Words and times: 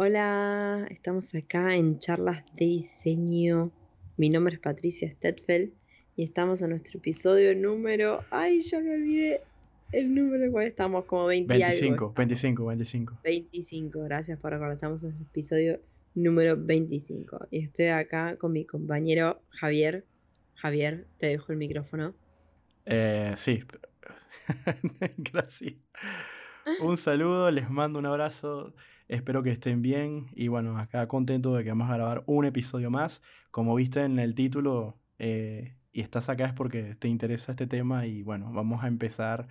Hola, 0.00 0.86
estamos 0.90 1.34
acá 1.34 1.74
en 1.74 1.98
charlas 1.98 2.44
de 2.54 2.66
diseño. 2.66 3.72
Mi 4.16 4.30
nombre 4.30 4.54
es 4.54 4.60
Patricia 4.60 5.10
Stetfeld 5.10 5.72
y 6.14 6.22
estamos 6.22 6.62
en 6.62 6.70
nuestro 6.70 7.00
episodio 7.00 7.52
número. 7.56 8.22
Ay, 8.30 8.62
ya 8.62 8.78
me 8.78 8.94
olvidé 8.94 9.40
el 9.90 10.14
número 10.14 10.52
cuál 10.52 10.68
estamos, 10.68 11.04
como 11.06 11.26
20 11.26 11.52
25, 11.52 12.12
25, 12.16 12.66
25. 12.66 13.18
25, 13.24 14.00
gracias 14.04 14.38
por 14.38 14.52
recordar. 14.52 14.76
Estamos 14.76 15.02
en 15.02 15.16
el 15.16 15.22
episodio 15.22 15.80
número 16.14 16.56
25 16.56 17.48
y 17.50 17.64
estoy 17.64 17.86
acá 17.86 18.36
con 18.36 18.52
mi 18.52 18.64
compañero 18.64 19.42
Javier. 19.48 20.04
Javier, 20.54 21.08
te 21.18 21.26
dejo 21.26 21.50
el 21.50 21.58
micrófono. 21.58 22.14
Eh, 22.86 23.32
sí, 23.34 23.64
gracias. 25.18 25.74
Un 26.80 26.96
saludo, 26.96 27.50
les 27.50 27.68
mando 27.68 27.98
un 27.98 28.06
abrazo. 28.06 28.76
Espero 29.08 29.42
que 29.42 29.50
estén 29.50 29.80
bien 29.80 30.26
y 30.34 30.48
bueno, 30.48 30.78
acá 30.78 31.08
contento 31.08 31.54
de 31.54 31.64
que 31.64 31.70
vamos 31.70 31.90
a 31.90 31.94
grabar 31.94 32.24
un 32.26 32.44
episodio 32.44 32.90
más. 32.90 33.22
Como 33.50 33.74
viste 33.74 34.04
en 34.04 34.18
el 34.18 34.34
título 34.34 34.98
eh, 35.18 35.74
y 35.92 36.02
estás 36.02 36.28
acá 36.28 36.44
es 36.46 36.52
porque 36.52 36.94
te 36.94 37.08
interesa 37.08 37.52
este 37.52 37.66
tema 37.66 38.06
y 38.06 38.22
bueno, 38.22 38.52
vamos 38.52 38.84
a 38.84 38.88
empezar 38.88 39.48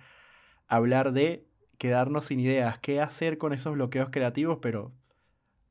a 0.68 0.76
hablar 0.76 1.12
de 1.12 1.44
quedarnos 1.76 2.26
sin 2.26 2.40
ideas, 2.40 2.78
qué 2.78 3.00
hacer 3.00 3.38
con 3.38 3.52
esos 3.52 3.74
bloqueos 3.74 4.10
creativos, 4.10 4.58
pero 4.62 4.92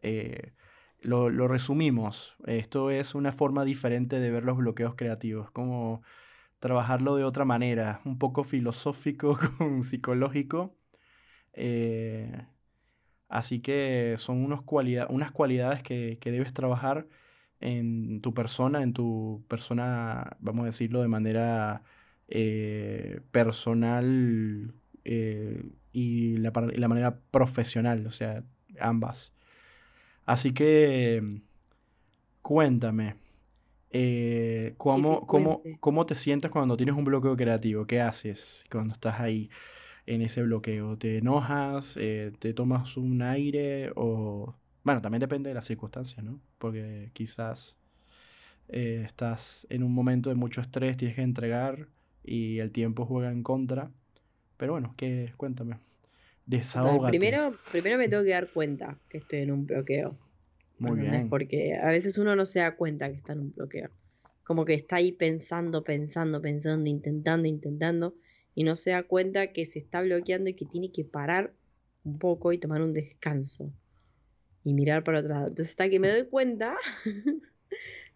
eh, 0.01 0.53
lo, 1.01 1.29
lo, 1.29 1.47
resumimos. 1.47 2.35
Esto 2.45 2.91
es 2.91 3.15
una 3.15 3.31
forma 3.31 3.65
diferente 3.65 4.19
de 4.19 4.31
ver 4.31 4.43
los 4.43 4.57
bloqueos 4.57 4.95
creativos, 4.95 5.51
como 5.51 6.01
trabajarlo 6.59 7.15
de 7.15 7.23
otra 7.23 7.45
manera, 7.45 8.01
un 8.05 8.17
poco 8.19 8.43
filosófico, 8.43 9.37
con 9.57 9.83
psicológico. 9.83 10.75
Eh, 11.53 12.45
Así 13.29 13.59
que 13.59 14.15
son 14.17 14.43
unos 14.43 14.61
unas 15.09 15.31
cualidades 15.31 15.83
que, 15.83 16.17
debes 16.23 16.53
trabajar 16.53 17.07
en 17.59 18.21
tu 18.21 18.33
persona, 18.33 18.83
en 18.83 18.93
tu 18.93 19.43
persona, 19.47 20.37
vamos 20.39 20.63
a 20.63 20.67
decirlo 20.67 21.01
de 21.01 21.07
manera 21.07 21.83
eh, 22.27 23.21
personal 23.31 24.73
eh, 25.03 25.63
y 25.91 26.37
la, 26.37 26.51
la, 26.75 26.87
manera 26.87 27.19
profesional, 27.31 28.05
o 28.07 28.11
sea, 28.11 28.43
ambas. 28.79 29.33
Así 30.25 30.53
que 30.53 31.41
cuéntame, 32.41 33.15
eh, 33.91 34.73
¿cómo, 34.77 35.25
cómo, 35.25 35.61
¿cómo 35.79 36.05
te 36.05 36.15
sientes 36.15 36.51
cuando 36.51 36.77
tienes 36.77 36.95
un 36.95 37.05
bloqueo 37.05 37.35
creativo? 37.35 37.85
¿Qué 37.87 38.01
haces 38.01 38.65
cuando 38.69 38.93
estás 38.93 39.19
ahí? 39.19 39.49
En 40.07 40.21
ese 40.21 40.41
bloqueo? 40.41 40.97
¿Te 40.97 41.17
enojas? 41.17 41.95
Eh, 41.97 42.31
¿Te 42.39 42.53
tomas 42.53 42.97
un 42.97 43.21
aire? 43.21 43.91
O. 43.95 44.55
Bueno, 44.83 45.01
también 45.01 45.19
depende 45.19 45.49
de 45.49 45.53
las 45.53 45.65
circunstancias, 45.65 46.23
¿no? 46.23 46.39
Porque 46.57 47.11
quizás 47.13 47.77
eh, 48.69 49.03
estás 49.05 49.67
en 49.69 49.83
un 49.83 49.93
momento 49.93 50.29
de 50.29 50.35
mucho 50.35 50.61
estrés, 50.61 50.97
tienes 50.97 51.15
que 51.15 51.21
entregar 51.21 51.87
y 52.23 52.59
el 52.59 52.71
tiempo 52.71 53.05
juega 53.05 53.31
en 53.31 53.43
contra. 53.43 53.91
Pero 54.55 54.71
bueno, 54.71 54.95
¿qué? 54.97 55.33
cuéntame. 55.37 55.77
Desahógate. 56.45 57.17
Primero, 57.17 57.55
primero 57.71 57.97
me 57.97 58.07
tengo 58.07 58.23
que 58.23 58.29
dar 58.29 58.47
cuenta 58.47 58.97
que 59.09 59.17
estoy 59.17 59.39
en 59.39 59.51
un 59.51 59.67
bloqueo. 59.67 60.17
Muy 60.79 61.01
bien. 61.01 61.29
Porque 61.29 61.75
a 61.75 61.87
veces 61.87 62.17
uno 62.17 62.35
no 62.35 62.45
se 62.45 62.59
da 62.59 62.75
cuenta 62.75 63.09
que 63.09 63.15
está 63.15 63.33
en 63.33 63.39
un 63.39 63.53
bloqueo. 63.53 63.89
Como 64.45 64.63
que 64.63 64.73
está 64.73 64.95
ahí 64.95 65.11
pensando, 65.11 65.83
pensando, 65.83 66.41
pensando, 66.41 66.89
intentando, 66.89 67.47
intentando 67.47 68.15
y 68.57 68.63
no 68.63 68.75
se 68.75 68.89
da 68.89 69.03
cuenta 69.03 69.53
que 69.53 69.67
se 69.67 69.77
está 69.77 70.01
bloqueando 70.01 70.49
y 70.49 70.55
que 70.55 70.65
tiene 70.65 70.91
que 70.91 71.05
parar 71.05 71.53
un 72.03 72.17
poco 72.17 72.51
y 72.53 72.57
tomar 72.57 72.81
un 72.81 72.91
descanso 72.91 73.71
y 74.63 74.73
mirar 74.73 75.03
para 75.03 75.19
otro 75.19 75.29
lado. 75.29 75.47
Entonces 75.49 75.69
hasta 75.73 75.87
que 75.91 75.99
me 75.99 76.09
doy 76.09 76.25
cuenta 76.25 76.75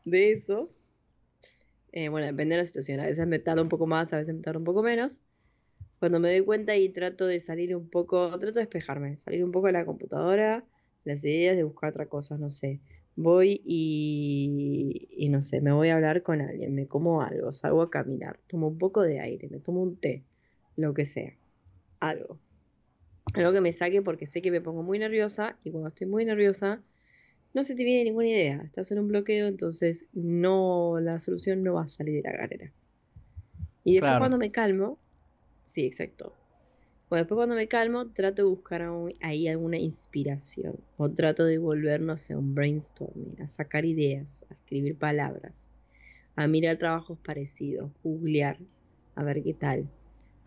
de 0.04 0.32
eso, 0.32 0.72
eh, 1.92 2.10
bueno, 2.10 2.26
depende 2.26 2.56
de 2.56 2.62
la 2.62 2.66
situación, 2.66 3.02
a 3.02 3.06
veces 3.06 3.28
me 3.28 3.38
tarda 3.38 3.62
un 3.62 3.70
poco 3.70 3.86
más, 3.86 4.14
a 4.14 4.18
veces 4.18 4.34
me 4.34 4.42
tarda 4.42 4.58
un 4.58 4.66
poco 4.66 4.82
menos. 4.82 5.22
Cuando 6.00 6.20
me 6.20 6.32
doy 6.32 6.44
cuenta 6.44 6.76
y 6.76 6.90
trato 6.90 7.28
de 7.28 7.38
salir 7.40 7.76
un 7.76 7.88
poco, 7.88 8.30
trato 8.40 8.56
de 8.56 8.62
despejarme, 8.62 9.18
salir 9.18 9.44
un 9.44 9.52
poco 9.52 9.68
de 9.68 9.74
la 9.74 9.86
computadora, 9.86 10.66
las 11.04 11.24
ideas 11.24 11.56
de 11.56 11.62
buscar 11.66 11.92
otra 11.92 12.08
cosa, 12.08 12.40
no 12.40 12.50
sé. 12.50 12.80
Voy 13.16 13.62
y, 13.64 15.08
y 15.12 15.30
no 15.30 15.44
sé, 15.44 15.62
me 15.62 15.72
voy 15.72 15.90
a 15.90 15.96
hablar 15.98 16.24
con 16.24 16.42
alguien, 16.42 16.74
me 16.74 16.88
como 16.88 17.22
algo, 17.22 17.52
salgo 17.52 17.84
a 17.84 17.92
caminar, 17.92 18.40
tomo 18.48 18.70
un 18.70 18.80
poco 18.80 19.04
de 19.04 19.20
aire, 19.20 19.48
me 19.50 19.60
tomo 19.60 19.84
un 19.84 19.98
té 19.98 20.26
lo 20.82 20.94
que 20.94 21.06
sea, 21.06 21.34
algo. 22.00 22.40
Algo 23.34 23.54
que 23.54 23.62
me 23.62 23.72
saque 23.72 24.02
porque 24.02 24.28
sé 24.28 24.42
que 24.42 24.52
me 24.52 24.62
pongo 24.62 24.84
muy 24.84 25.00
nerviosa 25.00 25.58
y 25.64 25.72
cuando 25.72 25.90
estoy 25.90 26.08
muy 26.08 26.26
nerviosa 26.26 26.82
no 27.54 27.64
se 27.64 27.76
te 27.76 27.84
viene 27.84 28.06
ninguna 28.06 28.28
idea, 28.28 28.62
estás 28.64 28.92
en 28.92 29.00
un 29.00 29.08
bloqueo, 29.08 29.48
entonces 29.48 30.06
no, 30.14 31.00
la 31.02 31.20
solución 31.20 31.64
no 31.64 31.74
va 31.74 31.84
a 31.84 31.88
salir 31.88 32.24
de 32.24 32.30
la 32.30 32.38
carrera. 32.38 32.72
Y 33.84 33.94
después 33.94 34.18
cuando 34.18 34.38
me 34.38 34.52
calmo, 34.52 34.98
sí, 35.66 35.86
exacto. 35.86 36.34
Bueno, 37.10 37.24
después 37.24 37.38
cuando 37.38 37.56
me 37.56 37.68
calmo, 37.68 38.10
trato 38.12 38.44
de 38.44 38.50
buscar 38.50 38.90
ahí 39.22 39.50
alguna 39.50 39.78
inspiración. 39.78 40.80
O 40.96 41.10
trato 41.10 41.44
de 41.44 41.58
volvernos 41.58 42.32
a 42.32 42.38
un 42.38 42.56
brainstorming, 42.56 43.42
a 43.42 43.50
sacar 43.50 43.84
ideas, 43.84 44.46
a 44.50 44.54
escribir 44.54 44.98
palabras, 44.98 45.68
a 46.38 46.48
mirar 46.48 46.78
trabajos 46.78 47.20
parecidos, 47.20 47.92
googlear, 48.02 48.58
a 49.16 49.24
ver 49.24 49.44
qué 49.44 49.54
tal 49.54 49.90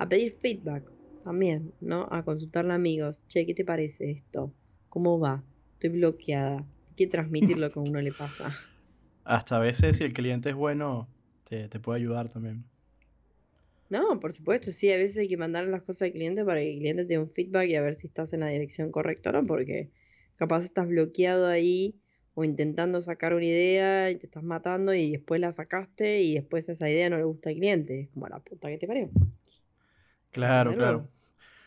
a 0.05 0.09
pedir 0.09 0.37
feedback 0.41 0.85
también, 1.25 1.73
¿no? 1.81 2.07
A 2.11 2.23
consultarle 2.23 2.73
a 2.73 2.75
amigos, 2.75 3.25
che, 3.27 3.47
¿qué 3.47 3.55
te 3.55 3.65
parece 3.65 4.11
esto? 4.11 4.53
¿Cómo 4.91 5.19
va? 5.19 5.43
Estoy 5.75 5.91
bloqueada. 5.91 6.59
Hay 6.59 6.95
que 6.97 7.07
transmitir 7.07 7.59
lo 7.59 7.71
que 7.71 7.79
a 7.79 7.83
uno 7.83 8.01
le 8.01 8.13
pasa. 8.13 8.55
Hasta 9.25 9.57
a 9.57 9.61
veces 9.61 9.97
si 9.97 10.05
el 10.05 10.13
cliente 10.13 10.51
es 10.51 10.55
bueno, 10.55 11.09
te, 11.49 11.69
puede 11.81 12.01
ayudar 12.01 12.29
también. 12.29 12.65
No, 13.89 14.21
por 14.21 14.33
supuesto, 14.33 14.71
sí, 14.71 14.91
a 14.93 14.97
veces 14.97 15.19
hay 15.19 15.29
que 15.29 15.37
mandar 15.37 15.67
las 15.67 15.83
cosas 15.83 16.03
al 16.03 16.13
cliente 16.13 16.45
para 16.45 16.61
que 16.61 16.73
el 16.73 16.79
cliente 16.79 17.05
te 17.05 17.15
dé 17.15 17.19
un 17.19 17.31
feedback 17.31 17.69
y 17.69 17.77
a 17.77 17.83
ver 17.83 17.95
si 17.95 18.07
estás 18.07 18.33
en 18.35 18.41
la 18.41 18.49
dirección 18.49 18.91
correcta 18.91 19.31
o 19.31 19.33
no, 19.33 19.47
porque 19.47 19.91
capaz 20.37 20.65
estás 20.65 20.89
bloqueado 20.89 21.47
ahí 21.47 21.95
o 22.35 22.45
intentando 22.45 23.01
sacar 23.01 23.35
una 23.35 23.45
idea 23.45 24.11
y 24.11 24.17
te 24.17 24.27
estás 24.27 24.43
matando 24.43 24.93
y 24.93 25.13
después 25.13 25.41
la 25.41 25.53
sacaste 25.53 26.21
y 26.21 26.35
después 26.35 26.69
esa 26.69 26.91
idea 26.91 27.09
no 27.09 27.17
le 27.17 27.25
gusta 27.25 27.49
al 27.49 27.57
cliente. 27.57 28.01
Es 28.01 28.09
como 28.11 28.29
la 28.29 28.41
puta 28.41 28.69
que 28.69 28.77
te 28.77 28.87
parió. 28.87 29.09
Claro, 30.35 30.75
claro. 30.75 31.09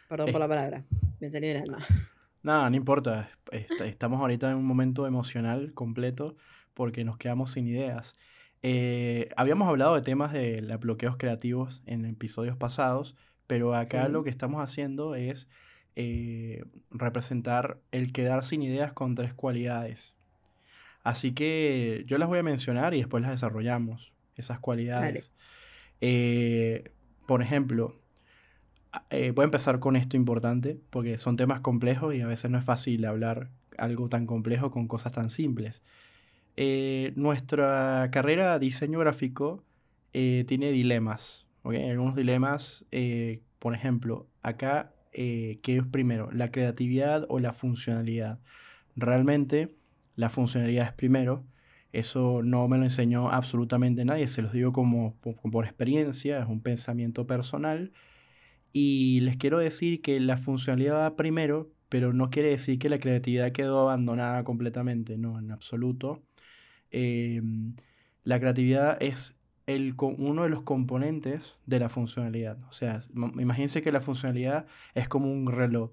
Perdón 0.10 0.32
por 0.32 0.42
la 0.42 0.48
palabra, 0.48 0.84
me 1.22 1.30
salió 1.30 1.58
alma. 1.58 1.80
Nada, 2.44 2.70
no 2.70 2.76
importa. 2.76 3.30
Estamos 3.52 4.20
ahorita 4.20 4.52
en 4.52 4.58
un 4.58 4.66
momento 4.66 5.08
emocional 5.08 5.74
completo 5.74 6.36
porque 6.74 7.06
nos 7.06 7.18
quedamos 7.18 7.52
sin 7.52 7.68
ideas. 7.68 8.14
Eh, 8.62 9.30
habíamos 9.38 9.70
hablado 9.70 9.96
de 9.96 10.02
temas 10.02 10.34
de 10.34 10.62
bloqueos 10.80 11.16
creativos 11.16 11.82
en 11.86 12.06
episodios 12.06 12.58
pasados, 12.58 13.16
pero 13.48 13.74
acá 13.74 14.10
lo 14.10 14.26
que 14.26 14.30
estamos 14.30 14.62
haciendo 14.62 15.16
es 15.16 15.48
eh, 15.96 16.66
representar 16.92 17.80
el 17.92 18.12
quedar 18.12 18.44
sin 18.44 18.64
ideas 18.64 18.92
con 18.92 19.16
tres 19.16 19.34
cualidades. 19.34 20.14
Así 21.04 21.34
que 21.34 22.04
yo 22.06 22.18
las 22.18 22.28
voy 22.28 22.40
a 22.40 22.44
mencionar 22.44 22.94
y 22.94 22.98
después 22.98 23.22
las 23.22 23.32
desarrollamos, 23.32 24.12
esas 24.36 24.60
cualidades. 24.60 25.32
Eh, 26.02 26.92
por 27.26 27.42
ejemplo, 27.42 27.96
eh, 29.10 29.32
voy 29.32 29.44
a 29.44 29.46
empezar 29.46 29.80
con 29.80 29.96
esto 29.96 30.18
importante, 30.18 30.80
porque 30.90 31.18
son 31.18 31.38
temas 31.38 31.62
complejos 31.62 32.16
y 32.16 32.22
a 32.22 32.28
veces 32.28 32.52
no 32.52 32.58
es 32.58 32.66
fácil 32.66 33.06
hablar 33.06 33.50
algo 33.78 34.10
tan 34.10 34.26
complejo 34.26 34.72
con 34.72 34.88
cosas 34.88 35.12
tan 35.12 35.30
simples. 35.30 35.84
Eh, 36.56 37.14
nuestra 37.16 38.10
carrera 38.12 38.54
de 38.54 38.60
diseño 38.60 39.00
gráfico 39.00 39.64
eh, 40.14 40.44
tiene 40.48 40.72
dilemas. 40.72 41.46
Algunos 41.64 42.16
dilemas, 42.16 42.86
por 43.60 43.76
ejemplo, 43.76 44.30
acá, 44.42 44.94
¿qué 45.12 45.60
es 45.66 45.86
primero? 45.86 46.32
¿La 46.32 46.50
creatividad 46.50 47.26
o 47.28 47.40
la 47.40 47.52
funcionalidad? 47.52 48.40
Realmente, 48.96 49.76
la 50.16 50.30
funcionalidad 50.30 50.86
es 50.86 50.94
primero. 50.94 51.44
Eso 51.92 52.42
no 52.42 52.70
me 52.70 52.78
lo 52.78 52.86
enseñó 52.86 53.30
absolutamente 53.30 54.06
nadie, 54.06 54.30
se 54.30 54.42
los 54.42 54.54
digo 54.54 54.72
como 54.72 55.18
por 55.18 55.66
experiencia, 55.66 56.40
es 56.40 56.48
un 56.48 56.62
pensamiento 56.62 57.28
personal 57.28 57.92
y 58.80 59.22
les 59.22 59.38
quiero 59.38 59.58
decir 59.58 60.04
que 60.04 60.20
la 60.20 60.38
funcionalidad 60.38 60.98
va 60.98 61.16
primero, 61.16 61.72
pero 61.90 62.14
no 62.14 62.30
quiere 62.30 62.50
decir 62.50 62.78
que 62.78 62.90
la 62.90 63.00
creatividad 63.00 63.52
quedó 63.52 63.80
abandonada 63.80 64.44
completamente, 64.44 65.18
no, 65.18 65.40
en 65.40 65.52
absoluto. 65.52 66.22
Em, 66.92 67.76
la 68.24 68.40
creatividad 68.40 69.02
es 69.02 69.36
el, 69.66 69.96
uno 70.00 70.44
de 70.44 70.50
los 70.50 70.62
componentes 70.62 71.58
de 71.66 71.80
la 71.80 71.90
funcionalidad. 71.90 72.60
O 72.70 72.72
sea, 72.72 73.00
imagínense 73.16 73.82
que 73.82 73.92
la 73.92 74.00
funcionalidad 74.00 74.68
es 74.94 75.08
como 75.08 75.32
un 75.32 75.52
reloj. 75.52 75.92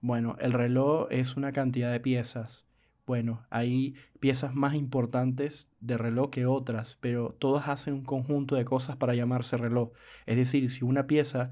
Bueno, 0.00 0.36
el 0.40 0.54
reloj 0.54 1.08
es 1.10 1.36
una 1.36 1.52
cantidad 1.52 1.92
de 1.92 2.00
piezas. 2.00 2.64
Bueno, 3.06 3.44
hay 3.50 3.94
piezas 4.20 4.54
más 4.54 4.74
importantes 4.74 5.68
de 5.80 5.98
reloj 5.98 6.30
que 6.30 6.46
otras, 6.46 6.96
pero 6.98 7.36
todas 7.38 7.68
hacen 7.68 7.92
un 7.92 8.04
conjunto 8.04 8.54
de 8.56 8.64
cosas 8.64 8.96
para 8.96 9.14
llamarse 9.14 9.58
reloj. 9.58 9.90
Es 10.24 10.36
decir, 10.36 10.70
si 10.70 10.82
una 10.82 11.06
pieza 11.06 11.50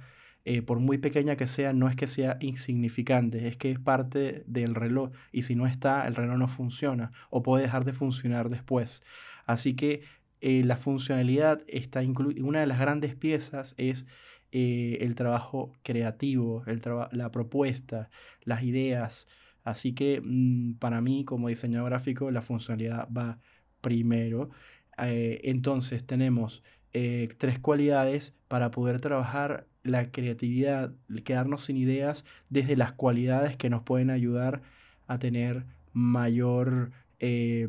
eh, 0.53 0.63
por 0.63 0.81
muy 0.81 0.99
pequeña 0.99 1.37
que 1.37 1.47
sea, 1.47 1.73
no 1.73 1.89
es 1.89 1.95
que 1.95 2.09
sea 2.09 2.37
insignificante, 2.41 3.47
es 3.47 3.57
que 3.57 3.71
es 3.71 3.79
parte 3.79 4.43
del 4.49 4.75
reloj 4.75 5.13
y 5.31 5.43
si 5.43 5.55
no 5.55 5.65
está, 5.65 6.09
el 6.09 6.17
reloj 6.17 6.39
no 6.39 6.49
funciona 6.49 7.13
o 7.31 7.41
puede 7.45 7.63
dejar 7.63 7.85
de 7.85 7.93
funcionar 7.93 8.51
después. 8.51 9.05
Así 9.47 9.77
que 9.77 10.03
eh, 10.41 10.65
la 10.65 10.77
funcionalidad 10.77 11.63
está 11.69 12.03
incluida, 12.03 12.43
una 12.45 12.59
de 12.59 12.67
las 12.67 12.81
grandes 12.81 13.15
piezas 13.15 13.77
es 13.77 14.09
eh, 14.51 14.99
el 15.03 15.15
trabajo 15.15 15.73
creativo, 15.85 16.65
el 16.67 16.83
la 17.13 17.31
propuesta, 17.31 18.11
las 18.43 18.65
ideas. 18.65 19.29
Así 19.63 19.93
que 19.93 20.21
mm, 20.21 20.79
para 20.81 21.01
mí 21.01 21.25
como 21.25 21.47
diseñador 21.47 21.91
gráfico 21.91 22.29
la 22.33 22.43
funcionalidad 22.43 23.09
va 23.17 23.39
primero. 23.81 24.51
entonces 24.99 26.05
tenemos 26.05 26.63
tres 26.93 27.59
cualidades 27.59 28.35
para 28.49 28.71
poder 28.71 29.01
trabajar 29.01 29.67
la 29.83 30.11
creatividad, 30.11 30.93
quedarnos 31.25 31.65
sin 31.65 31.77
ideas 31.77 32.25
desde 32.49 32.77
las 32.77 32.93
cualidades 32.93 33.57
que 33.57 33.71
nos 33.71 33.83
pueden 33.83 34.11
ayudar 34.11 34.63
a 35.07 35.19
tener 35.19 35.65
mayor, 35.93 36.91
eh, 37.19 37.67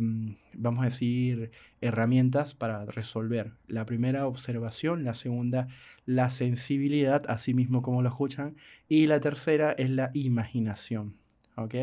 vamos 0.53 0.81
a 0.81 0.85
decir, 0.85 1.51
herramientas 1.81 2.53
para 2.53 2.85
resolver. 2.85 3.53
La 3.68 3.85
primera, 3.85 4.27
observación, 4.27 5.03
la 5.03 5.13
segunda, 5.13 5.68
la 6.06 6.29
sensibilidad, 6.29 7.23
así 7.27 7.53
mismo 7.53 7.81
como 7.81 8.01
lo 8.01 8.09
escuchan, 8.09 8.56
y 8.88 9.07
la 9.07 9.19
tercera 9.19 9.71
es 9.71 9.89
la 9.89 10.12
imaginación. 10.13 11.15
¿Ok? 11.56 11.75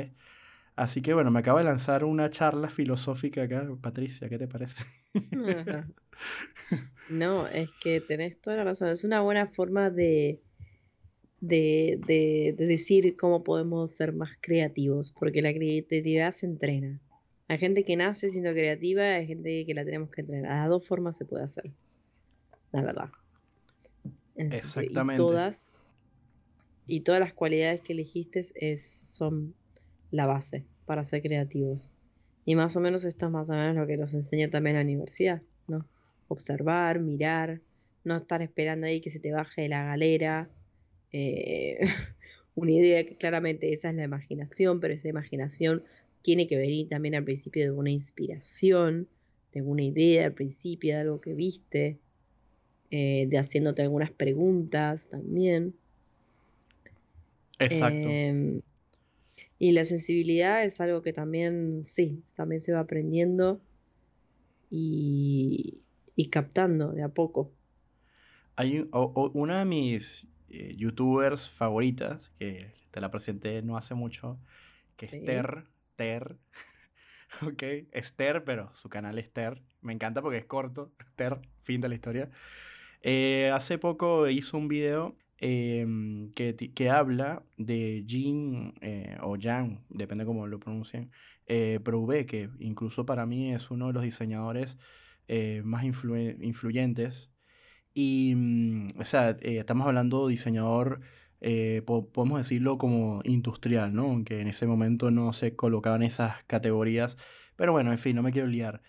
Así 0.78 1.02
que 1.02 1.12
bueno, 1.12 1.32
me 1.32 1.40
acaba 1.40 1.58
de 1.58 1.64
lanzar 1.64 2.04
una 2.04 2.30
charla 2.30 2.70
filosófica 2.70 3.42
acá. 3.42 3.68
Patricia, 3.80 4.28
¿qué 4.28 4.38
te 4.38 4.46
parece? 4.46 4.82
No, 7.10 7.46
es 7.46 7.70
que 7.80 8.02
tenés 8.02 8.38
toda 8.38 8.58
la 8.58 8.64
razón. 8.64 8.88
Es 8.88 9.02
una 9.02 9.22
buena 9.22 9.46
forma 9.46 9.88
de, 9.88 10.42
de, 11.40 11.98
de, 12.06 12.54
decir 12.66 13.16
cómo 13.16 13.42
podemos 13.42 13.92
ser 13.92 14.12
más 14.12 14.36
creativos, 14.40 15.12
porque 15.18 15.40
la 15.40 15.54
creatividad 15.54 16.32
se 16.32 16.44
entrena. 16.44 17.00
Hay 17.46 17.56
gente 17.56 17.84
que 17.84 17.96
nace 17.96 18.28
siendo 18.28 18.50
creativa, 18.50 19.02
hay 19.02 19.26
gente 19.26 19.64
que 19.64 19.72
la 19.72 19.86
tenemos 19.86 20.10
que 20.10 20.20
entrenar. 20.20 20.52
A 20.52 20.68
dos 20.68 20.86
formas 20.86 21.16
se 21.16 21.24
puede 21.24 21.44
hacer, 21.44 21.70
la 22.72 22.82
verdad. 22.82 23.08
Exactamente. 24.36 25.22
Y 25.22 25.26
todas, 25.26 25.74
y 26.86 27.00
todas 27.00 27.20
las 27.20 27.32
cualidades 27.32 27.80
que 27.80 27.94
elegiste 27.94 28.44
es, 28.54 28.82
son 28.86 29.54
la 30.10 30.26
base 30.26 30.64
para 30.86 31.04
ser 31.04 31.22
creativos. 31.22 31.90
Y 32.44 32.54
más 32.54 32.76
o 32.76 32.80
menos 32.80 33.04
esto 33.04 33.26
es 33.26 33.32
más 33.32 33.50
o 33.50 33.52
menos 33.52 33.76
lo 33.76 33.86
que 33.86 33.96
nos 33.96 34.14
enseña 34.14 34.48
también 34.48 34.76
la 34.76 34.82
universidad, 34.82 35.42
¿no? 35.66 35.84
observar, 36.28 37.00
mirar, 37.00 37.60
no 38.04 38.16
estar 38.16 38.42
esperando 38.42 38.86
ahí 38.86 39.00
que 39.00 39.10
se 39.10 39.18
te 39.18 39.32
baje 39.32 39.62
de 39.62 39.68
la 39.68 39.84
galera. 39.84 40.48
Eh, 41.12 41.78
una 42.54 42.72
idea 42.72 43.04
que 43.04 43.16
claramente 43.16 43.72
esa 43.72 43.90
es 43.90 43.96
la 43.96 44.04
imaginación, 44.04 44.80
pero 44.80 44.94
esa 44.94 45.08
imaginación 45.08 45.82
tiene 46.22 46.46
que 46.46 46.56
venir 46.56 46.88
también 46.88 47.14
al 47.14 47.24
principio 47.24 47.64
de 47.64 47.70
una 47.70 47.90
inspiración, 47.90 49.08
de 49.52 49.62
una 49.62 49.82
idea 49.82 50.26
al 50.26 50.32
principio, 50.32 50.94
de 50.94 51.00
algo 51.00 51.20
que 51.20 51.34
viste, 51.34 51.98
eh, 52.90 53.26
de 53.28 53.38
haciéndote 53.38 53.82
algunas 53.82 54.10
preguntas 54.10 55.08
también. 55.08 55.74
Exacto. 57.58 58.08
Em, 58.08 58.60
y 59.58 59.72
la 59.72 59.84
sensibilidad 59.84 60.64
es 60.64 60.80
algo 60.80 61.02
que 61.02 61.12
también, 61.12 61.84
sí, 61.84 62.22
también 62.36 62.60
se 62.60 62.72
va 62.72 62.80
aprendiendo. 62.80 63.60
Y, 64.70 65.80
y 66.18 66.30
captando 66.30 66.90
de 66.90 67.04
a 67.04 67.08
poco. 67.08 67.52
Hay 68.56 68.88
una 68.92 69.60
de 69.60 69.64
mis 69.64 70.26
eh, 70.48 70.74
youtubers 70.76 71.48
favoritas, 71.48 72.32
que 72.40 72.74
te 72.90 73.00
la 73.00 73.10
presenté 73.10 73.62
no 73.62 73.76
hace 73.76 73.94
mucho, 73.94 74.40
que 74.96 75.06
es 75.06 75.24
Ter, 75.24 75.64
Ter, 75.94 76.36
ok, 77.42 77.62
Esther, 77.92 78.42
pero 78.42 78.74
su 78.74 78.88
canal 78.88 79.16
es 79.18 79.30
Ter, 79.30 79.62
me 79.80 79.92
encanta 79.92 80.20
porque 80.20 80.38
es 80.38 80.44
corto, 80.46 80.92
Ter, 81.14 81.38
fin 81.60 81.80
de 81.80 81.88
la 81.88 81.94
historia. 81.94 82.30
Eh, 83.02 83.52
hace 83.54 83.78
poco 83.78 84.28
hizo 84.28 84.58
un 84.58 84.66
video 84.66 85.14
em, 85.38 86.32
que, 86.34 86.54
que, 86.56 86.90
habla 86.90 87.44
de 87.56 88.04
Jean 88.06 88.74
eh, 88.80 89.16
o 89.22 89.36
Jan, 89.40 89.84
depende 89.88 90.24
cómo 90.24 90.46
lo 90.46 90.58
pronuncien, 90.58 91.10
eh, 91.48 91.80
que 92.26 92.50
incluso 92.58 93.06
para 93.06 93.26
mí 93.26 93.52
es 93.52 93.70
uno 93.70 93.88
de 93.88 93.92
los 93.94 94.02
diseñadores 94.02 94.78
eh, 95.28 95.62
más 95.64 95.84
influyentes. 95.84 97.30
Y, 97.94 98.34
mm, 98.36 98.88
o 98.98 99.04
sea, 99.04 99.30
eh, 99.40 99.58
estamos 99.58 99.86
hablando 99.86 100.26
de 100.26 100.32
diseñador, 100.32 101.00
podemos 101.86 102.38
decirlo 102.38 102.78
como 102.78 103.20
industrial, 103.24 103.94
¿no? 103.94 104.04
Aunque 104.04 104.40
en 104.40 104.48
ese 104.48 104.66
momento 104.66 105.10
no 105.10 105.32
se 105.32 105.56
colocaban 105.56 106.02
esas 106.02 106.42
categorías. 106.44 107.16
Pero 107.56 107.72
bueno, 107.72 107.92
en 107.92 107.98
fin, 107.98 108.16
no 108.16 108.22
me 108.22 108.32
quiero 108.32 108.48
liar. 108.48 108.82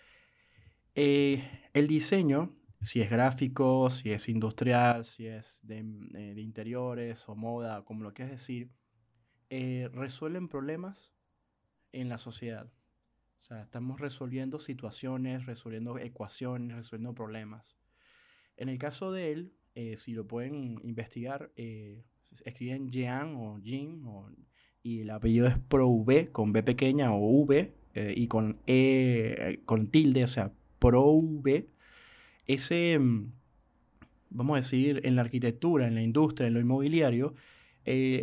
el 0.94 1.86
diseño, 1.88 2.54
si 2.80 3.00
es 3.00 3.10
gráfico, 3.10 3.90
si 3.90 4.12
es 4.12 4.28
industrial, 4.28 5.04
si 5.04 5.26
es 5.26 5.60
de, 5.62 5.82
de 5.82 6.40
interiores 6.40 7.28
o 7.28 7.34
moda, 7.34 7.84
como 7.84 8.04
lo 8.04 8.12
quieras 8.14 8.32
decir, 8.32 8.70
resuelven 9.92 10.48
problemas 10.48 11.12
en 11.92 12.08
la 12.08 12.18
sociedad. 12.18 12.72
O 13.36 13.42
sea, 13.42 13.62
estamos 13.62 14.00
resolviendo 14.00 14.58
situaciones, 14.58 15.46
resolviendo 15.46 15.98
ecuaciones, 15.98 16.76
resolviendo 16.76 17.14
problemas. 17.14 17.76
En 18.56 18.68
el 18.68 18.78
caso 18.78 19.12
de 19.12 19.32
él, 19.32 19.54
eh, 19.74 19.96
si 19.96 20.12
lo 20.12 20.26
pueden 20.26 20.78
investigar, 20.84 21.50
eh, 21.56 22.04
escriben 22.44 22.90
Jean 22.90 23.34
o 23.36 23.58
Jim 23.62 24.04
y 24.82 25.00
el 25.00 25.10
apellido 25.10 25.46
es 25.46 25.58
Pro 25.58 25.88
V 25.88 26.30
con 26.30 26.52
B 26.52 26.62
pequeña 26.62 27.14
o 27.14 27.18
V 27.18 27.74
eh, 27.94 28.14
y 28.14 28.28
con 28.28 28.60
E 28.66 29.62
con 29.64 29.90
tilde, 29.90 30.24
o 30.24 30.26
sea, 30.26 30.52
Pro 30.78 31.10
V. 31.12 31.70
Ese, 32.46 32.98
mm, 32.98 33.32
vamos 34.30 34.54
a 34.54 34.56
decir, 34.56 35.00
en 35.04 35.16
la 35.16 35.22
arquitectura, 35.22 35.86
en 35.86 35.94
la 35.94 36.02
industria, 36.02 36.46
en 36.48 36.54
lo 36.54 36.60
inmobiliario, 36.60 37.34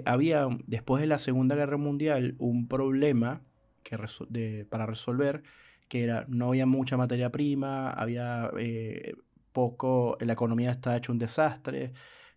había 0.05 0.47
después 0.65 1.01
de 1.01 1.07
la 1.07 1.17
Segunda 1.17 1.55
Guerra 1.55 1.77
Mundial 1.77 2.35
un 2.37 2.67
problema 2.67 3.41
que 3.87 4.65
para 4.69 4.85
resolver, 4.85 5.43
que 5.87 6.03
era, 6.03 6.25
no 6.27 6.49
había 6.49 6.65
mucha 6.65 6.97
materia 6.97 7.31
prima, 7.31 7.91
había 7.91 8.51
eh, 8.59 9.15
poco, 9.53 10.17
la 10.19 10.33
economía 10.33 10.71
está 10.71 10.97
hecho 10.97 11.11
un 11.11 11.19
desastre, 11.19 11.93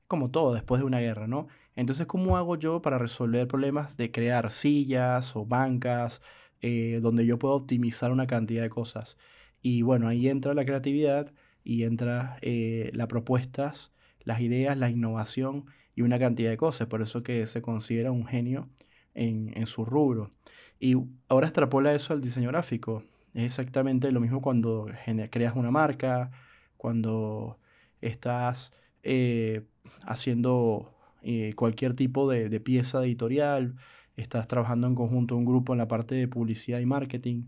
como 0.07 0.31
todo 0.31 0.55
después 0.55 0.81
de 0.81 0.87
una 0.87 1.01
guerra, 1.01 1.27
¿no? 1.27 1.49
Entonces, 1.77 2.07
¿cómo 2.07 2.37
hago 2.37 2.57
yo 2.57 2.83
para 2.83 2.99
resolver 2.99 3.47
problemas 3.49 3.97
de 3.97 4.11
crear 4.11 4.51
sillas 4.51 5.35
o 5.37 5.45
bancas 5.47 6.23
eh, 6.63 6.99
donde 7.03 7.27
yo 7.27 7.39
puedo 7.39 7.55
optimizar 7.55 8.13
una 8.13 8.27
cantidad 8.27 8.63
de 8.63 8.71
cosas? 8.71 9.19
Y 9.63 9.83
bueno, 9.83 10.09
ahí 10.09 10.29
entra 10.29 10.55
la 10.55 10.65
creatividad 10.65 11.33
y 11.65 11.85
entra 11.85 12.39
eh, 12.43 12.91
las 12.95 13.07
propuestas, 13.09 13.93
las 14.25 14.41
ideas, 14.41 14.77
la 14.77 14.91
innovación 14.91 15.67
y 15.95 16.03
una 16.03 16.19
cantidad 16.19 16.51
de 16.51 16.57
cosas. 16.57 16.89
Por 16.89 17.03
eso 17.03 17.23
que 17.23 17.47
se 17.47 17.63
considera 17.63 18.13
un 18.13 18.27
genio 18.27 18.69
en, 19.15 19.53
en 19.57 19.67
su 19.67 19.85
rubro. 19.85 20.31
Y 20.79 20.97
ahora 21.29 21.47
extrapola 21.49 21.95
eso 21.95 22.13
al 22.15 22.21
diseño 22.21 22.49
gráfico. 22.49 23.05
Es 23.35 23.45
exactamente 23.45 24.11
lo 24.13 24.21
mismo 24.21 24.41
cuando 24.41 24.89
creas 25.31 25.55
una 25.57 25.71
marca, 25.71 26.31
cuando 26.77 27.59
estás 28.01 28.73
eh, 29.03 29.67
haciendo 30.07 30.95
eh, 31.23 31.53
cualquier 31.57 31.95
tipo 31.95 32.29
de, 32.31 32.61
pieza 32.61 33.05
editorial, 33.05 33.77
estás 34.17 34.49
trabajando 34.49 34.87
en 34.87 34.95
conjunto 34.95 35.37
un 35.37 35.45
grupo 35.45 35.73
en 35.73 35.79
la 35.79 35.89
parte 35.89 36.15
de 36.15 36.29
publicidad 36.29 36.81
y 36.81 36.87
marketing, 36.87 37.45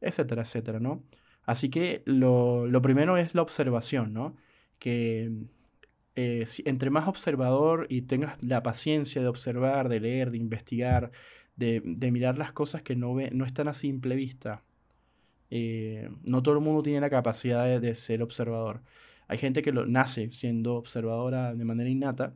etcétera, 0.00 0.42
etcétera, 0.42 0.80
¿no? 0.80 1.02
Así 1.46 1.68
que 1.68 2.02
lo, 2.06 2.68
primero 2.82 3.16
es 3.16 3.34
la 3.34 3.42
observación, 3.42 4.12
¿no? 4.12 4.36
Que 4.78 5.30
eh, 6.14 6.44
entre 6.64 6.90
más 6.90 7.08
observador 7.08 7.86
y 7.90 8.02
tengas 8.02 8.42
la 8.42 8.62
paciencia 8.62 9.20
de 9.20 9.28
observar, 9.28 9.88
de 9.88 10.00
leer, 10.00 10.30
de 10.30 10.38
investigar, 10.38 11.10
de, 11.56 11.82
mirar 12.10 12.38
las 12.38 12.52
cosas 12.52 12.82
que 12.82 12.96
no, 12.96 13.14
ve, 13.14 13.30
no 13.32 13.44
están 13.44 13.68
a 13.68 13.74
simple 13.74 14.16
vista. 14.16 14.62
Eh, 15.50 16.10
no 16.22 16.42
todo 16.42 16.54
el 16.54 16.60
mundo 16.60 16.82
tiene 16.82 17.00
la 17.00 17.10
capacidad 17.10 17.80
de, 17.80 17.94
ser 17.94 18.22
observador. 18.22 18.82
Hay 19.28 19.38
gente 19.38 19.62
que 19.62 19.72
lo, 19.72 19.86
nace 19.86 20.30
siendo 20.32 20.76
observadora 20.76 21.54
de 21.54 21.64
manera 21.64 21.88
innata, 21.90 22.34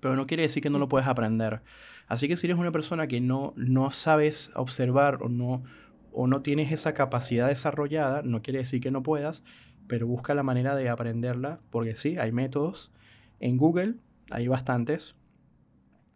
pero 0.00 0.16
no 0.16 0.26
quiere 0.26 0.44
decir 0.44 0.62
que 0.62 0.70
no 0.70 0.78
lo 0.78 0.88
puedes 0.88 1.08
aprender. 1.08 1.62
Así 2.06 2.28
que 2.28 2.36
si 2.36 2.46
eres 2.46 2.58
una 2.58 2.72
persona 2.72 3.06
que 3.08 3.20
no, 3.20 3.52
no 3.56 3.90
sabes 3.90 4.50
observar 4.54 5.22
o 5.22 5.28
no, 5.28 5.64
o 6.20 6.26
no 6.26 6.42
tienes 6.42 6.72
esa 6.72 6.94
capacidad 6.94 7.46
desarrollada, 7.46 8.22
no 8.22 8.42
quiere 8.42 8.58
decir 8.58 8.80
que 8.80 8.90
no 8.90 9.04
puedas, 9.04 9.44
pero 9.86 10.08
busca 10.08 10.34
la 10.34 10.42
manera 10.42 10.74
de 10.74 10.88
aprenderla, 10.88 11.60
porque 11.70 11.94
sí, 11.94 12.18
hay 12.18 12.32
métodos. 12.32 12.90
En 13.38 13.56
Google 13.56 13.94
hay 14.28 14.48
bastantes. 14.48 15.14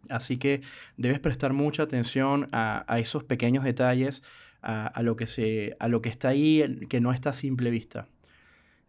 Así 0.08 0.38
que 0.38 0.60
debes 0.96 1.20
prestar 1.20 1.52
mucha 1.52 1.84
atención 1.84 2.48
a, 2.50 2.84
esos 2.98 3.22
pequeños 3.22 3.62
detalles, 3.62 4.24
a, 4.60 5.00
lo 5.02 5.14
que 5.14 5.26
se, 5.26 5.76
a 5.78 5.86
lo 5.86 6.02
que 6.02 6.08
está 6.08 6.30
ahí, 6.30 6.80
que 6.88 7.00
no 7.00 7.12
está 7.12 7.30
a 7.30 7.32
simple 7.32 7.70
vista. 7.70 8.08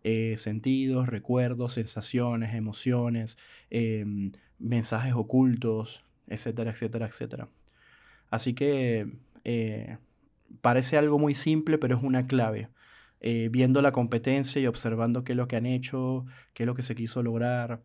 Eh, 0.03 0.34
sentidos, 0.38 1.10
recuerdos, 1.10 1.74
sensaciones, 1.74 2.55
emociones, 2.55 3.38
em, 3.70 4.32
mensajes 4.58 5.13
ocultos, 5.13 6.05
etcétera, 6.25 6.72
etcétera, 6.72 7.05
etcétera. 7.05 7.50
Así 8.32 8.55
que 8.55 9.12
eh, 9.43 9.98
parece 10.62 10.98
algo 10.98 11.19
muy 11.19 11.33
simple, 11.33 11.77
pero 11.77 11.98
es 11.98 12.03
una 12.03 12.25
clave. 12.27 12.69
Eh, 13.22 13.50
viendo 13.51 13.81
la 13.81 13.93
competencia 13.93 14.62
y 14.62 14.67
observando 14.67 15.24
qué 15.24 15.31
es 15.33 15.38
lo 15.38 15.48
que 15.48 15.55
han 15.55 15.65
hecho, 15.65 16.25
qué 16.53 16.63
es 16.63 16.67
lo 16.67 16.75
que 16.75 16.83
se 16.83 16.95
quiso 16.95 17.24
lograr, 17.24 17.83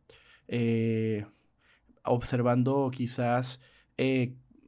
eh, 0.49 1.27
observando 2.05 2.91
quizás 2.93 3.61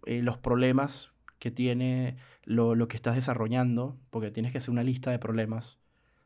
los 0.07 0.39
problemas 0.39 1.13
que 1.39 1.51
tiene 1.51 2.17
lo, 2.45 2.75
lo, 2.75 2.89
que 2.89 2.97
estás 2.97 3.15
desarrollando, 3.15 3.97
porque 4.11 4.31
tienes 4.31 4.53
que 4.53 4.59
hacer 4.59 4.71
una 4.71 4.83
lista 4.83 5.11
de 5.11 5.19
problemas, 5.19 5.79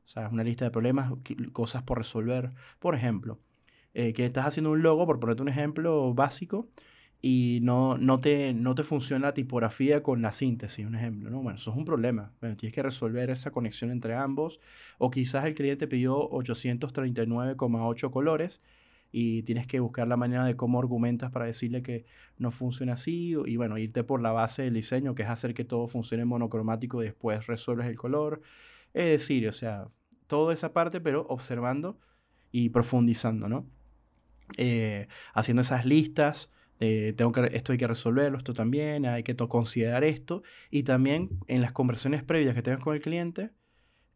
o 0.05 0.07
sea, 0.09 0.29
una 0.29 0.45
lista 0.45 0.65
de 0.65 0.71
problemas, 0.71 1.13
cosas 1.53 1.83
por 1.83 1.99
resolver. 1.99 2.53
Por 2.79 2.95
ejemplo, 2.95 3.41
que 3.93 4.25
estás 4.25 4.47
haciendo 4.47 4.71
un 4.71 4.83
logo, 4.83 5.07
por 5.07 5.21
ponerte 5.21 5.43
un 5.43 5.49
ejemplo 5.49 6.15
básico, 6.15 6.69
y 7.27 7.61
no, 7.63 7.97
no, 7.97 8.21
te, 8.21 8.53
no 8.53 8.75
te 8.75 8.83
funciona 8.83 9.29
la 9.29 9.33
tipografía 9.33 10.03
con 10.03 10.21
la 10.21 10.31
síntesis, 10.31 10.85
un 10.85 10.95
ejemplo, 10.95 11.31
¿no? 11.31 11.41
Bueno, 11.41 11.57
eso 11.57 11.71
es 11.71 11.77
un 11.79 11.87
problema. 11.87 12.35
tienes 12.39 12.75
que 12.75 12.83
resolver 12.83 13.31
esa 13.31 13.51
conexión 13.51 13.91
entre 13.91 14.15
ambos. 14.15 14.61
O 14.99 15.11
quizás 15.11 15.47
el 15.47 15.55
cliente 15.55 15.89
pidió 15.89 16.29
839,8 16.29 18.11
colores 18.11 18.61
y 19.11 19.43
tienes 19.45 19.67
que 19.67 19.81
buscar 19.81 20.07
la 20.07 20.19
manera 20.19 20.45
de 20.45 20.55
cómo 20.55 20.79
argumentas 20.79 21.31
para 21.31 21.47
decirle 21.47 21.83
que 21.83 22.05
no 22.37 22.51
funciona 22.51 22.93
así 22.93 23.35
y 23.47 23.57
bueno, 23.57 23.79
irte 23.79 24.05
por 24.05 24.21
la 24.21 24.33
base 24.33 24.65
del 24.65 24.75
diseño, 24.75 25.15
que 25.15 25.23
es 25.23 25.31
hacer 25.31 25.55
que 25.55 25.65
todo 25.65 25.87
funcione 25.87 26.27
monocromático 26.27 27.01
y 27.01 27.07
después 27.07 27.47
resuelves 27.47 27.87
el 27.87 27.97
color. 27.97 28.43
Es 28.93 29.07
decir, 29.09 29.49
o 29.49 29.53
sea, 29.53 29.89
toda 30.27 30.53
esa 30.53 30.75
parte, 30.75 31.01
pero 31.01 31.25
observando 31.31 31.99
y 32.53 32.69
profundizando, 32.69 33.49
¿no? 33.49 33.67
Eh, 34.59 35.09
haciendo 35.33 35.63
esas 35.63 35.87
listas 35.87 36.51
eh, 36.81 37.15
tengo 37.17 37.33
que, 37.33 37.51
esto 37.53 37.73
hay 37.73 37.79
que 37.79 37.87
resolverlo, 37.87 38.39
esto 38.39 38.53
también, 38.53 39.07
hay 39.07 39.23
que 39.23 39.37
considerar 39.37 40.05
esto. 40.05 40.43
Y 40.71 40.83
también 40.83 41.31
en 41.47 41.63
las 41.63 41.73
conversaciones 41.73 42.23
previas 42.23 42.55
que 42.55 42.63
tengas 42.63 42.83
con 42.83 42.95
el 42.95 43.01
cliente, 43.01 43.51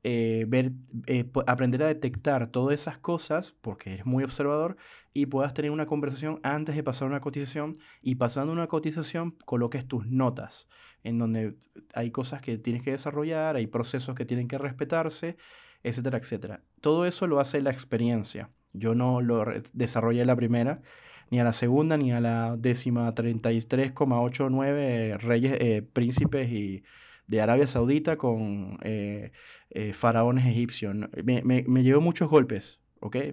eh, 0.04 0.44
ver, 0.48 0.72
eh, 1.06 1.28
aprender 1.46 1.82
a 1.82 1.88
detectar 1.88 2.50
todas 2.50 2.80
esas 2.80 2.98
cosas, 2.98 3.52
porque 3.60 3.94
eres 3.94 4.06
muy 4.06 4.24
observador, 4.24 4.76
y 5.12 5.26
puedas 5.26 5.54
tener 5.54 5.70
una 5.70 5.86
conversación 5.86 6.40
antes 6.42 6.76
de 6.76 6.82
pasar 6.82 7.08
una 7.08 7.20
cotización. 7.20 7.78
Y 8.02 8.16
pasando 8.16 8.52
una 8.52 8.66
cotización, 8.66 9.32
coloques 9.44 9.86
tus 9.86 10.06
notas, 10.06 10.68
en 11.04 11.18
donde 11.18 11.56
hay 11.94 12.10
cosas 12.10 12.42
que 12.42 12.58
tienes 12.58 12.82
que 12.82 12.92
desarrollar, 12.92 13.56
hay 13.56 13.66
procesos 13.66 14.14
que 14.14 14.24
tienen 14.24 14.48
que 14.48 14.58
respetarse, 14.58 15.36
etcétera, 15.82 16.18
etcétera. 16.18 16.62
Todo 16.80 17.06
eso 17.06 17.26
lo 17.26 17.40
hace 17.40 17.60
la 17.62 17.70
experiencia. 17.70 18.50
Yo 18.72 18.94
no 18.94 19.20
lo 19.20 19.44
desarrollé 19.72 20.24
la 20.24 20.36
primera 20.36 20.82
ni 21.30 21.40
a 21.40 21.44
la 21.44 21.52
segunda 21.52 21.96
ni 21.96 22.12
a 22.12 22.20
la 22.20 22.56
décima 22.56 23.14
33,89 23.14 25.18
reyes, 25.18 25.56
eh, 25.60 25.82
príncipes 25.82 26.50
y 26.50 26.82
de 27.26 27.40
Arabia 27.42 27.66
Saudita 27.66 28.16
con 28.16 28.78
eh, 28.82 29.32
eh, 29.70 29.92
faraones 29.92 30.46
egipcios. 30.46 30.96
Me, 31.24 31.42
me, 31.42 31.82
llevó 31.82 32.00
muchos 32.00 32.30
golpes. 32.30 32.80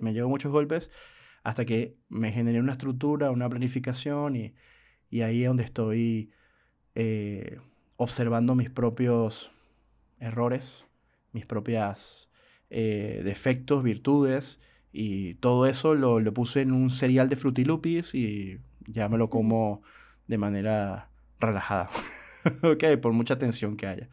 Me 0.01 0.13
llevó 0.13 0.29
muchos 0.29 0.51
golpes 0.51 0.91
hasta 1.43 1.65
que 1.65 1.95
me 2.09 2.31
generé 2.31 2.59
una 2.59 2.73
estructura, 2.73 3.31
una 3.31 3.49
planificación 3.49 4.35
y, 4.35 4.53
y 5.09 5.21
ahí 5.21 5.43
es 5.43 5.47
donde 5.47 5.63
estoy 5.63 6.31
observando 7.97 8.55
mis 8.55 8.69
propios 8.69 9.51
errores, 10.19 10.85
mis 11.31 11.45
propias 11.45 12.29
defectos, 12.69 13.83
virtudes 13.83 14.59
y 14.97 15.33
todo 15.35 15.65
eso 15.65 15.93
lo, 15.93 16.21
lo 16.21 16.33
puse 16.33 16.61
en 16.61 16.71
un 16.71 16.89
cereal 16.89 17.27
de 17.27 17.35
frutilupis 17.35 18.15
y 18.15 18.59
ya 18.87 19.09
me 19.09 19.17
lo 19.17 19.29
como 19.29 19.81
de 20.27 20.37
manera 20.37 21.09
relajada. 21.39 21.89
ok, 22.63 22.97
por 23.01 23.11
mucha 23.11 23.37
tensión 23.37 23.75
que 23.75 23.87
haya. 23.87 24.09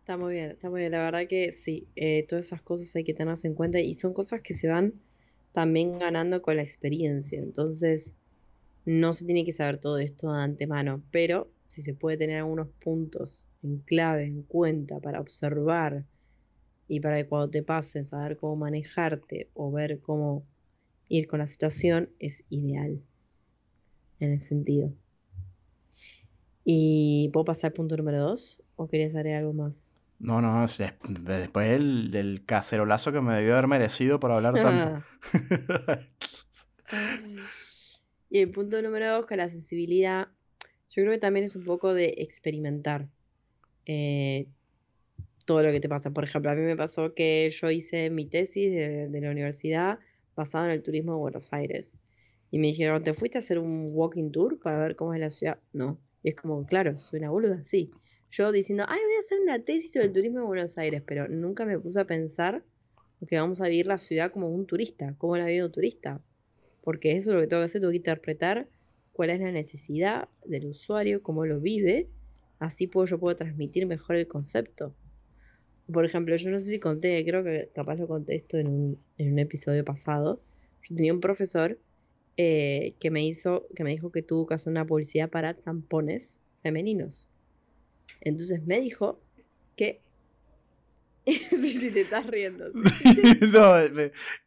Está 0.00 0.16
muy 0.16 0.32
bien, 0.32 0.52
está 0.52 0.70
muy 0.70 0.80
bien. 0.80 0.92
La 0.92 1.00
verdad 1.00 1.26
que 1.28 1.52
sí, 1.52 1.86
eh, 1.94 2.24
todas 2.26 2.46
esas 2.46 2.62
cosas 2.62 2.96
hay 2.96 3.04
que 3.04 3.12
tenerlas 3.12 3.44
en 3.44 3.54
cuenta 3.54 3.78
y 3.78 3.92
son 3.92 4.14
cosas 4.14 4.40
que 4.40 4.54
se 4.54 4.68
van 4.68 4.94
también 5.52 5.98
ganando 5.98 6.40
con 6.40 6.56
la 6.56 6.62
experiencia. 6.62 7.38
Entonces, 7.38 8.14
no 8.86 9.12
se 9.12 9.26
tiene 9.26 9.44
que 9.44 9.52
saber 9.52 9.76
todo 9.76 9.98
esto 9.98 10.32
de 10.32 10.40
antemano, 10.40 11.02
pero 11.10 11.50
si 11.66 11.82
se 11.82 11.92
puede 11.92 12.16
tener 12.16 12.38
algunos 12.38 12.68
puntos 12.82 13.44
en 13.62 13.80
clave, 13.80 14.24
en 14.24 14.44
cuenta 14.44 14.98
para 14.98 15.20
observar 15.20 16.04
y 16.88 17.00
para 17.00 17.18
que 17.18 17.28
cuando 17.28 17.50
te 17.50 17.62
pasen 17.62 18.06
saber 18.06 18.38
cómo 18.38 18.56
manejarte 18.56 19.50
o 19.54 19.70
ver 19.70 20.00
cómo 20.00 20.42
ir 21.08 21.28
con 21.28 21.38
la 21.38 21.46
situación 21.46 22.08
es 22.18 22.44
ideal 22.48 23.00
en 24.20 24.32
ese 24.32 24.48
sentido. 24.48 24.92
¿Y 26.64 27.30
puedo 27.32 27.44
pasar 27.44 27.70
al 27.70 27.74
punto 27.74 27.96
número 27.96 28.20
dos? 28.20 28.62
¿O 28.76 28.88
querías 28.88 29.14
agregar 29.14 29.40
algo 29.40 29.52
más? 29.52 29.94
No, 30.18 30.42
no, 30.42 30.62
después 30.62 31.70
del, 31.70 32.10
del 32.10 32.44
cacerolazo 32.44 33.12
que 33.12 33.20
me 33.20 33.34
debió 33.34 33.52
haber 33.52 33.68
merecido 33.68 34.18
por 34.18 34.32
hablar 34.32 34.54
tanto. 34.54 35.04
y 38.30 38.40
el 38.40 38.50
punto 38.50 38.82
número 38.82 39.12
dos, 39.12 39.26
que 39.26 39.36
la 39.36 39.48
sensibilidad, 39.48 40.26
yo 40.90 41.02
creo 41.02 41.12
que 41.12 41.18
también 41.18 41.44
es 41.44 41.54
un 41.54 41.64
poco 41.64 41.94
de 41.94 42.14
experimentar. 42.18 43.06
Eh, 43.86 44.48
todo 45.48 45.62
lo 45.62 45.72
que 45.72 45.80
te 45.80 45.88
pasa. 45.88 46.10
Por 46.10 46.24
ejemplo, 46.24 46.50
a 46.50 46.54
mí 46.54 46.60
me 46.60 46.76
pasó 46.76 47.14
que 47.14 47.48
yo 47.48 47.70
hice 47.70 48.10
mi 48.10 48.26
tesis 48.26 48.70
de, 48.70 49.08
la 49.18 49.30
universidad 49.30 49.98
basada 50.36 50.66
en 50.66 50.72
el 50.72 50.82
turismo 50.82 51.12
de 51.12 51.18
Buenos 51.20 51.54
Aires. 51.54 51.96
Y 52.50 52.58
me 52.58 52.66
dijeron, 52.66 53.02
¿te 53.02 53.14
fuiste 53.14 53.38
a 53.38 53.40
hacer 53.40 53.58
un 53.58 53.88
walking 53.90 54.30
tour 54.30 54.60
para 54.60 54.78
ver 54.78 54.94
cómo 54.94 55.14
es 55.14 55.20
la 55.20 55.30
ciudad? 55.30 55.58
No. 55.72 55.98
Y 56.22 56.28
es 56.28 56.34
como, 56.34 56.66
claro, 56.66 57.00
soy 57.00 57.20
una 57.20 57.30
boluda, 57.30 57.64
sí. 57.64 57.90
Yo 58.30 58.52
diciendo, 58.52 58.84
ay, 58.88 59.00
voy 59.02 59.16
a 59.16 59.20
hacer 59.20 59.40
una 59.40 59.64
tesis 59.64 59.90
sobre 59.90 60.08
el 60.08 60.12
turismo 60.12 60.40
de 60.40 60.44
Buenos 60.44 60.76
Aires, 60.76 61.02
pero 61.06 61.28
nunca 61.28 61.64
me 61.64 61.78
puse 61.78 61.98
a 61.98 62.04
pensar 62.04 62.62
que 63.26 63.36
vamos 63.36 63.62
a 63.62 63.68
vivir 63.68 63.86
la 63.86 63.96
ciudad 63.96 64.30
como 64.30 64.50
un 64.50 64.66
turista, 64.66 65.14
como 65.16 65.38
la 65.38 65.46
vive 65.46 65.64
un 65.64 65.72
turista. 65.72 66.20
Porque 66.82 67.16
eso 67.16 67.30
es 67.30 67.36
lo 67.36 67.40
que 67.40 67.46
tengo 67.46 67.62
que 67.62 67.66
hacer, 67.66 67.80
tengo 67.80 67.92
que 67.92 67.96
interpretar 67.96 68.68
cuál 69.12 69.30
es 69.30 69.40
la 69.40 69.50
necesidad 69.50 70.28
del 70.44 70.66
usuario, 70.66 71.22
cómo 71.22 71.46
lo 71.46 71.58
vive, 71.58 72.10
así 72.58 72.86
puedo, 72.86 73.06
yo 73.06 73.18
puedo 73.18 73.34
transmitir 73.34 73.86
mejor 73.86 74.16
el 74.16 74.28
concepto. 74.28 74.94
Por 75.92 76.04
ejemplo, 76.04 76.36
yo 76.36 76.50
no 76.50 76.60
sé 76.60 76.70
si 76.70 76.78
conté, 76.78 77.24
creo 77.24 77.42
que 77.42 77.70
capaz 77.74 77.96
lo 77.96 78.06
conté 78.06 78.36
esto 78.36 78.58
en 78.58 78.68
un, 78.68 78.98
en 79.16 79.32
un 79.32 79.38
episodio 79.38 79.84
pasado. 79.84 80.40
Yo 80.82 80.96
tenía 80.96 81.12
un 81.12 81.20
profesor 81.20 81.78
eh, 82.36 82.94
que 83.00 83.10
me 83.10 83.26
hizo, 83.26 83.66
que 83.74 83.84
me 83.84 83.90
dijo 83.90 84.12
que 84.12 84.22
tuvo 84.22 84.46
que 84.46 84.54
hacer 84.54 84.70
una 84.70 84.86
publicidad 84.86 85.30
para 85.30 85.54
tampones 85.54 86.40
femeninos. 86.62 87.28
Entonces 88.20 88.64
me 88.64 88.80
dijo 88.80 89.20
que 89.76 90.00
si 91.28 91.90
te 91.90 92.02
estás 92.02 92.26
riendo. 92.26 92.70
no, 93.52 93.86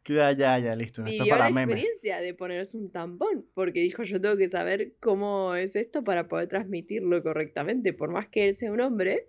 ya, 0.04 0.32
ya, 0.32 0.58
ya, 0.58 0.76
listo. 0.76 1.04
Esto 1.04 1.26
para 1.26 1.50
la 1.50 1.62
experiencia 1.62 2.20
de 2.20 2.34
ponerse 2.34 2.76
un 2.76 2.90
tampón, 2.90 3.46
porque 3.54 3.80
dijo, 3.80 4.02
yo 4.02 4.20
tengo 4.20 4.36
que 4.36 4.48
saber 4.48 4.94
cómo 5.00 5.54
es 5.54 5.76
esto 5.76 6.02
para 6.02 6.28
poder 6.28 6.48
transmitirlo 6.48 7.22
correctamente. 7.22 7.92
Por 7.92 8.10
más 8.10 8.28
que 8.28 8.48
él 8.48 8.54
sea 8.54 8.72
un 8.72 8.80
hombre, 8.80 9.28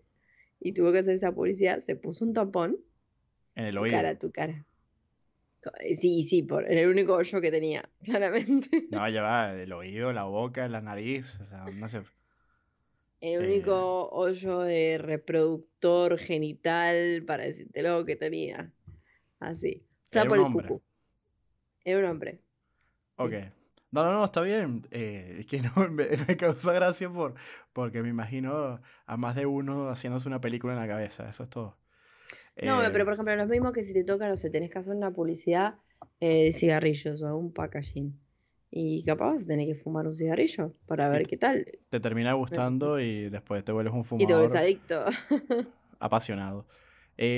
y 0.64 0.72
tuvo 0.72 0.92
que 0.92 1.00
hacer 1.00 1.16
esa 1.16 1.32
publicidad, 1.34 1.80
se 1.80 1.96
puso 1.96 2.26
un 2.26 2.34
tampón. 2.34 2.78
En 3.56 3.66
el 3.66 3.78
oído. 3.78 3.96
Cara 3.96 4.18
tu 4.18 4.32
cara. 4.32 4.66
Eh, 5.82 5.96
sí, 5.96 6.24
sí, 6.24 6.44
por, 6.44 6.70
en 6.70 6.78
el 6.78 6.90
único 6.90 7.14
hoyo 7.16 7.42
que 7.42 7.52
tenía, 7.52 7.90
claramente. 8.04 8.88
No, 8.90 9.08
ya 9.10 9.22
va, 9.22 9.54
el 9.54 9.72
oído, 9.74 10.12
la 10.14 10.24
boca, 10.24 10.68
la 10.68 10.82
nariz, 10.82 11.40
o 11.40 11.46
sea, 11.46 11.66
no 11.66 11.88
sé. 11.88 12.02
El 13.22 13.42
único 13.42 13.72
eh. 13.72 14.10
hoyo 14.12 14.60
de 14.60 14.98
reproductor 14.98 16.18
genital, 16.18 17.24
para 17.26 17.44
decírtelo, 17.44 18.04
que 18.06 18.16
tenía. 18.16 18.74
Así. 19.40 19.86
O 20.08 20.12
sea, 20.12 20.26
por 20.26 20.40
el 20.40 20.52
cucu. 20.52 20.82
Era 21.86 22.00
un 22.00 22.06
hombre. 22.06 22.40
Ok. 23.16 23.34
No, 23.94 24.04
no, 24.04 24.12
no, 24.12 24.26
está 24.26 24.42
bien. 24.42 24.88
Eh, 24.90 25.38
es 25.42 25.46
que 25.46 25.62
no, 25.62 25.72
me, 25.92 26.08
causa 26.36 26.74
gracia 26.74 27.12
por, 27.12 27.36
porque 27.74 28.02
me 28.02 28.10
imagino 28.10 28.82
a 29.06 29.18
más 29.18 29.36
de 29.36 29.46
uno 29.46 29.90
haciéndose 29.90 30.28
una 30.28 30.42
película 30.42 30.74
en 30.74 30.80
la 30.80 30.88
cabeza. 30.88 31.30
Eso 31.30 31.44
es 31.44 31.50
todo. 31.52 31.78
No, 32.64 32.80
pero 32.80 33.04
eh, 33.04 33.06
por 33.06 33.14
ejemplo, 33.14 33.36
lo 33.36 33.46
mismo 33.46 33.72
que 33.72 33.84
si 33.84 33.94
te 33.94 34.04
toca, 34.04 34.28
no 34.28 34.36
sé, 34.36 34.50
tenés 34.50 34.72
que 34.72 34.80
hacer 34.80 34.96
una 34.96 35.12
publicidad 35.12 35.76
eh, 36.20 36.46
de 36.46 36.52
cigarrillos 36.54 37.22
o 37.22 37.38
un 37.38 37.54
packaging. 37.54 38.20
Y 38.72 39.06
capaz 39.06 39.46
tenés 39.46 39.68
que 39.68 39.76
fumar 39.76 40.08
un 40.08 40.16
cigarrillo 40.16 40.74
para 40.88 41.08
ver 41.10 41.28
qué 41.28 41.38
tal. 41.38 41.64
Te 41.90 42.00
termina 42.00 42.34
gustando 42.34 43.00
y 43.00 43.30
después 43.30 43.64
te 43.64 43.72
vuelves 43.72 43.94
un 43.94 44.04
fumador. 44.04 44.24
Y 44.24 44.28
te 44.28 44.34
vuelves 44.34 44.56
adicto. 44.56 45.06
apasionado. 46.00 46.66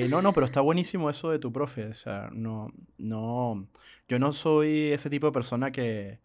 no, 0.07 0.21
no, 0.21 0.31
pero 0.31 0.45
está 0.45 0.61
buenísimo 0.61 1.09
eso 1.09 1.31
de 1.31 1.39
tu 1.39 1.51
profe. 1.51 1.87
O 1.87 1.93
sea, 1.93 2.29
no, 2.31 2.71
no. 2.97 3.67
Yo 4.07 4.19
no 4.19 4.31
soy 4.31 4.93
ese 4.93 5.09
tipo 5.09 5.27
de 5.27 5.33
persona 5.33 5.73
que, 5.73 6.23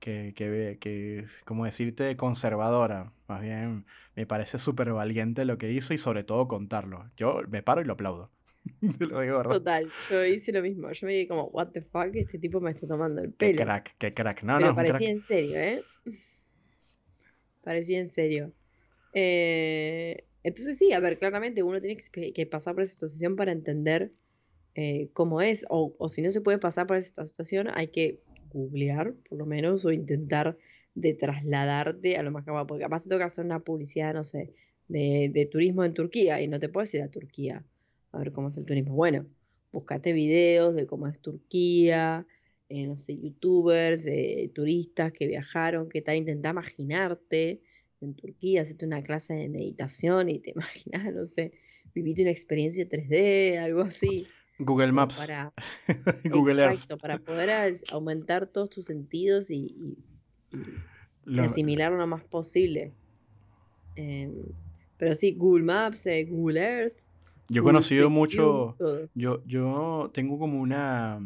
que, 0.00 0.32
que, 0.34 0.78
que 0.80 1.18
es, 1.20 1.42
como 1.44 1.64
decirte, 1.64 2.16
conservadora. 2.16 3.12
Más 3.28 3.42
bien, 3.42 3.84
me 4.14 4.26
parece 4.26 4.58
súper 4.58 4.92
valiente 4.92 5.44
lo 5.44 5.58
que 5.58 5.72
hizo 5.72 5.94
y 5.94 5.98
sobre 5.98 6.24
todo 6.24 6.48
contarlo. 6.48 7.10
Yo 7.16 7.40
me 7.48 7.62
paro 7.62 7.80
y 7.80 7.84
lo 7.84 7.94
aplaudo. 7.94 8.30
Te 8.98 9.06
lo 9.06 9.20
digo, 9.20 9.38
¿verdad? 9.38 9.52
Total, 9.52 9.88
yo 10.10 10.24
hice 10.24 10.52
lo 10.52 10.62
mismo. 10.62 10.90
Yo 10.92 11.06
me 11.06 11.12
dije 11.12 11.28
como, 11.28 11.44
what 11.46 11.68
the 11.68 11.82
fuck, 11.82 12.14
este 12.14 12.38
tipo 12.38 12.60
me 12.60 12.70
está 12.70 12.86
tomando 12.86 13.22
el 13.22 13.32
pelo. 13.32 13.58
Qué 13.58 13.64
crack, 13.64 13.94
qué 13.98 14.14
crack. 14.14 14.42
No, 14.42 14.56
Pero 14.56 14.68
no, 14.68 14.74
parecía 14.74 15.10
en 15.10 15.22
serio, 15.22 15.56
¿eh? 15.56 15.82
parecía 17.62 18.00
en 18.00 18.10
serio. 18.10 18.52
Eh, 19.12 20.24
entonces 20.42 20.78
sí, 20.78 20.92
a 20.92 21.00
ver, 21.00 21.18
claramente 21.18 21.62
uno 21.62 21.80
tiene 21.80 21.96
que 22.32 22.46
pasar 22.46 22.74
por 22.74 22.84
esa 22.84 22.94
situación 22.94 23.34
para 23.34 23.52
entender 23.52 24.12
eh, 24.74 25.08
cómo 25.14 25.40
es, 25.40 25.64
o, 25.70 25.94
o, 25.98 26.08
si 26.08 26.20
no 26.20 26.30
se 26.30 26.42
puede 26.42 26.58
pasar 26.58 26.86
por 26.86 26.98
esta 26.98 27.26
situación, 27.26 27.68
hay 27.74 27.88
que 27.88 28.20
googlear, 28.56 29.14
por 29.28 29.38
lo 29.38 29.46
menos, 29.46 29.84
o 29.84 29.92
intentar 29.92 30.56
de 30.94 31.14
trasladarte 31.14 32.16
a 32.16 32.22
lo 32.22 32.30
más 32.30 32.44
que 32.44 32.52
porque 32.66 32.82
capaz 32.82 33.04
te 33.04 33.10
toca 33.10 33.26
hacer 33.26 33.44
una 33.44 33.60
publicidad, 33.60 34.14
no 34.14 34.24
sé, 34.24 34.54
de, 34.88 35.48
turismo 35.50 35.84
en 35.84 35.94
Turquía, 35.94 36.40
y 36.40 36.48
no 36.48 36.58
te 36.58 36.68
puedes 36.68 36.92
ir 36.94 37.02
a 37.02 37.10
Turquía 37.10 37.64
a 38.12 38.18
ver 38.18 38.32
cómo 38.32 38.48
es 38.48 38.56
el 38.56 38.64
turismo. 38.64 38.94
Bueno, 38.94 39.26
búscate 39.72 40.12
videos 40.12 40.74
de 40.74 40.86
cómo 40.86 41.06
es 41.06 41.18
Turquía, 41.20 42.26
eh, 42.68 42.86
no 42.86 42.96
sé, 42.96 43.18
youtubers, 43.18 44.06
eh, 44.06 44.50
turistas 44.54 45.12
que 45.12 45.26
viajaron, 45.26 45.88
qué 45.88 46.00
tal, 46.02 46.16
intenta 46.16 46.50
imaginarte 46.50 47.60
en 48.00 48.14
Turquía, 48.14 48.62
hacerte 48.62 48.86
una 48.86 49.02
clase 49.02 49.34
de 49.34 49.48
meditación 49.48 50.30
y 50.30 50.38
te 50.38 50.50
imaginas, 50.56 51.14
no 51.14 51.26
sé, 51.26 51.52
viviste 51.94 52.22
una 52.22 52.32
experiencia 52.32 52.88
3D, 52.88 53.58
algo 53.58 53.82
así. 53.82 54.26
Google 54.58 54.92
Maps. 54.92 55.18
Para, 55.18 55.52
Google 56.24 56.64
exacto, 56.64 56.98
para 56.98 57.18
poder 57.18 57.80
aumentar 57.90 58.46
todos 58.46 58.70
tus 58.70 58.86
sentidos 58.86 59.50
y, 59.50 59.98
asimilarlo 61.38 61.98
lo 61.98 62.06
más 62.06 62.24
posible. 62.24 62.94
Em, 63.94 64.32
pero 64.96 65.14
sí, 65.14 65.34
Google 65.34 65.64
Maps, 65.64 66.06
eh, 66.06 66.24
Google 66.24 66.60
Earth. 66.60 66.96
Yo 67.48 67.62
he 67.62 67.64
conocido 67.64 68.10
mucho. 68.10 68.76
Yo, 69.14 69.44
yo 69.44 70.10
tengo 70.12 70.38
como 70.38 70.60
una. 70.60 71.20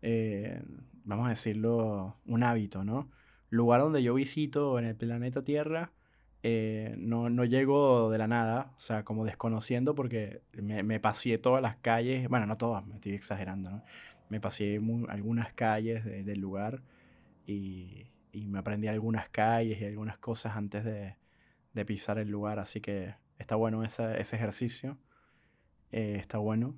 Eh, 0.00 0.62
vamos 1.04 1.26
a 1.26 1.30
decirlo, 1.30 2.16
un 2.26 2.42
hábito, 2.42 2.84
¿no? 2.84 3.10
lugar 3.50 3.80
donde 3.80 4.02
yo 4.02 4.14
visito 4.14 4.78
en 4.78 4.84
el 4.84 4.96
planeta 4.96 5.42
Tierra, 5.42 5.92
eh, 6.42 6.94
no, 6.98 7.30
no, 7.30 7.44
llego 7.44 8.10
de 8.10 8.18
la 8.18 8.28
nada, 8.28 8.72
o 8.76 8.80
sea, 8.80 9.04
como 9.04 9.24
desconociendo 9.24 9.94
porque 9.94 10.42
me, 10.52 10.84
me 10.84 11.00
paseé 11.00 11.38
todas 11.38 11.60
las 11.60 11.76
calles, 11.76 12.28
bueno, 12.28 12.46
no 12.46 12.56
todas, 12.56 12.86
me 12.86 12.94
estoy 12.94 13.12
exagerando, 13.12 13.70
¿no? 13.70 13.84
Me 14.28 14.40
paseé 14.40 14.80
algunas 15.08 15.52
calles 15.54 16.04
del 16.04 16.38
lugar 16.38 16.82
y, 17.46 18.12
y, 18.30 18.46
me 18.46 18.58
aprendí 18.58 18.86
algunas 18.86 19.28
calles 19.30 19.80
y 19.80 19.84
algunas 19.86 20.18
cosas 20.18 20.54
antes 20.56 20.84
de, 20.84 21.16
de 21.72 21.84
pisar 21.84 22.18
el 22.18 22.28
lugar, 22.28 22.58
así 22.60 22.80
que 22.80 23.14
está 23.38 23.56
bueno 23.56 23.82
ese, 23.82 24.20
ese 24.20 24.36
ejercicio, 24.36 24.98
eh, 25.90 26.16
está 26.20 26.38
bueno, 26.38 26.76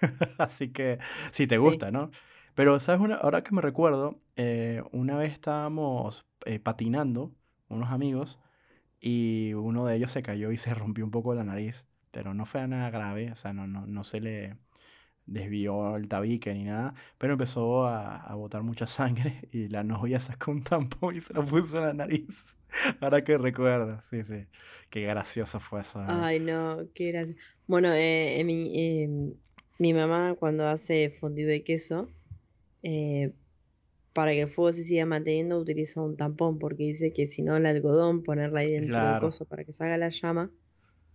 así 0.38 0.70
que 0.70 0.98
si 1.30 1.46
te 1.46 1.58
gusta, 1.58 1.92
¿no? 1.92 2.10
Pero, 2.54 2.80
¿sabes? 2.80 3.00
Una, 3.00 3.16
ahora 3.16 3.44
que 3.44 3.54
me 3.54 3.60
recuerdo, 3.62 4.18
eh, 4.34 4.82
una 4.90 5.16
vez 5.16 5.32
estábamos 5.32 6.26
patinando, 6.64 7.32
unos 7.68 7.90
amigos, 7.90 8.40
y 9.00 9.54
uno 9.54 9.86
de 9.86 9.96
ellos 9.96 10.10
se 10.10 10.22
cayó 10.22 10.52
y 10.52 10.56
se 10.56 10.74
rompió 10.74 11.04
un 11.04 11.10
poco 11.10 11.34
la 11.34 11.44
nariz, 11.44 11.86
pero 12.10 12.34
no 12.34 12.46
fue 12.46 12.66
nada 12.68 12.90
grave, 12.90 13.32
o 13.32 13.36
sea, 13.36 13.52
no, 13.52 13.66
no, 13.66 13.86
no 13.86 14.04
se 14.04 14.20
le 14.20 14.56
desvió 15.26 15.96
el 15.96 16.08
tabique 16.08 16.54
ni 16.54 16.64
nada, 16.64 16.94
pero 17.18 17.34
empezó 17.34 17.86
a, 17.86 18.16
a 18.16 18.34
botar 18.34 18.62
mucha 18.62 18.86
sangre 18.88 19.48
y 19.52 19.68
la 19.68 19.84
novia 19.84 20.20
sacó 20.20 20.50
un 20.50 20.62
tampón 20.62 21.16
y 21.16 21.20
se 21.20 21.34
lo 21.34 21.44
puso 21.44 21.78
en 21.78 21.84
la 21.84 21.94
nariz. 21.94 22.56
Ahora 23.00 23.22
que 23.24 23.38
recuerdo, 23.38 24.00
sí, 24.00 24.24
sí. 24.24 24.46
Qué 24.90 25.02
gracioso 25.02 25.60
fue 25.60 25.80
eso. 25.80 26.00
¿eh? 26.00 26.06
Ay, 26.08 26.40
no, 26.40 26.78
qué 26.94 27.12
gracioso. 27.12 27.40
Bueno, 27.66 27.90
mi, 27.90 29.02
em, 29.02 29.34
mi 29.78 29.92
mamá 29.92 30.34
cuando 30.38 30.66
hace 30.66 31.10
fondue 31.10 31.44
de 31.44 31.62
queso, 31.62 32.08
eh, 32.82 33.32
para 34.18 34.32
que 34.32 34.40
el 34.40 34.48
fuego 34.48 34.72
se 34.72 34.82
siga 34.82 35.06
manteniendo, 35.06 35.60
utiliza 35.60 36.02
un 36.02 36.16
tampón, 36.16 36.58
porque 36.58 36.82
dice 36.82 37.12
que 37.12 37.26
si 37.26 37.40
no, 37.40 37.56
el 37.56 37.66
algodón, 37.66 38.24
ponerla 38.24 38.62
ahí 38.62 38.66
dentro 38.66 39.00
del 39.00 39.20
coso 39.20 39.44
para 39.44 39.62
que 39.62 39.72
salga 39.72 39.96
la 39.96 40.08
llama, 40.08 40.50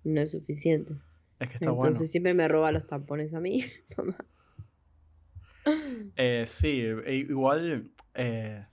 no 0.06 0.22
es 0.22 0.32
suficiente. 0.32 0.96
Entonces 1.38 2.10
siempre 2.10 2.34
me 2.34 2.48
roba 2.48 2.72
los 2.72 2.88
tampones 2.88 3.34
a 3.34 3.42
mí, 3.42 3.66
eh, 6.16 6.46
sí, 6.48 6.80
e 7.06 7.16
igual 7.16 7.92
eh, 8.14 8.68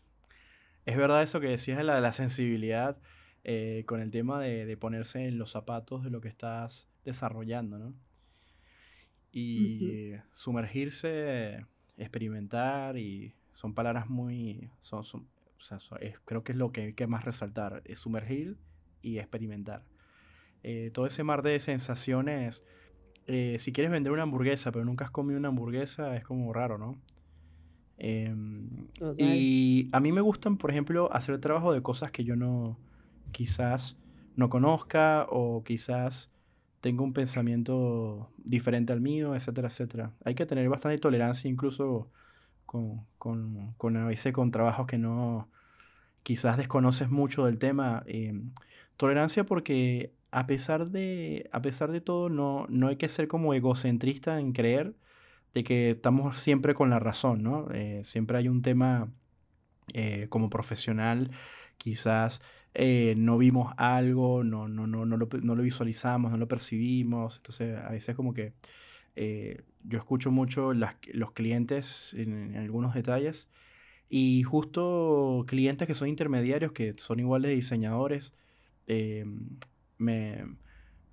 es 0.87 0.97
verdad 0.97 1.25
eso 1.25 1.41
que 1.41 1.49
decías 1.49 1.79
de 1.79 1.83
la, 1.83 2.01
la 2.01 2.13
sensibilidad 2.13 2.99
con 3.85 4.01
el 4.01 4.13
tema 4.13 4.41
de, 4.41 4.77
ponerse 4.77 5.27
en 5.27 5.39
los 5.39 5.51
zapatos 5.51 6.05
de 6.05 6.11
lo 6.11 6.21
que 6.21 6.29
estás 6.29 6.89
desarrollando, 7.05 7.81
¿no? 7.81 7.95
Y 9.33 10.13
sumergirse 10.31 11.67
experimentar 11.97 12.97
y 12.97 13.35
son 13.61 13.75
palabras 13.75 14.09
muy... 14.09 14.71
Son, 14.81 15.05
creo 16.25 16.43
que 16.43 16.53
es 16.53 16.59
lo 16.59 16.73
que 16.73 16.81
hay 16.81 16.93
que 16.95 17.07
más 17.07 17.27
resaltar, 17.27 17.83
es 17.85 17.99
sumergir 17.99 18.57
y 19.03 19.19
experimentar. 19.19 19.85
Eh, 20.63 20.91
todo 20.95 21.05
ese 21.05 21.25
mar 21.25 21.43
de 21.43 21.59
sensaciones, 21.59 22.63
eh, 23.27 23.59
si 23.59 23.73
quieres 23.73 23.93
vender 23.93 24.13
una 24.13 24.23
hamburguesa 24.23 24.73
pero 24.73 24.87
nunca 24.87 25.05
has 25.05 25.11
comido 25.11 25.39
una 25.39 25.49
hamburguesa, 25.49 26.17
es 26.17 26.25
como 26.25 26.51
raro, 26.55 26.79
¿no? 26.79 26.99
Em, 27.99 28.89
y 29.19 29.91
a 29.93 30.01
mí 30.01 30.11
me 30.11 30.23
gustan, 30.23 30.57
por 30.57 30.71
ejemplo, 30.71 31.13
hacer 31.13 31.39
trabajo 31.39 31.75
de 31.75 31.83
cosas 31.83 32.11
que 32.11 32.25
yo 32.25 32.37
no, 32.37 32.79
quizás 33.31 33.99
no 34.37 34.49
conozca 34.49 35.27
o 35.29 35.63
quizás 35.65 36.31
tengo 36.81 37.05
un 37.05 37.13
pensamiento 37.13 38.33
diferente 38.39 38.95
al 38.95 39.03
mío, 39.03 39.35
etcétera, 39.35 39.69
etcétera. 39.69 40.15
Hay 40.25 40.35
que 40.35 40.47
tener 40.47 40.67
bastante 40.71 40.97
tolerancia 40.97 41.51
incluso 41.51 42.11
con, 42.71 43.05
con, 43.19 43.75
con 43.79 43.97
a 43.97 44.07
veces 44.07 44.33
con 44.33 44.53
trabajos 44.53 44.87
que 44.87 44.97
no 44.97 45.51
quizás 46.23 46.57
desconoces 46.57 47.11
mucho 47.11 47.47
del 47.47 47.59
tema. 47.59 48.05
Em, 48.07 48.53
tolerancia 48.97 49.43
porque 49.45 50.15
a 50.31 50.47
pesar 50.47 50.91
de, 50.91 51.51
a 51.53 51.63
pesar 51.63 51.91
de 51.91 52.01
todo 52.01 52.29
no, 52.29 52.67
no 52.69 52.87
hay 52.87 52.95
que 52.97 53.09
ser 53.09 53.27
como 53.27 53.55
egocentrista 53.55 54.39
en 54.39 54.53
creer 54.53 54.95
de 55.53 55.65
que 55.65 55.91
estamos 55.91 56.39
siempre 56.39 56.75
con 56.75 56.91
la 56.91 57.01
razón, 57.01 57.43
¿no? 57.43 57.67
Eh, 57.73 58.03
siempre 58.05 58.39
hay 58.39 58.47
un 58.47 58.63
tema 58.63 59.13
eh, 59.93 60.29
como 60.29 60.49
profesional, 60.49 61.33
quizás 61.77 62.41
eh, 62.75 63.15
no 63.17 63.37
vimos 63.37 63.75
algo, 63.79 64.45
no, 64.45 64.69
no, 64.69 64.87
no, 64.87 65.07
no, 65.07 65.17
lo, 65.17 65.29
no 65.43 65.57
lo 65.57 65.63
visualizamos, 65.65 66.31
no 66.31 66.39
lo 66.39 66.47
percibimos. 66.47 67.39
Entonces, 67.39 67.77
a 67.79 67.91
veces 67.91 68.15
como 68.15 68.33
que 68.33 68.53
eh, 69.17 69.63
yo 69.85 69.99
escucho 69.99 70.31
mucho 70.31 70.73
las, 70.75 70.97
los 71.13 71.33
clientes 71.33 72.15
en, 72.15 72.57
algunos 72.57 72.95
detalles 72.95 73.51
y 74.09 74.43
justo 74.43 75.45
clientes 75.47 75.87
que 75.87 75.95
son 75.95 76.09
intermediarios, 76.09 76.73
que 76.73 76.95
son 76.97 77.21
iguales 77.21 77.53
diseñadores, 77.53 78.35
eh, 78.87 79.25
me, 79.99 80.45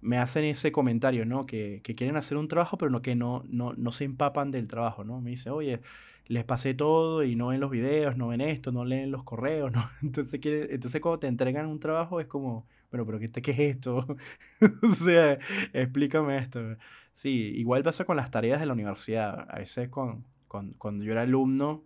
me, 0.01 0.17
hacen 0.17 0.45
ese 0.45 0.71
comentario, 0.71 1.25
¿no? 1.25 1.45
Que, 1.45 1.81
que, 1.83 1.95
quieren 1.95 2.17
hacer 2.17 2.37
un 2.37 2.47
trabajo, 2.47 2.77
pero 2.77 2.89
no, 2.91 3.01
que 3.01 3.15
no, 3.15 3.43
no, 3.47 3.73
no 3.73 3.91
se 3.91 4.05
empapan 4.05 4.51
del 4.51 4.67
trabajo, 4.67 5.03
¿no? 5.03 5.21
Me 5.21 5.31
dice, 5.31 5.49
oye, 5.51 5.81
les 6.27 6.43
pasé 6.43 6.73
todo 6.73 7.23
y 7.23 7.35
no 7.35 7.47
ven 7.47 7.59
los 7.59 7.71
videos, 7.71 8.17
no 8.17 8.27
ven 8.27 8.41
esto, 8.41 8.71
no 8.71 8.85
leen 8.85 9.11
los 9.11 9.23
correos, 9.23 9.71
¿no? 9.71 9.87
Entonces, 10.01 10.39
quiere, 10.39 10.73
entonces 10.73 11.01
cuando 11.01 11.19
te 11.19 11.27
entregan 11.27 11.67
un 11.67 11.79
trabajo 11.79 12.19
es 12.19 12.27
como, 12.27 12.67
bueno, 12.91 13.05
pero 13.05 13.19
¿qué, 13.19 13.31
qué 13.31 13.51
es 13.51 13.59
esto? 13.59 14.05
o 14.83 14.93
sea, 14.93 15.37
explícame 15.73 16.37
esto. 16.37 16.77
Sí, 17.17 17.51
igual 17.55 17.81
pasa 17.81 18.05
con 18.05 18.15
las 18.15 18.29
tareas 18.29 18.59
de 18.59 18.67
la 18.67 18.73
universidad. 18.73 19.47
A 19.49 19.57
veces 19.57 19.89
con, 19.89 20.27
con 20.47 20.73
cuando 20.73 21.03
yo 21.03 21.13
era 21.13 21.23
alumno 21.23 21.83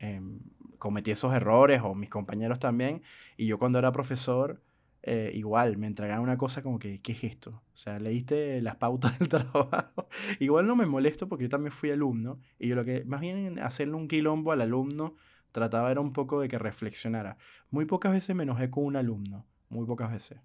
em, 0.00 0.40
cometí 0.78 1.12
esos 1.12 1.32
errores, 1.32 1.80
o 1.84 1.94
mis 1.94 2.10
compañeros 2.10 2.58
también, 2.58 3.00
y 3.36 3.46
yo 3.46 3.56
cuando 3.56 3.78
era 3.78 3.92
profesor 3.92 4.60
eh, 5.02 5.30
igual, 5.32 5.76
me 5.76 5.86
entregaron 5.86 6.24
una 6.24 6.36
cosa 6.36 6.60
como 6.60 6.80
que, 6.80 7.00
¿qué 7.00 7.12
es 7.12 7.22
esto? 7.22 7.62
O 7.72 7.76
sea, 7.76 8.00
leíste 8.00 8.60
las 8.62 8.74
pautas 8.74 9.16
del 9.20 9.28
trabajo. 9.28 10.08
igual 10.40 10.66
no 10.66 10.74
me 10.74 10.86
molesto 10.86 11.28
porque 11.28 11.44
yo 11.44 11.50
también 11.50 11.70
fui 11.70 11.92
alumno 11.92 12.40
y 12.58 12.66
yo 12.66 12.74
lo 12.74 12.84
que, 12.84 13.04
más 13.04 13.20
bien 13.20 13.60
hacerle 13.60 13.94
un 13.94 14.08
quilombo 14.08 14.50
al 14.50 14.60
alumno, 14.60 15.14
trataba 15.52 15.92
era 15.92 16.00
un 16.00 16.12
poco 16.12 16.40
de 16.40 16.48
que 16.48 16.58
reflexionara. 16.58 17.36
Muy 17.70 17.84
pocas 17.84 18.10
veces 18.10 18.34
me 18.34 18.42
enojé 18.42 18.70
con 18.70 18.86
un 18.86 18.96
alumno, 18.96 19.46
muy 19.68 19.86
pocas 19.86 20.10
veces. 20.10 20.40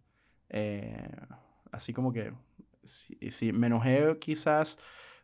Eh, 0.50 1.10
así 1.72 1.94
como 1.94 2.14
que, 2.14 2.32
si, 2.90 3.54
me 3.54 3.68
enojé 3.68 4.18
quizás 4.20 4.78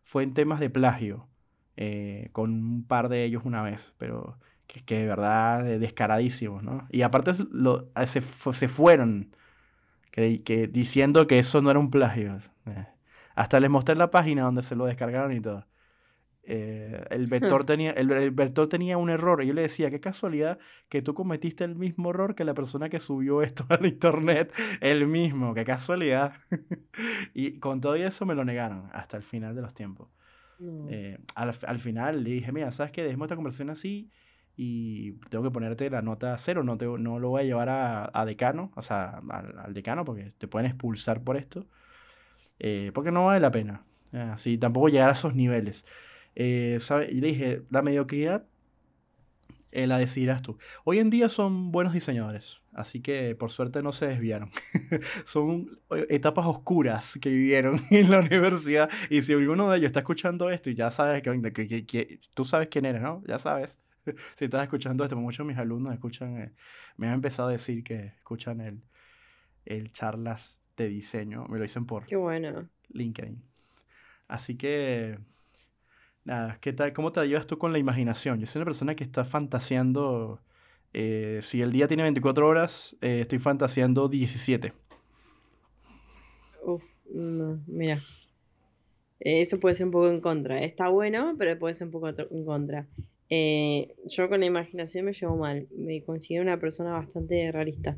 fue 0.03 0.23
en 0.23 0.33
temas 0.33 0.59
de 0.59 0.69
plagio, 0.69 1.27
eh, 1.77 2.29
con 2.31 2.51
un 2.51 2.85
par 2.85 3.09
de 3.09 3.23
ellos 3.25 3.43
una 3.45 3.61
vez, 3.63 3.93
pero 3.97 4.39
que, 4.67 4.81
que 4.81 4.99
de 4.99 5.05
verdad 5.07 5.63
descaradísimos, 5.79 6.63
¿no? 6.63 6.87
Y 6.91 7.01
aparte 7.01 7.31
lo, 7.51 7.89
se, 8.05 8.21
se 8.21 8.67
fueron 8.67 9.31
que, 10.43 10.67
diciendo 10.71 11.27
que 11.27 11.39
eso 11.39 11.61
no 11.61 11.69
era 11.69 11.79
un 11.79 11.91
plagio. 11.91 12.37
Eh, 12.65 12.85
hasta 13.35 13.59
les 13.59 13.69
mostré 13.69 13.95
la 13.95 14.11
página 14.11 14.43
donde 14.43 14.61
se 14.61 14.75
lo 14.75 14.85
descargaron 14.85 15.33
y 15.33 15.41
todo. 15.41 15.65
Eh, 16.47 17.03
el, 17.09 17.25
vector 17.25 17.65
tenía, 17.65 17.89
el, 17.91 18.29
vector 18.29 18.69
tenía 18.69 18.97
un 18.97 19.09
error 19.09 19.41
y 19.43 19.47
yo 19.47 19.53
le 19.53 19.63
decía, 19.63 19.89
qué 19.89 19.99
casualidad 19.99 20.59
que 20.89 21.01
tú 21.01 21.15
cometiste 21.15 21.63
el 21.63 21.75
mismo 21.75 22.11
error 22.11 22.35
que 22.35 22.43
la 22.43 22.53
persona 22.53 22.87
que 22.87 22.99
subió 22.99 23.41
esto 23.41 23.65
al 23.69 23.85
internet, 23.85 24.53
el 24.81 25.07
mismo, 25.07 25.53
qué 25.53 25.65
casualidad. 25.65 26.33
y 27.33 27.59
con 27.59 27.81
todo 27.81 27.95
eso 27.95 28.25
me 28.25 28.35
lo 28.35 28.45
negaron 28.45 28.89
hasta 28.93 29.17
el 29.17 29.23
final 29.23 29.55
de 29.55 29.61
los 29.61 29.73
tiempos. 29.73 30.09
Eh, 30.89 31.17
al, 31.35 31.53
al, 31.67 31.79
final 31.79 32.23
le 32.23 32.29
dije, 32.29 32.51
mira, 32.51 32.71
¿sabes 32.71 32.91
qué? 32.93 33.03
Dejemos 33.03 33.25
esta 33.25 33.35
conversación 33.35 33.69
así 33.69 34.09
y 34.55 35.13
tengo 35.29 35.43
que 35.43 35.51
ponerte 35.51 35.89
la 35.89 36.01
nota 36.01 36.37
cero, 36.37 36.63
no, 36.63 36.77
te, 36.77 36.85
no 36.85 37.19
lo 37.19 37.29
voy 37.29 37.41
a 37.41 37.45
llevar 37.45 37.69
a, 37.69 38.09
a 38.13 38.25
decano, 38.25 38.71
o 38.75 38.81
sea, 38.81 39.21
al, 39.29 39.73
decano 39.73 40.05
porque 40.05 40.31
te 40.37 40.47
pueden 40.47 40.67
expulsar 40.69 41.21
por 41.23 41.35
esto, 41.35 41.65
eh, 42.59 42.91
porque 42.93 43.11
no 43.11 43.25
vale 43.25 43.39
la 43.39 43.51
pena. 43.51 43.83
Así, 44.13 44.57
tampoco 44.57 44.87
llegar 44.87 45.09
a 45.09 45.13
esos 45.13 45.35
niveles. 45.35 45.85
Eh, 46.35 46.79
Y 47.09 47.21
le 47.21 47.27
dije, 47.27 47.61
la 47.69 47.81
mediocridad 47.81 48.45
eh, 49.71 49.87
la 49.87 49.97
decidirás 49.97 50.41
tú. 50.41 50.57
Hoy 50.83 50.99
en 50.99 51.09
día 51.09 51.27
son 51.27 51.71
buenos 51.71 51.93
diseñadores, 51.93 52.61
así 52.73 53.01
que 53.01 53.35
por 53.35 53.51
suerte 53.51 53.81
no 53.81 53.91
se 53.91 54.07
desviaron. 54.07 54.49
son 55.25 55.79
etapas 56.09 56.45
oscuras 56.45 57.17
que 57.21 57.29
vivieron 57.29 57.79
en 57.91 58.09
la 58.09 58.19
universidad 58.19 58.89
y 59.09 59.21
si 59.21 59.33
alguno 59.33 59.69
de 59.69 59.77
ellos 59.77 59.87
está 59.87 59.99
escuchando 59.99 60.49
esto 60.49 60.69
y 60.69 60.75
ya 60.75 60.91
sabes 60.91 61.21
que, 61.21 61.51
que, 61.51 61.85
que, 61.85 62.19
tú 62.33 62.45
sabes 62.45 62.69
quién 62.69 62.85
eres, 62.85 63.01
¿no? 63.01 63.23
Ya 63.27 63.39
sabes. 63.39 63.79
si 64.35 64.45
estás 64.45 64.63
escuchando 64.63 65.03
esto, 65.03 65.15
muchos 65.15 65.45
de 65.45 65.51
mis 65.51 65.59
alumnos 65.59 65.93
escuchan, 65.93 66.37
eh, 66.37 66.53
me 66.97 67.07
han 67.07 67.15
empezado 67.15 67.49
a 67.49 67.51
decir 67.51 67.83
que 67.83 68.13
escuchan 68.17 68.61
el, 68.61 68.81
el 69.65 69.91
charlas 69.91 70.57
de 70.77 70.87
diseño, 70.87 71.45
me 71.47 71.57
lo 71.57 71.63
dicen 71.63 71.85
por 71.85 72.05
Qué 72.05 72.15
bueno. 72.15 72.69
LinkedIn. 72.89 73.41
Así 74.27 74.55
que, 74.55 75.19
nada, 76.25 76.57
¿qué 76.59 76.73
tal, 76.73 76.91
¿cómo 76.91 77.11
te 77.11 77.25
llevas 77.25 77.47
tú 77.47 77.57
con 77.57 77.71
la 77.71 77.79
imaginación? 77.79 78.39
Yo 78.39 78.47
soy 78.47 78.59
una 78.59 78.65
persona 78.65 78.95
que 78.95 79.03
está 79.03 79.23
fantaseando, 79.23 80.41
eh, 80.93 81.39
si 81.41 81.61
el 81.61 81.71
día 81.71 81.87
tiene 81.87 82.03
24 82.03 82.47
horas, 82.47 82.95
eh, 83.01 83.21
estoy 83.21 83.39
fantaseando 83.39 84.09
17. 84.09 84.73
Uf, 86.63 86.83
mira. 87.67 88.01
Eso 89.19 89.59
puede 89.59 89.75
ser 89.75 89.85
un 89.85 89.91
poco 89.91 90.09
en 90.09 90.19
contra. 90.19 90.61
Está 90.61 90.89
bueno, 90.89 91.35
pero 91.37 91.57
puede 91.57 91.73
ser 91.73 91.87
un 91.87 91.91
poco 91.91 92.09
en 92.09 92.45
contra. 92.45 92.87
Eh, 93.29 93.95
yo 94.05 94.29
con 94.29 94.41
la 94.41 94.45
imaginación 94.45 95.05
me 95.05 95.13
llevo 95.13 95.37
mal. 95.37 95.67
Me 95.75 96.03
considero 96.03 96.43
una 96.43 96.59
persona 96.59 96.91
bastante 96.91 97.51
realista. 97.51 97.97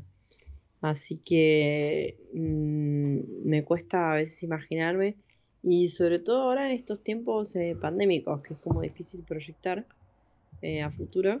Así 0.80 1.18
que 1.18 2.18
mm, 2.32 3.48
me 3.48 3.64
cuesta 3.64 4.12
a 4.12 4.14
veces 4.14 4.42
imaginarme. 4.42 5.16
Y 5.62 5.88
sobre 5.88 6.18
todo 6.18 6.42
ahora 6.42 6.70
en 6.70 6.76
estos 6.76 7.02
tiempos 7.02 7.54
eh, 7.56 7.76
pandémicos, 7.80 8.42
que 8.42 8.54
es 8.54 8.60
como 8.60 8.80
difícil 8.80 9.22
proyectar 9.22 9.84
eh, 10.62 10.82
a 10.82 10.90
futuro. 10.90 11.40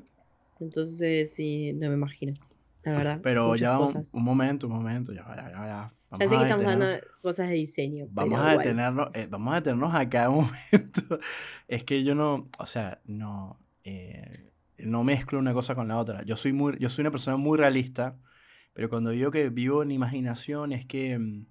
Entonces, 0.60 1.32
sí, 1.32 1.72
no 1.74 1.88
me 1.88 1.94
imagino. 1.94 2.34
La 2.82 2.92
verdad. 2.92 3.20
Pero 3.22 3.54
ya 3.54 3.78
un, 3.78 4.04
momento, 4.22 4.66
un 4.66 4.72
momento, 4.72 5.12
ya, 5.12 5.24
ya, 5.36 5.50
ya. 5.50 5.92
ya 6.18 6.26
sé 6.26 6.36
que 6.36 6.42
estamos 6.42 6.64
hablando 6.64 7.06
cosas 7.22 7.48
de 7.48 7.56
diseño. 7.56 8.06
Vamos 8.10 8.40
a 8.40 8.56
detenernos, 8.56 9.08
vamos 9.28 9.52
a 9.52 9.56
detenernos 9.56 9.94
acá 9.94 10.30
un 10.30 10.48
momento. 10.72 11.20
es 11.68 11.84
que 11.84 12.02
yo 12.02 12.14
no, 12.14 12.46
o 12.58 12.66
sea, 12.66 13.00
no, 13.04 13.58
eh, 13.84 14.52
no 14.78 15.04
mezclo 15.04 15.38
una 15.38 15.52
cosa 15.52 15.74
con 15.74 15.88
la 15.88 15.98
otra. 15.98 16.22
Yo 16.24 16.36
soy, 16.36 16.52
muy, 16.52 16.76
yo 16.78 16.88
soy 16.88 17.02
una 17.02 17.10
persona 17.10 17.36
muy 17.36 17.58
realista, 17.58 18.16
pero 18.72 18.88
cuando 18.88 19.10
digo 19.10 19.30
que 19.30 19.48
vivo 19.48 19.82
en 19.82 19.90
imaginación 19.90 20.72
es 20.72 20.86
que 20.86 21.18
mm, 21.18 21.46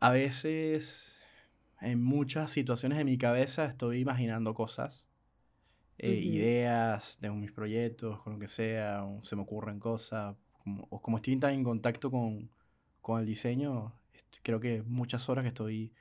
a 0.00 0.10
veces 0.10 1.15
en 1.80 2.02
muchas 2.02 2.50
situaciones 2.50 2.98
de 2.98 3.04
mi 3.04 3.18
cabeza 3.18 3.66
estoy 3.66 4.00
imaginando 4.00 4.54
cosas, 4.54 5.06
eh, 5.98 6.14
ideas 6.14 7.18
de 7.20 7.30
mis 7.30 7.52
proyectos, 7.52 8.20
con 8.22 8.34
lo 8.34 8.38
que 8.38 8.48
sea, 8.48 9.04
o 9.04 9.22
se 9.22 9.36
me 9.36 9.42
ocurren 9.42 9.78
cosas, 9.78 10.36
como, 10.52 10.86
o 10.90 11.00
como 11.00 11.18
estoy 11.18 11.38
tan 11.38 11.54
en 11.54 11.64
contacto 11.64 12.10
con, 12.10 12.50
con 13.00 13.20
el 13.20 13.26
diseño, 13.26 13.92
creo 14.42 14.60
que 14.60 14.82
muchas 14.82 15.28
horas 15.28 15.42
que 15.42 15.48
estoy 15.48 15.92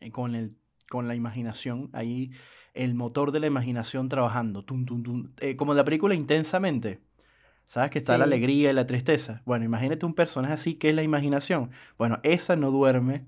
eh, 0.00 0.10
con 0.10 0.34
el 0.34 0.56
con 0.88 1.06
la 1.06 1.14
imaginación, 1.14 1.90
ahí 1.92 2.30
el 2.74 2.94
motor 2.94 3.32
de 3.32 3.40
la 3.40 3.46
imaginación 3.46 4.08
trabajando, 4.08 4.64
tum, 4.64 4.84
tum, 4.84 5.02
tum, 5.02 5.30
eh, 5.40 5.56
como 5.56 5.74
la 5.74 5.84
película 5.84 6.14
intensamente. 6.14 7.00
¿Sabes 7.66 7.90
que 7.90 7.98
está 7.98 8.16
la 8.16 8.24
alegría 8.24 8.70
y 8.70 8.72
la 8.72 8.86
tristeza? 8.86 9.42
Bueno, 9.44 9.66
imagínate 9.66 10.06
un 10.06 10.14
personaje 10.14 10.54
así 10.54 10.76
que 10.76 10.88
es 10.88 10.94
la 10.94 11.02
imaginación. 11.02 11.70
Bueno, 11.98 12.18
esa 12.22 12.56
no 12.56 12.70
duerme. 12.70 13.26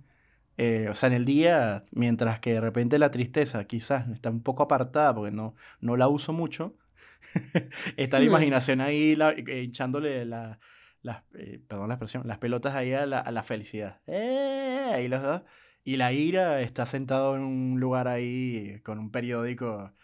Eh, 0.62 0.90
o 0.90 0.94
sea, 0.94 1.07
en 1.07 1.14
el 1.14 1.25
día, 1.25 1.87
mientras 1.90 2.38
que 2.38 2.53
de 2.53 2.61
repente 2.61 2.99
la 2.99 3.11
tristeza 3.11 3.64
quizás 3.64 4.07
está 4.11 4.29
un 4.29 4.42
poco 4.42 4.62
apartada 4.62 5.14
porque 5.14 5.35
no, 5.35 5.55
no 5.81 5.96
la 5.96 6.07
uso 6.07 6.35
mucho, 6.35 6.77
está 7.96 8.18
la 8.18 8.27
hmm. 8.27 8.29
imaginación 8.29 8.83
ahí 8.83 9.16
la, 9.16 9.31
eh, 9.31 9.62
hinchándole 9.62 10.27
la, 10.27 10.61
las, 11.01 11.23
perdón 11.66 11.88
la 11.88 11.94
expresión, 11.94 12.29
las 12.29 12.37
pelotas 12.37 12.75
ahí 12.75 12.92
a 12.92 13.07
la, 13.07 13.20
a 13.20 13.31
la 13.31 13.42
felicidad. 13.42 14.03
ahí 14.07 15.09
los 15.09 15.23
dos. 15.23 15.42
Y 15.83 15.96
la 15.96 16.12
ira 16.12 16.61
está 16.61 16.85
sentado 16.85 17.37
en 17.37 17.40
un 17.40 17.81
lugar 17.81 18.07
ahí 18.07 18.81
con 18.85 18.99
un 18.99 19.11
periódico 19.11 19.94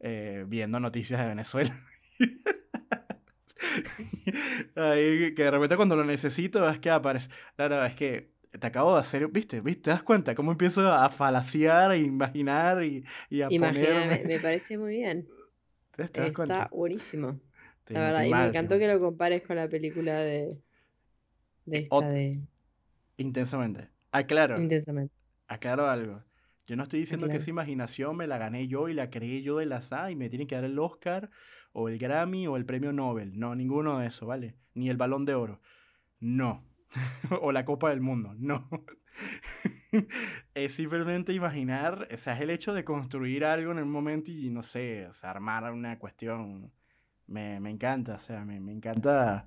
eh, 0.00 0.44
viendo 0.48 0.80
noticias 0.80 1.20
de 1.20 1.28
Venezuela. 1.28 1.72
ahí, 4.74 5.36
que 5.36 5.44
de 5.44 5.50
repente 5.52 5.76
cuando 5.76 5.94
lo 5.94 6.04
necesito 6.04 6.68
es 6.68 6.80
que 6.80 6.90
aparece. 6.90 7.30
Claro, 7.54 7.84
es 7.84 7.94
que 7.94 8.39
te 8.58 8.66
acabo 8.66 8.94
de 8.94 9.00
hacer, 9.00 9.28
¿viste? 9.28 9.60
¿Viste? 9.60 9.82
¿Te 9.82 9.90
das 9.90 10.02
cuenta? 10.02 10.34
Cómo 10.34 10.52
empiezo 10.52 10.90
a 10.90 11.08
falaciar, 11.08 11.90
a 11.90 11.96
imaginar 11.96 12.84
y, 12.84 13.04
y 13.28 13.42
a 13.42 13.48
ponerme... 13.48 14.24
me, 14.26 14.38
parece 14.38 14.78
muy 14.78 14.96
bien. 14.96 15.28
Está 15.96 16.68
buenísimo. 16.72 17.38
la 17.88 18.00
verdad, 18.00 18.24
y 18.24 18.30
me 18.30 18.46
encantó 18.46 18.78
que 18.78 18.88
lo 18.88 18.98
compares 19.00 19.42
con 19.42 19.56
la 19.56 19.68
película 19.68 20.18
de... 20.20 20.60
de 21.66 21.78
esta 21.78 22.08
de... 22.08 22.38
Intensamente. 23.16 23.88
Ah, 24.12 24.24
claro. 24.24 24.58
Intensamente 24.58 25.20
aclaro 25.50 25.90
algo. 25.90 26.22
Yo 26.66 26.76
no 26.76 26.84
estoy 26.84 27.00
diciendo 27.00 27.28
que 27.28 27.38
esa 27.38 27.50
imaginación 27.50 28.16
me 28.16 28.28
la 28.28 28.38
gané 28.38 28.68
yo 28.68 28.88
y 28.88 28.94
la 28.94 29.10
creé 29.10 29.42
yo 29.42 29.58
de 29.58 29.66
la 29.66 29.80
SA 29.80 30.12
y 30.12 30.16
me 30.16 30.30
tiene 30.30 30.46
que 30.46 30.54
dar 30.54 30.64
el 30.64 30.78
Oscar 30.78 31.28
o 31.72 31.88
el 31.88 31.98
Grammy 31.98 32.46
o 32.46 32.56
el 32.56 32.64
premio 32.64 32.92
Nobel. 32.92 33.36
No, 33.36 33.56
ninguno 33.56 33.98
de 33.98 34.06
eso, 34.06 34.26
¿vale? 34.26 34.54
Ni 34.74 34.88
el 34.88 34.96
balón 34.96 35.24
de 35.24 35.34
oro. 35.34 35.60
No. 36.20 36.64
o 37.40 37.52
la 37.52 37.64
Copa 37.64 37.90
del 37.90 38.00
Mundo. 38.00 38.34
No. 38.38 38.68
es 40.54 40.74
simplemente 40.74 41.32
imaginar, 41.32 42.08
o 42.12 42.16
sea, 42.16 42.34
es 42.34 42.40
el 42.40 42.50
hecho 42.50 42.72
de 42.72 42.84
construir 42.84 43.44
algo 43.44 43.72
en 43.72 43.78
el 43.78 43.86
momento 43.86 44.30
y 44.30 44.50
no 44.50 44.62
sé, 44.62 45.08
armar 45.22 45.70
una 45.72 45.98
cuestión. 45.98 46.72
Me, 47.26 47.56
encanta, 47.70 48.14
o 48.14 48.18
sea, 48.18 48.44
me, 48.44 48.56
encanta. 48.72 49.46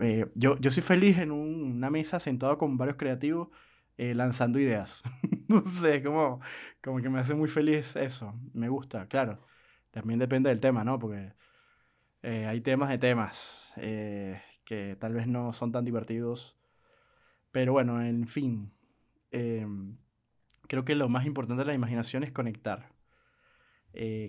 Eh, 0.00 0.26
yo, 0.34 0.58
yo 0.58 0.70
soy 0.70 0.82
feliz 0.82 1.18
en 1.18 1.30
una 1.30 1.90
mesa 1.90 2.20
sentado 2.20 2.58
con 2.58 2.76
varios 2.76 2.96
creativos 2.96 3.48
eh, 3.96 4.14
lanzando 4.14 4.58
ideas. 4.58 5.02
no 5.48 5.62
sé, 5.62 6.02
como, 6.02 6.40
como 6.82 7.00
que 7.00 7.08
me 7.08 7.20
hace 7.20 7.34
muy 7.34 7.48
feliz 7.48 7.96
eso. 7.96 8.34
Me 8.52 8.68
gusta, 8.68 9.06
claro. 9.08 9.40
También 9.90 10.18
depende 10.18 10.50
del 10.50 10.60
tema, 10.60 10.84
¿no? 10.84 10.98
Porque 10.98 11.32
eh, 12.22 12.46
hay 12.46 12.60
temas 12.60 12.90
de 12.90 12.98
temas 12.98 13.72
que 14.70 14.94
tal 14.94 15.14
vez 15.14 15.26
no 15.26 15.52
son 15.52 15.72
tan 15.72 15.84
divertidos. 15.84 16.56
Pero 17.50 17.72
bueno, 17.72 18.00
en 18.00 18.28
fin. 18.28 18.70
Em, 19.32 19.96
creo 20.68 20.84
que 20.84 20.94
lo 20.94 21.08
más 21.08 21.26
importante 21.26 21.62
de 21.62 21.66
la 21.66 21.74
imaginación 21.74 22.22
es 22.22 22.30
conectar. 22.30 22.92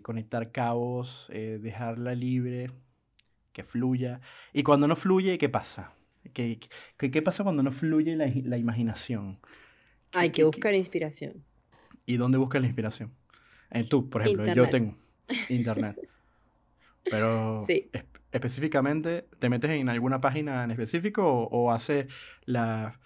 conectar 0.02 0.52
cabos, 0.52 1.28
dejarla 1.30 2.16
libre, 2.16 2.72
que 3.54 3.64
fluya. 3.64 4.20
Y 4.52 4.64
cuando 4.64 4.88
no 4.88 4.96
fluye, 4.96 5.38
¿qué 5.38 5.48
pasa? 5.48 5.94
¿Qué, 6.34 6.60
qué, 6.98 7.22
pasa 7.22 7.44
cuando 7.44 7.62
no 7.62 7.72
fluye 7.72 8.16
la, 8.16 8.26
la 8.44 8.58
imaginación? 8.58 9.38
Hay 10.14 10.32
que 10.32 10.44
buscar 10.44 10.74
inspiración. 10.74 11.46
¿Y 12.08 12.18
dónde 12.18 12.40
buscas 12.40 12.62
la 12.62 12.68
inspiración? 12.68 13.14
En 13.70 13.88
tú, 13.88 14.10
por 14.10 14.24
ejemplo, 14.24 14.52
yo 14.52 14.68
tengo 14.70 14.98
internet. 15.50 16.00
Pero 17.04 17.64
específicamente, 18.32 19.26
¿te 19.40 19.50
metes 19.50 19.72
en 19.72 19.90
alguna 19.90 20.22
página 20.22 20.64
en 20.64 20.72
específico 20.72 21.50
o, 21.52 21.72
haces 21.72 22.08
la... 22.46 23.00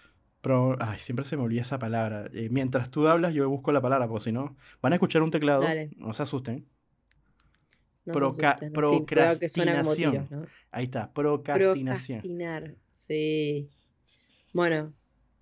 Ay, 0.78 1.00
siempre 1.00 1.24
se 1.24 1.36
me 1.36 1.42
olvida 1.42 1.62
esa 1.62 1.80
palabra. 1.80 2.30
Eh, 2.32 2.48
mientras 2.50 2.88
tú 2.88 3.08
hablas, 3.08 3.34
yo 3.34 3.50
busco 3.50 3.72
la 3.72 3.80
palabra, 3.80 4.06
porque 4.06 4.22
si 4.24 4.32
no, 4.32 4.56
van 4.80 4.92
a 4.92 4.96
escuchar 4.96 5.22
un 5.22 5.32
teclado, 5.32 5.64
no 5.96 6.14
se 6.14 6.22
asusten. 6.22 6.64
procrastinación. 8.04 10.28
Ahí 10.70 10.84
está, 10.84 11.12
procrastinación. 11.12 12.20
Procrastinar, 12.20 12.76
sí. 12.92 13.68
Bueno, 14.54 14.92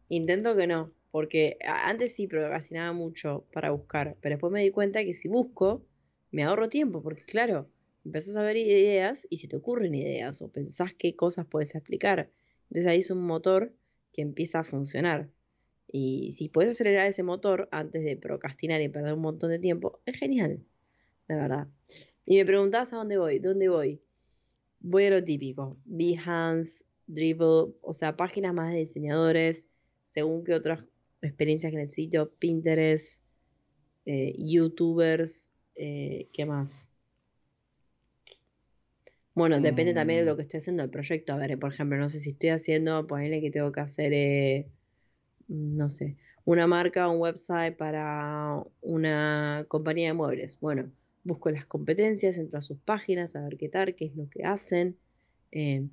intento 0.09 0.57
que 0.57 0.67
no, 0.67 0.91
porque 1.11 1.59
antes 1.67 2.15
sí 2.15 2.27
procrastinaba 2.27 2.95
mucho 2.95 3.45
para 3.53 3.73
buscar, 3.73 4.17
pero 4.23 4.37
después 4.37 4.55
me 4.55 4.63
di 4.63 4.71
cuenta 4.71 5.05
que 5.05 5.13
si 5.13 5.29
busco, 5.29 5.85
me 6.31 6.45
ahorro 6.45 6.71
tiempo, 6.71 7.03
porque 7.03 7.25
claro, 7.25 7.69
empezás 8.05 8.37
a 8.37 8.43
ver 8.43 8.57
ideas 8.57 9.27
y 9.31 9.39
se 9.39 9.49
te 9.49 9.57
ocurren 9.57 9.95
ideas 9.95 10.43
o 10.43 10.49
pensás 10.49 10.95
qué 10.95 11.17
cosas 11.17 11.47
puedes 11.47 11.75
explicar. 11.75 12.31
Entonces 12.71 12.87
ahí 12.91 12.99
es 13.01 13.11
un 13.11 13.23
motor 13.23 13.75
que 14.13 14.23
empieza 14.23 14.61
a 14.61 14.65
funcionar. 14.65 15.31
Y 15.87 16.33
si 16.33 16.49
puedes 16.49 16.73
acelerar 16.73 17.07
ese 17.07 17.23
motor 17.23 17.69
antes 17.71 18.05
de 18.05 18.17
procrastinar 18.17 18.81
y 18.81 18.89
perder 18.89 19.15
un 19.15 19.21
montón 19.21 19.51
de 19.51 19.59
tiempo, 19.59 20.01
es 20.07 20.17
genial, 20.19 20.65
la 21.29 21.37
verdad. 21.37 21.69
Y 22.27 22.37
me 22.37 22.45
preguntabas 22.45 22.93
a 22.93 22.97
dónde 22.97 23.19
voy, 23.19 23.39
¿dónde 23.39 23.69
voy? 23.69 24.01
Voy 24.81 25.05
a 25.05 25.11
lo 25.11 25.25
típico, 25.25 25.77
Behance, 25.85 26.85
Dribble, 27.07 27.75
o 27.81 27.93
sea, 27.93 28.17
páginas 28.17 28.55
más 28.55 28.73
de 28.73 28.81
diseñadores, 28.81 29.67
según 30.05 30.45
que 30.45 30.55
otras 30.55 30.85
experiencias 31.23 31.71
que 31.71 31.79
necesito, 31.79 32.31
Pinterest, 32.39 33.23
eh, 34.07 34.35
YouTubers, 34.39 35.51
eh, 35.75 36.29
¿qué 36.33 36.47
más? 36.47 36.91
Bueno, 39.35 39.59
depende 39.61 39.95
también 39.95 40.21
de 40.21 40.27
lo 40.27 40.35
mm. 40.35 40.37
que 40.37 40.43
estoy 40.43 40.59
haciendo 40.59 40.85
el 40.85 40.91
proyecto. 40.91 41.33
A 41.33 41.37
ver, 41.37 41.59
por 41.59 41.73
ejemplo, 41.73 41.99
no 41.99 42.09
sé 42.09 42.21
si 42.21 42.31
estoy 42.31 42.51
haciendo, 42.51 43.07
ponerle 43.07 43.41
que 43.41 43.51
tengo 43.51 43.73
que 43.73 43.81
hacer, 43.81 44.13
eh, 44.13 44.69
no 45.49 45.91
sé, 45.91 46.17
una 46.45 46.67
marca, 46.67 47.09
un 47.09 47.21
website 47.21 47.77
para 47.77 48.63
una 48.81 49.65
compañía 49.69 50.09
de 50.09 50.15
muebles. 50.15 50.61
Bueno, 50.61 50.93
busco 51.25 51.51
las 51.51 51.67
competencias, 51.67 52.39
entro 52.39 52.59
a 52.59 52.63
sus 52.63 52.79
páginas, 52.79 53.35
a 53.35 53.43
ver 53.43 53.57
qué 53.57 53.69
tal, 53.69 53.97
qué 53.97 54.07
es 54.07 54.17
lo 54.17 54.29
que 54.29 54.45
hacen, 54.45 54.97
eh, 55.51 55.89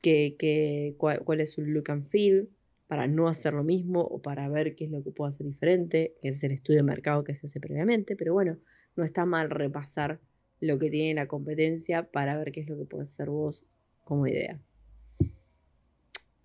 qué, 0.00 0.94
cuál, 0.98 1.40
es 1.40 1.52
su 1.52 1.62
look 1.62 1.90
and 1.90 2.08
feel, 2.08 2.48
para 2.86 3.06
no 3.06 3.28
hacer 3.28 3.52
lo 3.52 3.64
mismo 3.64 4.00
o 4.00 4.22
para 4.22 4.48
ver 4.48 4.76
qué 4.76 4.84
es 4.84 4.90
lo 4.90 5.02
que 5.02 5.10
puedo 5.10 5.28
hacer 5.28 5.46
diferente, 5.46 6.14
que 6.22 6.28
es 6.28 6.42
el 6.44 6.52
estudio 6.52 6.78
de 6.78 6.84
mercado 6.84 7.24
que 7.24 7.34
se 7.34 7.46
hace 7.46 7.60
previamente, 7.60 8.16
pero 8.16 8.32
bueno, 8.32 8.58
no 8.94 9.04
está 9.04 9.26
mal 9.26 9.50
repasar 9.50 10.20
lo 10.60 10.78
que 10.78 10.90
tiene 10.90 11.14
la 11.14 11.26
competencia 11.26 12.04
para 12.04 12.36
ver 12.36 12.52
qué 12.52 12.60
es 12.60 12.68
lo 12.68 12.76
que 12.76 12.84
puedes 12.84 13.12
hacer 13.12 13.28
vos 13.30 13.66
como 14.04 14.26
idea. 14.26 14.58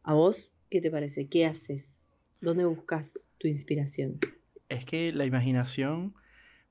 ¿A 0.04 0.14
vos 0.14 0.52
qué 0.70 0.82
te 0.82 0.92
parece? 0.92 1.28
¿Qué 1.28 1.46
haces? 1.46 2.10
¿Dónde 2.42 2.66
buscas 2.66 3.30
tu 3.38 3.48
inspiración? 3.48 4.20
Es 4.70 4.86
que 4.86 5.12
la 5.12 5.26
imaginación 5.26 6.16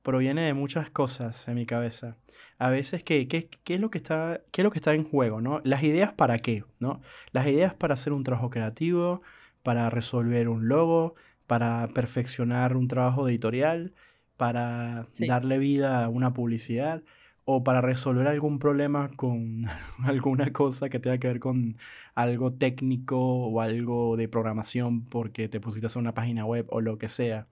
proviene 0.03 0.43
de 0.43 0.55
muchas 0.55 0.91
cosas 0.91 1.47
en 1.49 1.55
mi 1.55 1.67
cabeza. 1.67 2.17
A 2.59 2.71
veces, 2.71 3.05
¿qué, 3.05 3.29
qué, 3.29 3.49
qué 3.65 3.75
es, 3.75 3.81
lo 3.81 3.91
que 3.91 3.99
está, 3.99 4.43
qué 4.51 4.63
es 4.63 4.65
lo 4.65 4.71
que 4.71 4.79
está 4.79 4.95
en 4.95 5.05
juego? 5.05 5.41
¿no? 5.41 5.61
Las 5.65 5.83
ideas 5.83 6.13
para 6.13 6.39
qué, 6.39 6.65
¿no? 6.79 7.01
Las 7.33 7.47
ideas 7.47 7.75
para 7.75 7.95
hacer 7.95 8.13
un 8.13 8.25
trabajo 8.25 8.51
creativo, 8.51 9.23
para 9.63 9.91
resolver 9.91 10.49
un 10.49 10.69
logo, 10.69 11.15
para 11.47 11.89
perfeccionar 11.95 12.77
un 12.77 12.89
trabajo 12.89 13.29
editorial, 13.29 13.95
para 14.37 15.07
darle 15.19 15.59
vida 15.59 16.05
a 16.05 16.09
una 16.09 16.33
publicidad 16.33 17.03
o 17.53 17.65
para 17.65 17.81
resolver 17.81 18.27
algún 18.29 18.59
problema 18.59 19.11
con 19.17 19.65
alguna 20.05 20.53
cosa 20.53 20.89
que 20.89 21.01
tenga 21.01 21.19
que 21.19 21.29
ver 21.29 21.41
con 21.41 21.77
algo 22.15 22.53
técnico 22.53 23.19
o 23.19 23.61
algo 23.61 24.17
de 24.17 24.29
programación 24.29 25.05
porque 25.05 25.49
te 25.49 25.61
pusiste 25.61 25.87
a 25.87 25.89
hacer 25.89 26.01
una 26.01 26.15
página 26.15 26.45
web 26.45 26.67
o 26.71 26.81
lo 26.81 26.99
que 26.99 27.09
sea. 27.09 27.47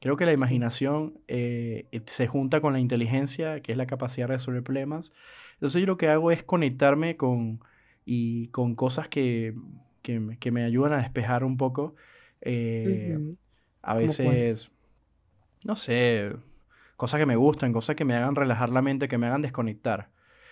Creo 0.00 0.16
que 0.16 0.26
la 0.26 0.32
imaginación 0.32 1.18
eh, 1.28 1.86
se 2.06 2.26
junta 2.26 2.60
con 2.60 2.74
la 2.74 2.80
inteligencia, 2.80 3.60
que 3.60 3.72
es 3.72 3.78
la 3.78 3.86
capacidad 3.86 4.28
de 4.28 4.34
resolver 4.34 4.62
problemas. 4.62 5.12
Entonces 5.54 5.80
yo 5.80 5.86
lo 5.86 5.96
que 5.96 6.08
hago 6.08 6.30
es 6.30 6.44
conectarme 6.44 7.16
con, 7.16 7.60
y, 8.04 8.48
con 8.48 8.74
cosas 8.74 9.08
que, 9.08 9.54
que, 10.02 10.50
me 10.50 10.64
ayudan 10.64 10.92
a 10.92 10.98
despejar 10.98 11.42
un 11.42 11.56
poco. 11.56 11.94
Eh, 12.42 13.18
a 13.80 13.94
veces, 13.94 14.70
no 15.64 15.74
sé, 15.74 16.32
cosas 16.96 17.20
que 17.20 17.26
me 17.26 17.36
gustan, 17.36 17.72
cosas 17.72 17.96
que 17.96 18.04
me 18.04 18.14
hagan 18.14 18.34
relajar 18.34 18.70
la 18.70 18.82
mente, 18.82 19.08
que 19.08 19.18
me 19.18 19.26
hagan 19.26 19.42
desconectar. 19.42 20.10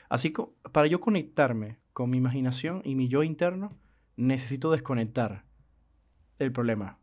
Así 0.09 0.33
que 0.33 0.44
para 0.72 0.87
yo 0.87 1.00
conectarme 1.00 1.78
con 1.92 2.11
mi 2.11 2.18
imaginación 2.18 2.83
y 2.85 2.94
mi 2.94 3.09
yo 3.09 3.22
interno, 3.22 3.78
necesito 4.16 4.70
desconectar 4.70 5.44
el 6.38 6.52
problema. 6.52 6.98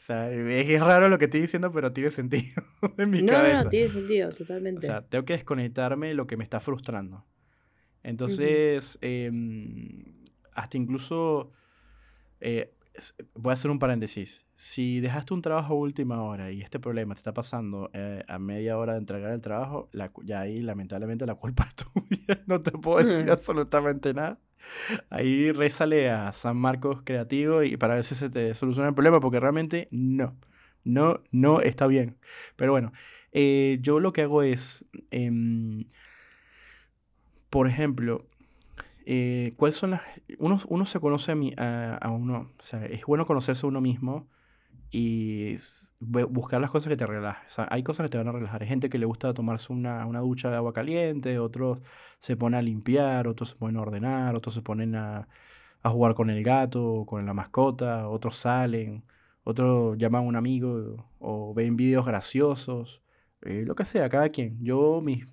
O 0.00 0.02
sea, 0.02 0.30
es 0.30 0.80
raro 0.80 1.08
lo 1.08 1.18
que 1.18 1.26
estoy 1.26 1.40
diciendo, 1.40 1.72
pero 1.72 1.92
tiene 1.92 2.10
sentido 2.10 2.62
en 2.96 3.10
mi 3.10 3.26
cabeza. 3.26 3.58
No, 3.58 3.64
no, 3.64 3.70
tiene 3.70 3.88
sentido, 3.88 4.28
totalmente. 4.30 4.78
O 4.78 4.88
sea, 4.88 5.02
tengo 5.02 5.24
que 5.24 5.34
desconectarme 5.34 6.08
de 6.08 6.14
lo 6.14 6.26
que 6.26 6.36
me 6.36 6.44
está 6.44 6.60
frustrando. 6.60 7.26
Entonces, 8.02 8.98
em, 9.02 10.04
hasta 10.54 10.78
incluso 10.78 11.52
eh, 12.40 12.72
voy 13.34 13.50
a 13.50 13.54
hacer 13.54 13.70
un 13.70 13.78
paréntesis. 13.78 14.46
Si 14.56 15.00
dejaste 15.00 15.34
un 15.34 15.42
trabajo 15.42 15.74
a 15.74 15.76
última 15.76 16.22
hora 16.22 16.50
y 16.50 16.60
este 16.62 16.78
problema 16.78 17.14
te 17.14 17.20
está 17.20 17.32
pasando 17.32 17.90
eh, 17.92 18.24
a 18.28 18.38
media 18.38 18.78
hora 18.78 18.94
de 18.94 18.98
entregar 18.98 19.32
el 19.32 19.40
trabajo, 19.40 19.88
ya 20.24 20.40
ahí 20.40 20.60
lamentablemente 20.60 21.26
la 21.26 21.34
culpa 21.34 21.68
es 21.68 21.74
tuya. 21.76 22.42
no 22.46 22.60
te 22.60 22.72
puedo 22.72 22.98
decir 23.06 23.30
absolutamente 23.30 24.14
nada. 24.14 24.38
Ahí 25.08 25.52
rézale 25.52 26.10
a 26.10 26.32
San 26.32 26.56
Marcos 26.56 27.02
Creativo 27.02 27.62
y 27.62 27.76
para 27.76 27.94
ver 27.94 28.04
si 28.04 28.14
se 28.14 28.28
te 28.28 28.52
soluciona 28.54 28.88
el 28.88 28.94
problema, 28.94 29.20
porque 29.20 29.40
realmente 29.40 29.88
no. 29.90 30.36
No, 30.84 31.22
no 31.30 31.60
está 31.60 31.86
bien. 31.86 32.16
Pero 32.56 32.72
bueno, 32.72 32.92
eh, 33.32 33.78
yo 33.80 34.00
lo 34.00 34.12
que 34.12 34.22
hago 34.22 34.42
es, 34.42 34.84
em, 35.10 35.84
por 37.50 37.66
ejemplo, 37.68 38.26
eh, 39.06 39.54
¿cuáles 39.56 39.76
son 39.76 39.90
las... 39.92 40.02
Uno, 40.38 40.58
uno 40.68 40.84
se 40.84 41.00
conoce 41.00 41.32
a, 41.56 42.10
uno, 42.10 42.52
o 42.58 42.62
sea, 42.62 42.84
es 42.86 43.04
bueno 43.04 43.26
conocerse 43.26 43.66
a 43.66 43.68
uno 43.68 43.80
mismo 43.80 44.28
y 44.90 45.56
buscar 46.00 46.60
las 46.60 46.70
cosas 46.70 46.88
que 46.88 46.96
te 46.96 47.06
relajen. 47.06 47.46
O 47.46 47.50
sea, 47.50 47.68
hay 47.70 47.82
cosas 47.82 48.04
que 48.04 48.10
te 48.10 48.18
van 48.18 48.28
a 48.28 48.32
relajar. 48.32 48.62
Hay 48.62 48.68
gente 48.68 48.90
que 48.90 48.98
le 48.98 49.06
gusta 49.06 49.32
tomarse 49.34 49.72
una, 49.72 50.06
una 50.06 50.20
ducha 50.20 50.50
de 50.50 50.56
agua 50.56 50.72
caliente, 50.72 51.38
otros 51.38 51.80
se 52.18 52.36
ponen 52.36 52.58
a 52.58 52.62
limpiar, 52.62 53.28
otros 53.28 53.50
se 53.50 53.56
ponen 53.56 53.76
a 53.76 53.82
ordenar, 53.82 54.34
otros 54.36 54.54
se 54.54 54.62
ponen 54.62 54.96
a, 54.96 55.28
jugar 55.84 56.14
con 56.14 56.30
el 56.30 56.42
gato, 56.44 57.04
con 57.06 57.24
la 57.26 57.34
mascota, 57.34 58.08
otros 58.08 58.36
salen, 58.36 59.04
otros 59.44 59.96
llaman 59.98 60.22
a 60.24 60.26
un 60.26 60.36
amigo 60.36 61.08
o 61.18 61.54
ven 61.54 61.76
videos 61.76 62.04
graciosos, 62.06 63.02
eh, 63.42 63.64
lo 63.66 63.74
que 63.74 63.84
sea, 63.84 64.08
cada 64.08 64.28
quien. 64.30 64.62
Yo 64.62 65.00
mis, 65.02 65.26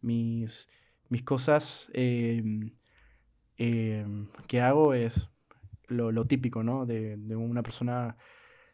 mis, 0.00 0.68
mis 1.08 1.22
cosas... 1.24 1.90
Eh, 1.94 2.42
Em, 3.64 4.26
que 4.48 4.60
hago 4.60 4.92
es 4.92 5.28
lo, 5.86 6.26
típico, 6.26 6.64
¿no? 6.64 6.84
De, 6.84 7.16
una 7.36 7.62
persona 7.62 8.16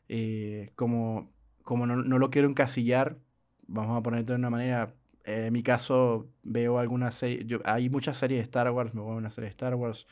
eh, 0.09 0.73
como, 0.77 1.31
como 1.63 1.87
no, 1.87 2.19
lo 2.19 2.31
quiero 2.31 2.49
encasillar, 2.49 3.19
vamos 3.67 3.99
a 3.99 4.03
ponerte 4.03 4.33
de 4.33 4.39
una 4.39 4.49
manera, 4.49 4.95
en 5.25 5.53
mi 5.53 5.63
caso 5.63 6.31
veo 6.43 6.79
algunas 6.79 7.15
series, 7.15 7.61
hay 7.67 7.91
muchas 7.91 8.17
series 8.17 8.39
de 8.39 8.45
Star 8.45 8.71
Wars, 8.71 8.95
me 8.95 9.03
voy 9.03 9.13
a 9.13 9.17
una 9.17 9.29
serie 9.29 9.49
de 9.49 9.51
Star 9.51 9.75
Wars 9.75 10.07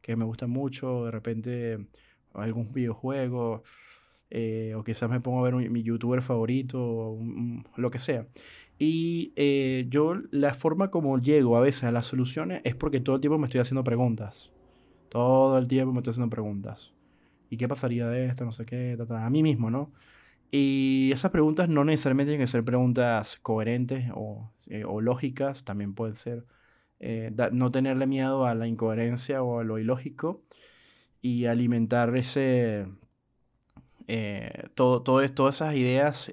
que 0.00 0.14
me 0.14 0.24
gustan 0.24 0.50
mucho, 0.50 1.06
de 1.06 1.10
repente 1.10 1.86
algún 2.32 2.70
videojuego, 2.70 3.64
eh, 4.30 4.74
o 4.76 4.84
quizás 4.84 5.10
me 5.10 5.20
pongo 5.20 5.40
a 5.40 5.50
ver 5.50 5.54
mi 5.70 5.82
youtuber 5.82 6.22
favorito, 6.22 7.18
lo 7.74 7.90
que 7.90 7.98
sea. 7.98 8.28
Y 8.82 9.34
eh, 9.36 9.86
yo 9.90 10.14
la 10.30 10.54
forma 10.54 10.90
como 10.90 11.18
llego 11.18 11.58
a 11.58 11.60
veces 11.60 11.84
a 11.84 11.92
las 11.92 12.06
soluciones 12.06 12.62
es 12.64 12.74
porque 12.74 12.98
todo 12.98 13.16
el 13.16 13.20
tiempo 13.20 13.36
me 13.36 13.44
estoy 13.44 13.60
haciendo 13.60 13.84
preguntas. 13.84 14.50
Todo 15.10 15.58
el 15.58 15.68
tiempo 15.68 15.92
me 15.92 15.98
estoy 15.98 16.12
haciendo 16.12 16.30
preguntas. 16.30 16.94
¿Y 17.50 17.58
qué 17.58 17.68
pasaría 17.68 18.08
de 18.08 18.24
esto? 18.24 18.46
No 18.46 18.52
sé 18.52 18.64
qué, 18.64 18.96
a 19.10 19.28
mí 19.28 19.42
mismo, 19.42 19.70
¿no? 19.70 19.92
Y 20.50 21.10
esas 21.12 21.30
preguntas 21.30 21.68
no 21.68 21.84
necesariamente 21.84 22.30
tienen 22.30 22.46
que 22.46 22.50
ser 22.50 22.64
preguntas 22.64 23.38
coherentes 23.42 24.06
o, 24.14 24.50
eh, 24.68 24.84
o 24.84 25.02
lógicas, 25.02 25.62
también 25.62 25.92
pueden 25.94 26.16
ser 26.16 26.46
eh, 27.00 27.30
no 27.52 27.70
tenerle 27.70 28.06
miedo 28.06 28.46
a 28.46 28.54
la 28.54 28.66
incoherencia 28.66 29.42
o 29.42 29.60
a 29.60 29.64
lo 29.64 29.78
ilógico 29.78 30.42
y 31.20 31.44
alimentar 31.44 32.16
ese, 32.16 32.86
todo, 34.74 35.02
todo, 35.02 35.28
todas 35.28 35.56
esas 35.56 35.74
ideas 35.74 36.30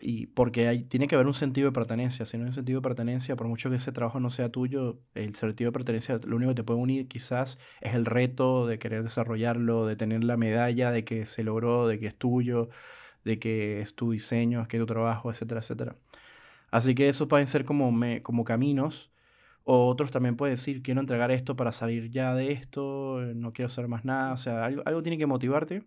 y 0.00 0.26
porque 0.26 0.84
tiene 0.88 1.06
que 1.06 1.14
haber 1.14 1.26
un 1.26 1.34
sentido 1.34 1.66
de 1.68 1.72
pertenencia. 1.72 2.26
Si 2.26 2.36
no 2.36 2.44
hay 2.44 2.48
un 2.48 2.54
sentido 2.54 2.80
de 2.80 2.82
pertenencia, 2.82 3.36
por 3.36 3.48
mucho 3.48 3.70
que 3.70 3.76
ese 3.76 3.92
trabajo 3.92 4.20
no 4.20 4.30
sea 4.30 4.50
tuyo, 4.50 5.00
el 5.14 5.34
sentido 5.34 5.68
de 5.70 5.72
pertenencia, 5.72 6.20
lo 6.26 6.36
único 6.36 6.50
que 6.50 6.56
te 6.56 6.64
puede 6.64 6.80
unir 6.80 7.08
quizás 7.08 7.58
es 7.80 7.94
el 7.94 8.06
reto 8.06 8.66
de 8.66 8.78
querer 8.78 9.02
desarrollarlo, 9.02 9.86
de 9.86 9.96
tener 9.96 10.24
la 10.24 10.36
medalla 10.36 10.90
de 10.90 11.04
que 11.04 11.26
se 11.26 11.44
logró, 11.44 11.86
de 11.88 11.98
que 11.98 12.06
es 12.06 12.16
tuyo, 12.16 12.68
de 13.24 13.38
que 13.38 13.80
es 13.80 13.94
tu 13.94 14.12
diseño, 14.12 14.62
es 14.62 14.68
que 14.68 14.78
tu 14.78 14.86
trabajo, 14.86 15.30
etcétera, 15.30 15.60
etcétera. 15.60 15.96
Así 16.70 16.94
que 16.94 17.08
esos 17.08 17.28
pueden 17.28 17.46
ser 17.46 17.64
como, 17.64 17.92
me, 17.92 18.22
como 18.22 18.44
caminos. 18.44 19.10
O 19.64 19.88
otros 19.88 20.10
también 20.10 20.36
pueden 20.36 20.56
decir, 20.56 20.82
quiero 20.82 21.00
entregar 21.00 21.30
esto 21.30 21.56
para 21.56 21.72
salir 21.72 22.10
ya 22.10 22.34
de 22.34 22.52
esto, 22.52 23.20
no 23.34 23.52
quiero 23.52 23.66
hacer 23.66 23.88
más 23.88 24.04
nada. 24.04 24.32
O 24.34 24.36
sea, 24.36 24.64
algo, 24.66 24.82
algo 24.84 25.02
tiene 25.02 25.18
que 25.18 25.26
motivarte. 25.26 25.84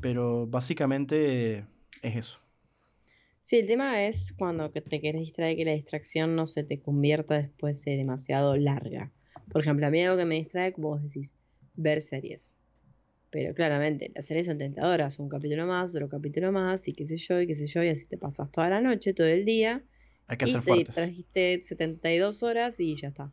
Pero 0.00 0.46
básicamente 0.46 1.66
es 2.02 2.16
eso. 2.16 2.41
Sí, 3.44 3.58
el 3.58 3.66
tema 3.66 4.06
es 4.06 4.32
cuando 4.32 4.70
te 4.70 5.00
quieres 5.00 5.20
distraer 5.20 5.56
que 5.56 5.64
la 5.64 5.72
distracción 5.72 6.36
no 6.36 6.46
se 6.46 6.62
te 6.62 6.80
convierta 6.80 7.38
después 7.38 7.84
de 7.84 7.96
demasiado 7.96 8.56
larga. 8.56 9.12
Por 9.50 9.62
ejemplo, 9.62 9.86
a 9.86 9.90
mí 9.90 10.02
algo 10.02 10.16
que 10.16 10.24
me 10.24 10.36
distrae, 10.36 10.72
como 10.72 10.90
vos 10.90 11.02
decís, 11.02 11.34
ver 11.74 12.00
series. 12.02 12.56
Pero 13.30 13.54
claramente, 13.54 14.12
las 14.14 14.26
series 14.26 14.46
son 14.46 14.58
tentadoras, 14.58 15.18
un 15.18 15.28
capítulo 15.28 15.66
más, 15.66 15.94
otro 15.94 16.08
capítulo 16.08 16.52
más, 16.52 16.86
y 16.86 16.92
qué 16.92 17.06
sé 17.06 17.16
yo, 17.16 17.40
y 17.40 17.46
qué 17.46 17.54
sé 17.54 17.66
yo, 17.66 17.82
y 17.82 17.88
así 17.88 18.06
te 18.06 18.16
pasas 18.16 18.50
toda 18.52 18.68
la 18.68 18.80
noche, 18.80 19.12
todo 19.12 19.26
el 19.26 19.44
día. 19.44 19.82
Hay 20.28 20.36
que 20.36 20.48
y 20.48 20.52
te 20.52 20.60
fuertes. 20.60 20.94
trajiste 20.94 21.62
72 21.62 22.42
horas 22.42 22.78
y 22.78 22.94
ya 22.94 23.08
está. 23.08 23.32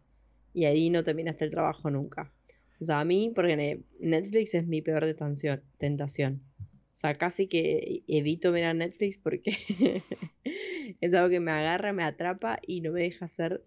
Y 0.54 0.66
ahí 0.66 0.90
no 0.90 1.04
terminaste 1.04 1.46
el 1.46 1.52
trabajo 1.52 1.92
nunca. 1.92 2.34
O 2.82 2.84
sea, 2.84 3.02
a 3.02 3.06
mí, 3.06 3.32
porque 3.36 3.84
Netflix 4.00 4.56
es 4.56 4.66
mi 4.66 4.82
peor 4.82 5.06
tentación. 5.78 6.42
O 7.00 7.02
sea, 7.02 7.14
casi 7.14 7.48
que 7.48 8.04
evito 8.10 8.52
ver 8.52 8.66
a 8.66 8.74
Netflix 8.74 9.18
porque 9.18 9.56
es 11.00 11.14
algo 11.14 11.30
que 11.30 11.40
me 11.40 11.52
agarra, 11.52 11.94
me 11.94 12.04
atrapa 12.04 12.60
y 12.68 12.82
no 12.82 12.92
me 12.92 13.04
deja 13.04 13.24
hacer 13.24 13.64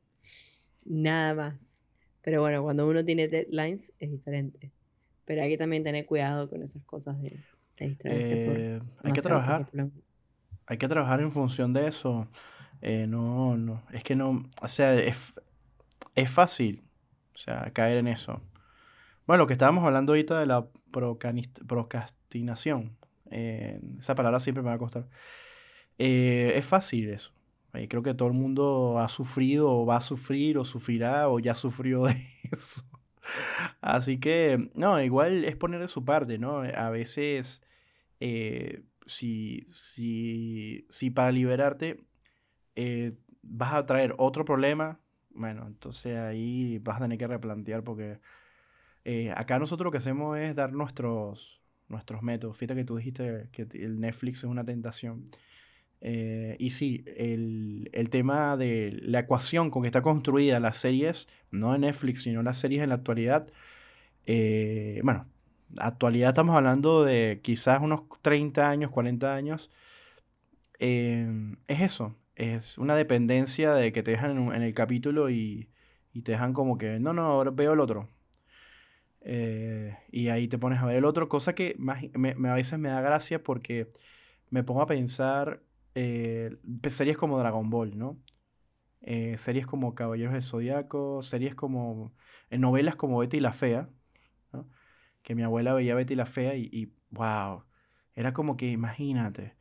nada 0.84 1.32
más. 1.34 1.86
Pero 2.20 2.42
bueno, 2.42 2.62
cuando 2.62 2.86
uno 2.86 3.02
tiene 3.02 3.28
deadlines 3.28 3.90
es 4.00 4.10
diferente. 4.10 4.70
Pero 5.24 5.42
hay 5.42 5.48
que 5.48 5.56
también 5.56 5.82
tener 5.82 6.04
cuidado 6.04 6.50
con 6.50 6.62
esas 6.62 6.84
cosas 6.84 7.22
de, 7.22 7.40
distraerse. 7.78 8.34
Eh, 8.36 8.82
hay 9.02 9.12
que 9.12 9.22
trabajar. 9.22 9.66
Hay 10.66 10.76
que 10.76 10.88
trabajar 10.88 11.22
en 11.22 11.32
función 11.32 11.72
de 11.72 11.86
eso. 11.86 12.28
Eh, 12.82 13.06
no, 13.06 13.56
no. 13.56 13.82
Es 13.94 14.04
que 14.04 14.14
no. 14.14 14.46
O 14.60 14.68
sea, 14.68 14.94
es, 14.94 15.32
es 16.14 16.28
fácil. 16.28 16.82
O 17.34 17.38
sea, 17.38 17.70
caer 17.72 17.96
en 17.96 18.08
eso. 18.08 18.42
Bueno, 19.26 19.44
lo 19.44 19.46
que 19.46 19.54
estábamos 19.54 19.84
hablando 19.86 20.12
ahorita 20.12 20.38
de 20.38 20.44
la 20.44 20.66
procrastinación. 21.66 23.00
Eh, 23.32 23.80
esa 23.98 24.14
palabra 24.14 24.40
siempre 24.40 24.62
me 24.62 24.68
va 24.68 24.74
a 24.74 24.78
costar. 24.78 25.08
es 25.98 26.64
fácil 26.66 27.10
eso. 27.10 27.32
creo 27.88 28.02
que 28.02 28.14
todo 28.14 28.28
el 28.28 28.34
mundo 28.34 28.98
ha 28.98 29.08
sufrido 29.08 29.70
o 29.70 29.86
va 29.86 29.96
a 29.98 30.00
sufrir 30.00 30.58
o 30.58 30.64
sufrirá 30.64 31.28
o 31.28 31.38
ya 31.40 31.54
sufrió 31.54 32.04
de 32.04 32.16
eso. 32.52 32.84
Así 33.80 34.18
que, 34.18 34.70
no, 34.74 35.00
igual 35.02 35.44
es 35.44 35.56
poner 35.56 35.80
de 35.80 35.88
su 35.88 36.04
parte, 36.04 36.38
¿no? 36.38 36.58
A 36.62 36.90
veces, 36.90 37.62
eh, 38.20 38.82
si, 39.06 39.64
si, 39.66 40.86
si 40.88 41.10
para 41.10 41.32
liberarte 41.32 41.98
eh, 42.76 43.14
vas 43.42 43.74
a 43.74 43.86
traer 43.86 44.14
otro 44.18 44.44
problema, 44.44 45.00
bueno, 45.30 45.66
entonces 45.66 46.18
ahí 46.18 46.78
vas 46.78 46.96
a 46.98 47.00
tener 47.00 47.18
que 47.18 47.26
replantear 47.26 47.84
porque 47.84 48.20
eh, 49.04 49.32
acá 49.36 49.58
nosotros 49.58 49.86
lo 49.86 49.90
que 49.92 49.98
hacemos 49.98 50.38
es 50.38 50.54
dar 50.54 50.72
nuestros, 50.72 51.61
nuestros 51.92 52.22
métodos. 52.22 52.56
Fíjate 52.56 52.80
que 52.80 52.84
tú 52.84 52.96
dijiste 52.96 53.48
que 53.52 53.68
el 53.74 54.00
Netflix 54.00 54.38
es 54.38 54.44
una 54.44 54.64
tentación. 54.64 55.24
Eh, 56.04 56.56
y 56.58 56.70
sí, 56.70 57.04
el, 57.16 57.88
tema 58.10 58.56
de 58.56 58.98
la 59.02 59.20
ecuación 59.20 59.70
con 59.70 59.82
que 59.82 59.88
está 59.88 60.02
construida 60.02 60.58
las 60.58 60.76
series, 60.78 61.28
no 61.52 61.72
de 61.72 61.78
Netflix, 61.78 62.22
sino 62.22 62.42
las 62.42 62.58
series 62.58 62.82
en 62.82 62.88
la 62.88 62.96
actualidad, 62.96 63.46
eh, 64.26 65.00
bueno, 65.04 65.26
actualidad 65.78 66.30
estamos 66.30 66.56
hablando 66.56 67.04
de 67.04 67.40
quizás 67.42 67.80
unos 67.80 68.02
30 68.22 68.68
años, 68.68 68.90
40 68.90 69.34
años, 69.34 69.70
eh, 70.80 71.54
es 71.68 71.80
eso, 71.80 72.16
es 72.36 72.78
una 72.78 72.96
dependencia 72.96 73.74
de 73.74 73.92
que 73.92 74.02
te 74.02 74.12
dejan 74.12 74.52
en, 74.52 74.62
el 74.62 74.74
capítulo 74.74 75.30
y, 75.30 75.68
te 76.24 76.32
dejan 76.32 76.52
como 76.52 76.78
que, 76.78 76.98
no, 77.00 77.12
no, 77.14 77.22
ahora 77.26 77.50
veo 77.50 77.72
el 77.74 77.80
otro. 77.80 78.08
Y 79.24 80.28
ahí 80.28 80.48
te 80.48 80.58
pones 80.58 80.80
a 80.80 80.86
ver 80.86 80.96
el 80.96 81.04
otro, 81.04 81.28
cosa 81.28 81.54
que 81.54 81.76
a 81.78 82.54
veces 82.54 82.78
me 82.78 82.88
da 82.88 83.00
gracia 83.00 83.42
porque 83.42 83.88
me 84.50 84.64
pongo 84.64 84.82
a 84.82 84.86
pensar 84.86 85.62
eh, 85.94 86.56
series 86.88 87.16
como 87.16 87.38
Dragon 87.38 87.68
Ball, 87.70 87.96
¿no? 87.98 88.18
Eh, 89.00 89.36
series 89.38 89.66
como 89.66 89.94
Caballeros 89.94 90.32
del 90.32 90.42
Zodiaco, 90.42 91.22
series 91.22 91.54
como. 91.54 92.12
Eh, 92.50 92.58
novelas 92.58 92.96
como 92.96 93.18
Betty 93.18 93.40
la 93.40 93.52
Fea, 93.52 93.88
¿no? 94.52 94.68
Que 95.22 95.34
mi 95.34 95.42
abuela 95.42 95.74
veía 95.74 95.94
Betty 95.94 96.14
la 96.14 96.26
Fea 96.26 96.54
y, 96.54 96.68
y 96.72 96.92
wow. 97.10 97.64
Era 98.14 98.32
como 98.32 98.56
que, 98.56 98.70
imagínate, 98.70 99.56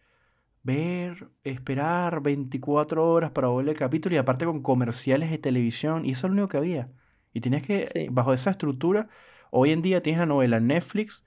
ver, 0.63 1.31
esperar 1.43 2.21
24 2.21 3.09
horas 3.09 3.31
para 3.31 3.49
ver 3.49 3.69
el 3.69 3.77
capítulo 3.77 4.15
y 4.15 4.17
aparte 4.19 4.45
con 4.45 4.61
comerciales 4.61 5.31
de 5.31 5.37
televisión, 5.37 6.05
y 6.05 6.11
eso 6.11 6.27
es 6.27 6.31
lo 6.31 6.33
único 6.33 6.49
que 6.49 6.57
había. 6.57 6.91
Y 7.33 7.41
tienes 7.41 7.63
que, 7.63 8.09
bajo 8.11 8.33
esa 8.33 8.51
estructura, 8.51 9.09
hoy 9.51 9.71
en 9.71 9.81
día 9.83 10.01
tienes 10.01 10.19
la 10.19 10.25
novela 10.25 10.57
en 10.57 10.67
Netflix 10.67 11.23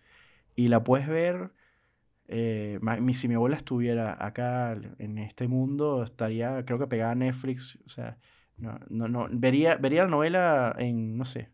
y 0.57 0.69
la 0.69 0.83
puedes 0.83 1.07
ver 1.07 1.53
eh, 2.27 2.81
si 3.13 3.29
mi 3.29 3.35
abuela 3.35 3.57
estuviera 3.57 4.17
acá 4.25 4.77
en 4.99 5.19
este 5.19 5.47
mundo, 5.47 6.03
estaría, 6.03 6.65
creo 6.65 6.79
que 6.79 6.87
pegada 6.87 7.13
a 7.13 7.17
Netflix. 7.17 7.79
O 7.85 7.89
sea, 7.89 8.19
no, 8.57 8.79
no, 8.89 9.09
no. 9.09 9.29
Vería, 9.31 9.77
vería 9.77 10.05
la 10.05 10.11
novela 10.11 10.75
en, 10.79 11.17
no 11.17 11.25
sé. 11.25 11.51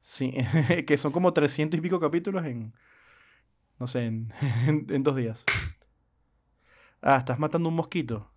Sí, 0.00 0.34
que 0.86 0.96
son 0.96 1.12
como 1.12 1.32
300 1.32 1.78
y 1.78 1.80
pico 1.80 2.00
capítulos 2.00 2.44
en. 2.44 2.72
No 3.78 3.86
sé, 3.86 4.04
en, 4.04 4.32
en, 4.88 5.02
dos 5.02 5.16
días. 5.16 5.44
Ah, 7.00 7.18
estás 7.18 7.38
matando 7.38 7.68
un 7.68 7.76
mosquito. 7.76 8.30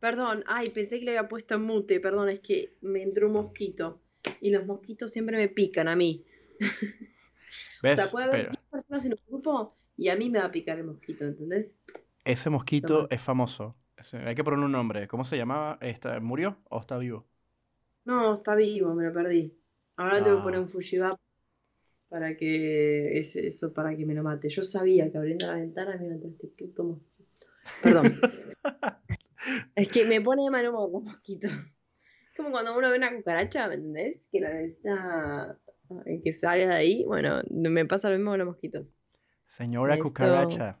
Perdón, 0.00 0.44
ay, 0.46 0.70
pensé 0.70 0.98
que 0.98 1.04
le 1.04 1.16
había 1.16 1.28
puesto 1.28 1.54
en 1.54 1.62
mute, 1.62 2.00
perdón, 2.00 2.28
es 2.28 2.40
que 2.40 2.76
me 2.80 3.02
entró 3.02 3.28
un 3.28 3.34
mosquito. 3.34 4.00
Y 4.40 4.50
los 4.50 4.66
mosquitos 4.66 5.12
siempre 5.12 5.36
me 5.36 5.48
pican 5.48 5.88
a 5.88 5.96
mí. 5.96 6.24
¿Ves? 7.82 7.98
O 7.98 8.02
sea, 8.02 8.10
puede 8.10 8.26
haber 8.26 8.50
personas 8.70 9.06
en 9.06 9.12
un 9.12 9.20
grupo 9.28 9.76
y 9.96 10.08
a 10.08 10.16
mí 10.16 10.30
me 10.30 10.38
va 10.38 10.46
a 10.46 10.50
picar 10.50 10.78
el 10.78 10.84
mosquito, 10.84 11.24
¿entendés? 11.24 11.80
Ese 12.24 12.50
mosquito 12.50 13.08
es 13.10 13.22
famoso. 13.22 13.76
hay 14.12 14.34
que 14.34 14.44
ponerle 14.44 14.66
un 14.66 14.72
nombre. 14.72 15.08
¿Cómo 15.08 15.24
se 15.24 15.36
llamaba? 15.36 15.78
¿Está, 15.80 16.20
¿Murió 16.20 16.58
o 16.68 16.80
está 16.80 16.98
vivo? 16.98 17.26
No, 18.04 18.34
está 18.34 18.54
vivo, 18.54 18.94
me 18.94 19.04
lo 19.04 19.12
perdí. 19.12 19.56
Ahora 19.96 20.22
tengo 20.22 20.38
que 20.38 20.42
poner 20.42 20.60
un 20.60 20.68
Fujibap 20.68 21.18
para 22.08 22.36
que 22.36 23.18
eso 23.18 23.72
para 23.72 23.96
que 23.96 24.04
me 24.04 24.14
lo 24.14 24.22
mate. 24.22 24.48
Yo 24.48 24.62
sabía 24.62 25.10
que 25.10 25.18
abriendo 25.18 25.46
la 25.46 25.54
ventana 25.54 25.96
me 25.96 26.06
iba 26.06 26.12
a 26.12 26.16
entrar 26.16 26.32
este 26.32 26.48
puto 26.48 26.84
mosquito. 26.84 27.46
Perdón. 27.82 28.06
es 29.74 29.88
que 29.88 30.04
me 30.04 30.20
pone 30.20 30.44
de 30.44 30.50
mal 30.50 30.68
humor 30.68 30.90
los 30.90 31.02
mosquitos. 31.02 31.50
Es 31.50 32.36
como 32.36 32.50
cuando 32.50 32.76
uno 32.76 32.90
ve 32.90 32.98
una 32.98 33.14
cucaracha, 33.14 33.66
¿me 33.68 33.74
entendés? 33.74 34.20
Que 34.30 34.40
la 34.40 34.60
está 34.60 35.58
que 36.22 36.32
salga 36.32 36.68
de 36.68 36.74
ahí. 36.74 37.04
Bueno, 37.04 37.40
me 37.50 37.84
pasa 37.86 38.10
lo 38.10 38.16
mismo 38.16 38.32
con 38.32 38.38
los 38.38 38.48
mosquitos. 38.48 38.96
Señora 39.44 39.98
cucaracha. 39.98 40.80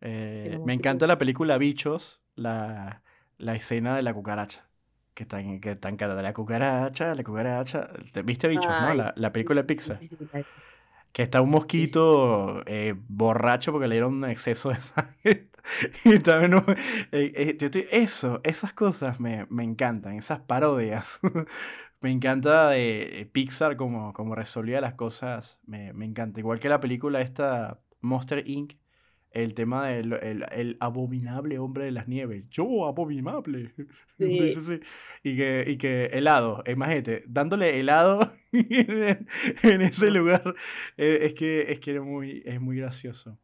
Eh, 0.00 0.58
me 0.64 0.74
encanta 0.74 1.06
la 1.06 1.16
película 1.16 1.58
Bichos, 1.58 2.20
la, 2.34 3.02
la 3.38 3.54
escena 3.54 3.96
de 3.96 4.02
la 4.02 4.12
cucaracha. 4.12 4.68
Que 5.14 5.24
están, 5.24 5.60
que 5.60 5.72
están 5.72 5.96
de 5.96 6.22
la 6.22 6.32
cucaracha, 6.32 7.14
la 7.14 7.22
cucaracha. 7.22 7.90
¿Viste 8.24 8.48
Bichos, 8.48 8.66
no? 8.66 8.94
La, 8.94 9.12
la, 9.14 9.32
película 9.32 9.66
Pixar. 9.66 9.98
que 11.12 11.22
está 11.22 11.42
un 11.42 11.50
mosquito 11.50 12.62
eh, 12.66 12.94
borracho 13.08 13.72
porque 13.72 13.88
le 13.88 13.96
dieron 13.96 14.14
un 14.14 14.30
exceso 14.30 14.70
de 14.70 14.76
sangre. 14.76 15.50
y 16.04 16.18
también 16.18 16.64
eh, 17.12 17.56
eso, 17.90 18.40
esas 18.42 18.72
cosas 18.72 19.20
me, 19.20 19.46
me 19.50 19.64
encantan, 19.64 20.14
esas 20.14 20.40
parodias. 20.40 21.20
me 22.02 22.10
encanta 22.10 22.70
de 22.70 23.28
Pixar 23.32 23.76
como, 23.76 24.12
como 24.12 24.34
resolvía 24.34 24.80
las 24.80 24.94
cosas, 24.94 25.60
me, 25.66 25.92
me, 25.92 26.04
encanta. 26.04 26.40
Igual 26.40 26.60
que 26.60 26.68
la 26.68 26.80
película 26.80 27.20
esta 27.20 27.80
Monster 28.00 28.46
Inc., 28.48 28.74
el 29.30 29.54
tema 29.54 29.86
del 29.86 30.12
el, 30.52 30.76
abominable 30.80 31.58
hombre 31.58 31.86
de 31.86 31.92
las 31.92 32.08
nieves. 32.08 32.44
Yo, 32.50 32.86
abominable. 32.86 33.74
Sí. 34.22 34.80
Y, 35.24 35.36
que, 35.36 35.64
y 35.66 35.78
que 35.78 36.04
helado, 36.12 36.62
imagínate, 36.68 37.24
dándole 37.26 37.80
helado 37.80 38.30
en, 38.52 39.80
ese 39.80 40.12
lugar. 40.12 40.54
Eh, 40.96 41.20
es 41.22 41.34
que, 41.34 41.62
es, 41.62 41.80
que 41.80 41.96
es, 41.96 42.00
muy, 42.00 42.40
es 42.46 42.60
muy 42.60 42.76
gracioso. 42.76 43.36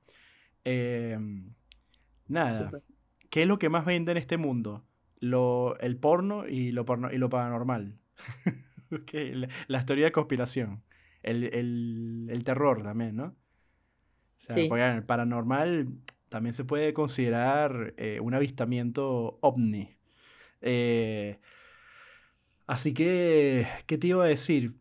Em, 0.62 1.52
nada. 2.28 2.70
¿Qué 3.28 3.42
es 3.42 3.48
lo 3.48 3.58
que 3.58 3.68
más 3.68 3.84
vende 3.84 4.12
en 4.12 4.18
este 4.18 4.36
mundo? 4.36 4.84
Lo, 5.18 5.76
el 5.80 5.96
porno 5.96 6.46
y 6.46 6.70
lo, 6.70 6.84
porno, 6.84 7.10
y 7.12 7.18
lo 7.18 7.28
paranormal. 7.28 7.98
la, 9.12 9.48
la, 9.66 9.87
teoría 9.87 10.07
de 10.07 10.12
conspiración. 10.12 10.83
El, 11.22 11.44
el, 11.44 12.28
el 12.31 12.44
terror 12.44 12.83
también, 12.83 13.16
¿no? 13.16 13.24
O 13.24 13.35
sea, 14.40 14.54
sí. 14.54 14.68
el 14.70 15.04
paranormal 15.04 15.88
también 16.28 16.52
se 16.52 16.64
puede 16.64 16.92
considerar 16.92 17.94
eh, 17.96 18.20
un 18.20 18.35
avistamiento 18.35 19.38
ovni. 19.40 19.96
Eh, 20.61 21.38
así 22.66 22.94
que, 22.94 23.66
¿qué 23.87 23.98
te 23.98 24.09
iba 24.09 24.24
a 24.24 24.28
decir? 24.28 24.74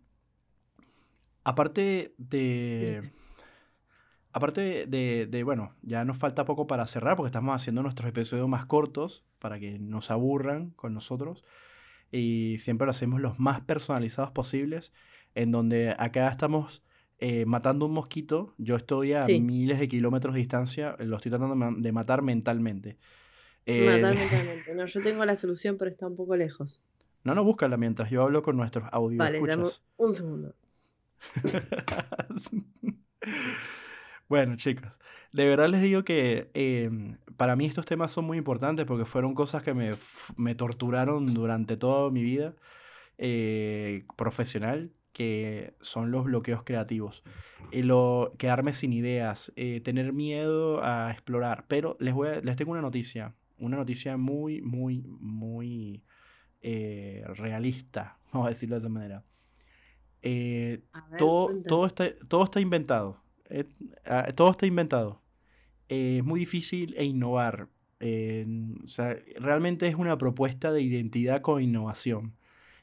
Aparte 1.43 2.13
de... 2.17 3.11
Aparte 4.33 4.85
de, 4.85 5.25
de, 5.27 5.43
bueno, 5.43 5.73
ya 5.81 6.05
nos 6.05 6.17
falta 6.19 6.45
poco 6.45 6.67
para 6.67 6.85
cerrar 6.85 7.15
porque 7.15 7.29
estamos 7.29 7.55
haciendo 7.55 7.81
nuestros 7.81 8.07
episodios 8.07 8.47
más 8.47 8.67
cortos 8.67 9.25
para 9.39 9.59
que 9.59 9.79
nos 9.79 10.11
aburran 10.11 10.69
con 10.71 10.93
nosotros 10.93 11.43
y 12.11 12.57
siempre 12.59 12.85
lo 12.85 12.91
hacemos 12.91 13.21
los 13.21 13.39
más 13.39 13.61
personalizados 13.61 14.31
posibles 14.31 14.91
en 15.35 15.51
donde 15.51 15.95
acá 15.97 16.29
estamos 16.29 16.83
eh, 17.19 17.45
matando 17.45 17.85
un 17.85 17.93
mosquito, 17.93 18.53
yo 18.57 18.75
estoy 18.75 19.13
a 19.13 19.23
miles 19.27 19.79
de 19.79 19.87
kilómetros 19.87 20.33
de 20.33 20.39
distancia, 20.39 20.95
lo 20.99 21.17
estoy 21.17 21.31
tratando 21.31 21.81
de 21.81 21.91
matar 21.91 22.21
mentalmente. 22.21 22.97
Matar 23.65 24.15
mentalmente. 24.15 24.75
No, 24.75 24.85
yo 24.85 25.01
tengo 25.01 25.25
la 25.25 25.35
solución, 25.35 25.77
pero 25.77 25.91
está 25.91 26.07
un 26.07 26.15
poco 26.15 26.35
lejos. 26.35 26.83
No, 27.23 27.35
no, 27.35 27.43
búscala 27.43 27.75
mientras 27.75 28.09
yo 28.09 28.23
hablo 28.23 28.41
con 28.41 28.55
nuestros 28.55 28.87
audios. 28.91 29.17
Vale, 29.17 29.41
un 29.97 30.13
segundo. 30.13 30.55
bueno, 34.29 34.55
chicos, 34.55 34.91
de 35.33 35.45
verdad 35.45 35.69
les 35.69 35.81
digo 35.81 36.03
que 36.03 36.49
em, 36.53 37.17
para 37.37 37.55
mí 37.55 37.65
estos 37.65 37.85
temas 37.85 38.11
son 38.11 38.25
muy 38.25 38.37
importantes 38.37 38.85
porque 38.85 39.05
fueron 39.05 39.33
cosas 39.33 39.63
que 39.63 39.73
me, 39.73 39.91
me 40.35 40.55
torturaron 40.55 41.33
durante 41.33 41.77
toda 41.77 42.09
mi 42.11 42.23
vida 42.23 42.55
eh, 43.17 44.05
profesional 44.15 44.91
que 45.17 45.73
son 45.81 46.11
los 46.11 46.25
bloqueos 46.25 46.61
creativos. 46.63 47.23
y 47.71 47.81
lo, 47.81 48.31
quedarme 48.37 48.71
sin 48.73 48.93
ideas, 48.93 49.51
eh, 49.55 49.81
tener 49.81 50.13
miedo 50.13 50.83
a 50.83 51.11
explorar. 51.11 51.65
Pero 51.67 51.97
les, 51.99 52.13
voy 52.13 52.29
les 52.43 52.55
tengo 52.55 52.71
una 52.71 52.81
noticia, 52.81 53.33
una 53.57 53.77
noticia 53.77 54.15
muy, 54.15 54.61
muy, 54.61 55.01
muy 55.07 56.03
eh, 56.61 57.23
realista, 57.35 58.19
vamos 58.31 58.45
a 58.45 58.49
decirlo 58.49 58.75
de 58.75 58.79
esa 58.79 58.89
manera. 58.89 59.23
Eh, 60.21 60.83
todo, 61.17 61.49
todo, 61.67 61.87
está, 61.87 62.11
todo 62.27 62.43
está 62.43 62.59
inventado. 62.59 63.19
Ah, 64.05 64.27
todo 64.35 64.51
está 64.51 64.67
inventado. 64.67 65.19
Es 65.89 66.23
muy 66.23 66.39
difícil 66.39 66.93
e 66.97 67.05
innovar. 67.05 67.69
o 68.01 68.87
sea, 68.87 69.17
realmente 69.39 69.87
es 69.87 69.95
una 69.95 70.17
propuesta 70.17 70.71
de 70.71 70.81
identidad 70.81 71.41
con 71.41 71.61
innovación. 71.61 72.35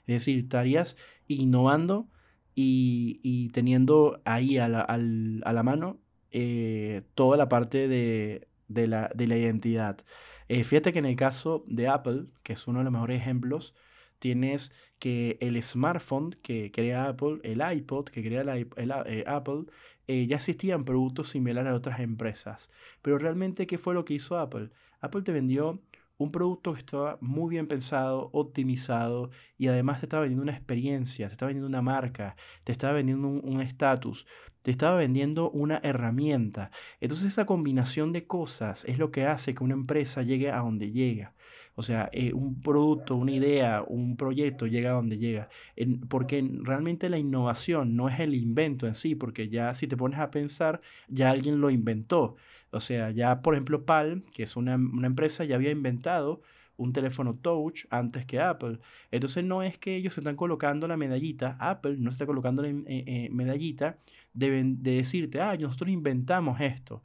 Es 0.06 0.16
decir, 0.16 0.38
estarías 0.38 0.96
innovando 1.26 2.08
y, 2.54 3.48
teniendo 3.52 4.20
ahí 4.24 4.58
a 4.58 4.68
la, 4.68 5.62
mano 5.62 5.98
eh, 6.30 7.02
toda 7.14 7.36
la 7.36 7.48
parte 7.48 7.88
de, 7.88 8.48
la, 8.68 9.10
identidad. 9.16 9.98
Eh, 10.48 10.64
fíjate 10.64 10.92
que 10.92 10.98
en 10.98 11.06
el 11.06 11.16
caso 11.16 11.64
de 11.66 11.88
Apple, 11.88 12.26
que 12.42 12.52
es 12.52 12.66
uno 12.68 12.80
de 12.80 12.84
los 12.84 12.92
mejores 12.92 13.20
ejemplos, 13.20 13.74
tienes 14.24 14.72
que 14.98 15.36
el 15.40 15.62
smartphone 15.62 16.34
que 16.42 16.72
crea 16.72 17.08
Apple, 17.08 17.40
el 17.42 17.60
iPod 17.60 18.06
que 18.06 18.22
crea 18.22 18.56
eh, 18.56 19.24
Apple, 19.26 19.64
ya 20.08 20.36
existían 20.36 20.86
productos 20.86 21.28
similares 21.28 21.70
a 21.70 21.74
otras 21.74 22.00
empresas. 22.00 22.70
Pero 23.02 23.18
realmente, 23.18 23.66
¿qué 23.66 23.76
fue 23.76 23.92
lo 23.92 24.06
que 24.06 24.14
hizo 24.14 24.38
Apple? 24.38 24.70
Apple 25.02 25.20
te 25.20 25.32
vendió 25.32 25.82
un 26.16 26.30
producto 26.30 26.72
que 26.72 26.78
estaba 26.78 27.18
muy 27.20 27.50
bien 27.50 27.66
pensado, 27.66 28.30
optimizado 28.32 29.30
y 29.58 29.66
además 29.66 30.00
te 30.00 30.06
estaba 30.06 30.22
vendiendo 30.22 30.44
una 30.44 30.56
experiencia, 30.56 31.26
te 31.26 31.32
estaba 31.32 31.48
vendiendo 31.48 31.68
una 31.68 31.82
marca, 31.82 32.34
te 32.64 32.72
estaba 32.72 32.94
vendiendo 32.94 33.28
un 33.28 33.60
estatus, 33.60 34.26
te 34.62 34.70
estaba 34.70 34.96
vendiendo 34.96 35.50
una 35.50 35.80
herramienta. 35.82 36.70
Entonces 36.98 37.26
esa 37.26 37.44
combinación 37.44 38.12
de 38.12 38.26
cosas 38.26 38.86
es 38.86 38.98
lo 38.98 39.10
que 39.10 39.26
hace 39.26 39.54
que 39.54 39.64
una 39.64 39.74
empresa 39.74 40.22
llegue 40.22 40.50
a 40.50 40.60
donde 40.60 40.92
llega. 40.92 41.34
O 41.76 41.82
sea, 41.82 42.08
eh, 42.12 42.32
un 42.32 42.60
producto, 42.60 43.16
una 43.16 43.32
idea, 43.32 43.82
un 43.86 44.16
proyecto 44.16 44.66
llega 44.66 44.92
donde 44.92 45.18
llega. 45.18 45.48
porque 46.08 46.48
realmente 46.62 47.08
la 47.08 47.18
innovación 47.18 47.96
no 47.96 48.08
es 48.08 48.20
el 48.20 48.34
invento 48.34 48.86
en 48.86 48.94
sí, 48.94 49.14
porque 49.14 49.48
ya 49.48 49.74
si 49.74 49.86
te 49.88 49.96
pones 49.96 50.18
a 50.20 50.30
pensar, 50.30 50.80
ya 51.08 51.30
alguien 51.30 51.60
lo 51.60 51.70
inventó. 51.70 52.36
O 52.70 52.80
sea, 52.80 53.10
ya 53.10 53.42
por 53.42 53.54
ejemplo 53.54 53.84
Palm, 53.84 54.22
que 54.32 54.44
es 54.44 54.56
una, 54.56 54.74
empresa, 54.74 55.44
ya 55.44 55.56
había 55.56 55.70
inventado 55.70 56.42
un 56.76 56.92
teléfono 56.92 57.36
touch 57.36 57.86
antes 57.90 58.24
que 58.26 58.40
Apple. 58.40 58.78
Entonces 59.10 59.44
no 59.44 59.62
es 59.62 59.78
que 59.78 59.96
ellos 59.96 60.14
se 60.14 60.20
están 60.20 60.36
colocando 60.36 60.88
la 60.88 60.96
medallita, 60.96 61.56
Apple 61.60 61.96
no 61.98 62.10
está 62.10 62.26
colocando 62.26 62.62
la 62.62 62.68
eh, 62.68 62.84
eh, 62.86 63.28
medallita 63.32 63.98
de, 64.32 64.50
de, 64.64 64.90
decirte, 64.92 65.40
ah, 65.40 65.56
nosotros 65.56 65.90
inventamos 65.90 66.60
esto. 66.60 67.02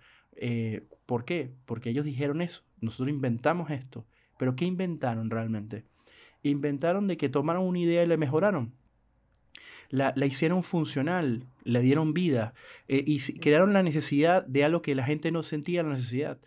¿Por 1.05 1.25
qué? 1.25 1.51
Porque 1.65 1.89
ellos 1.89 2.05
dijeron 2.05 2.41
eso, 2.41 2.63
nosotros 2.81 3.09
inventamos 3.09 3.71
esto. 3.71 4.05
Pero 4.39 4.55
¿qué 4.55 4.65
inventaron 4.65 5.29
realmente? 5.29 5.85
Inventaron 6.41 7.05
de 7.05 7.17
que 7.17 7.29
tomaron 7.29 7.67
una 7.67 7.79
idea 7.79 8.03
y 8.03 8.07
la 8.07 8.17
mejoraron 8.17 8.73
la, 9.89 10.13
hicieron 10.25 10.63
funcional, 10.63 11.47
le 11.63 11.81
dieron 11.81 12.13
vida 12.13 12.53
eh, 12.87 13.03
y 13.05 13.19
crearon 13.39 13.73
la 13.73 13.83
necesidad 13.83 14.45
de 14.45 14.63
algo 14.63 14.81
que 14.81 14.95
la 14.95 15.03
gente 15.03 15.31
no 15.31 15.43
sentía 15.43 15.83
la 15.83 15.89
necesidad. 15.89 16.39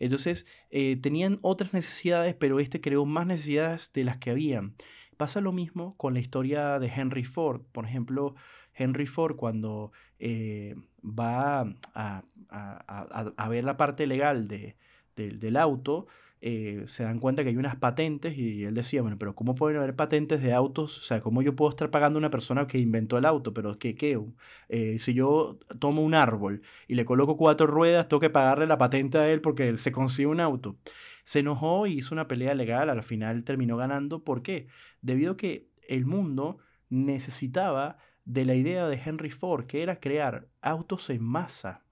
Entonces, 0.00 0.46
eh, 0.70 0.96
tenían 0.96 1.38
otras 1.42 1.72
necesidades, 1.72 2.34
pero 2.34 2.60
este 2.60 2.80
creó 2.80 3.04
más 3.04 3.26
necesidades 3.26 3.92
de 3.92 4.04
las 4.04 4.18
que 4.18 4.30
habían. 4.30 4.74
Pasa 5.16 5.40
lo 5.40 5.52
mismo 5.52 5.96
con 5.96 6.14
la 6.14 6.20
historia 6.20 6.78
de 6.78 6.88
Henry 6.88 7.24
Ford. 7.24 7.62
Por 7.72 7.84
ejemplo, 7.84 8.34
Henry 8.74 9.06
Ford 9.06 9.36
cuando 9.36 9.92
eh, 10.20 10.76
va 11.02 11.62
a, 11.94 12.22
a, 12.48 13.48
ver 13.48 13.64
la 13.64 13.76
parte 13.76 14.06
legal 14.06 14.46
de, 14.46 14.76
del 15.16 15.56
auto, 15.56 16.06
eh, 16.40 16.82
se 16.86 17.02
dan 17.02 17.18
cuenta 17.18 17.42
que 17.42 17.50
hay 17.50 17.56
unas 17.56 17.76
patentes 17.76 18.36
y 18.38 18.64
él 18.64 18.74
decía, 18.74 19.02
bueno, 19.02 19.18
pero 19.18 19.34
¿cómo 19.34 19.54
pueden 19.54 19.78
haber 19.78 19.96
patentes 19.96 20.40
de 20.40 20.52
autos? 20.52 20.98
O 20.98 21.02
sea, 21.02 21.20
¿cómo 21.20 21.42
yo 21.42 21.56
puedo 21.56 21.70
estar 21.70 21.90
pagando 21.90 22.18
a 22.18 22.20
una 22.20 22.30
persona 22.30 22.66
que 22.66 22.78
inventó 22.78 23.18
el 23.18 23.24
auto? 23.24 23.52
Pero 23.52 23.78
¿qué? 23.78 23.96
qué? 23.96 24.20
Eh, 24.68 24.98
si 24.98 25.14
yo 25.14 25.58
tomo 25.80 26.02
un 26.02 26.14
árbol 26.14 26.62
y 26.86 26.94
le 26.94 27.04
coloco 27.04 27.36
cuatro 27.36 27.66
ruedas, 27.66 28.08
tengo 28.08 28.20
que 28.20 28.30
pagarle 28.30 28.66
la 28.66 28.78
patente 28.78 29.18
a 29.18 29.28
él 29.28 29.40
porque 29.40 29.68
él 29.68 29.78
se 29.78 29.90
consigue 29.90 30.28
un 30.28 30.40
auto. 30.40 30.76
Se 31.24 31.40
enojó 31.40 31.86
y 31.86 31.98
hizo 31.98 32.14
una 32.14 32.28
pelea 32.28 32.54
legal, 32.54 32.88
al 32.88 33.02
final 33.02 33.44
terminó 33.44 33.76
ganando. 33.76 34.22
¿Por 34.22 34.42
qué? 34.42 34.68
Debido 35.02 35.32
a 35.32 35.36
que 35.36 35.68
el 35.88 36.06
mundo 36.06 36.58
necesitaba 36.88 37.98
de 38.24 38.44
la 38.44 38.54
idea 38.54 38.86
de 38.86 39.00
Henry 39.04 39.30
Ford, 39.30 39.66
que 39.66 39.82
era 39.82 40.00
crear 40.00 40.48
autos 40.60 41.10
en 41.10 41.22
masa, 41.22 41.84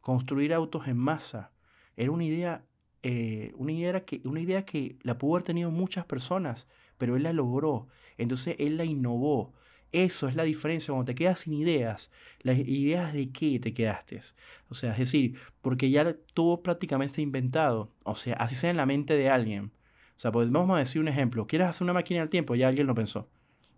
construir 0.00 0.52
autos 0.52 0.88
en 0.88 0.98
masa. 0.98 1.52
Era 1.96 2.10
una 2.10 2.24
idea 2.24 2.64
eh, 3.06 3.52
una, 3.56 3.70
idea 3.70 4.04
que, 4.04 4.22
una 4.24 4.40
idea 4.40 4.64
que 4.64 4.96
la 5.02 5.18
pudo 5.18 5.34
haber 5.34 5.44
tenido 5.44 5.70
muchas 5.70 6.06
personas, 6.06 6.66
pero 6.96 7.16
él 7.16 7.24
la 7.24 7.34
logró. 7.34 7.86
Entonces 8.16 8.56
él 8.58 8.78
la 8.78 8.84
innovó. 8.86 9.52
Eso 9.92 10.26
es 10.26 10.34
la 10.34 10.44
diferencia 10.44 10.92
cuando 10.92 11.04
te 11.04 11.14
quedas 11.14 11.40
sin 11.40 11.52
ideas. 11.52 12.10
Las 12.40 12.58
ideas 12.58 13.12
de 13.12 13.30
qué 13.30 13.60
te 13.60 13.74
quedaste. 13.74 14.22
O 14.70 14.74
sea, 14.74 14.92
es 14.92 14.98
decir, 14.98 15.38
porque 15.60 15.90
ya 15.90 16.16
todo 16.32 16.62
prácticamente 16.62 17.20
inventado. 17.20 17.92
O 18.04 18.14
sea, 18.14 18.34
así 18.36 18.54
sea 18.54 18.70
en 18.70 18.78
la 18.78 18.86
mente 18.86 19.16
de 19.18 19.28
alguien. 19.28 19.66
O 20.16 20.18
sea, 20.18 20.32
pues 20.32 20.50
vamos 20.50 20.74
a 20.74 20.78
decir 20.78 21.00
un 21.00 21.08
ejemplo. 21.08 21.46
Quieres 21.46 21.68
hacer 21.68 21.84
una 21.84 21.92
máquina 21.92 22.20
del 22.20 22.30
tiempo, 22.30 22.54
ya 22.54 22.68
alguien 22.68 22.86
lo 22.86 22.94
pensó. 22.94 23.28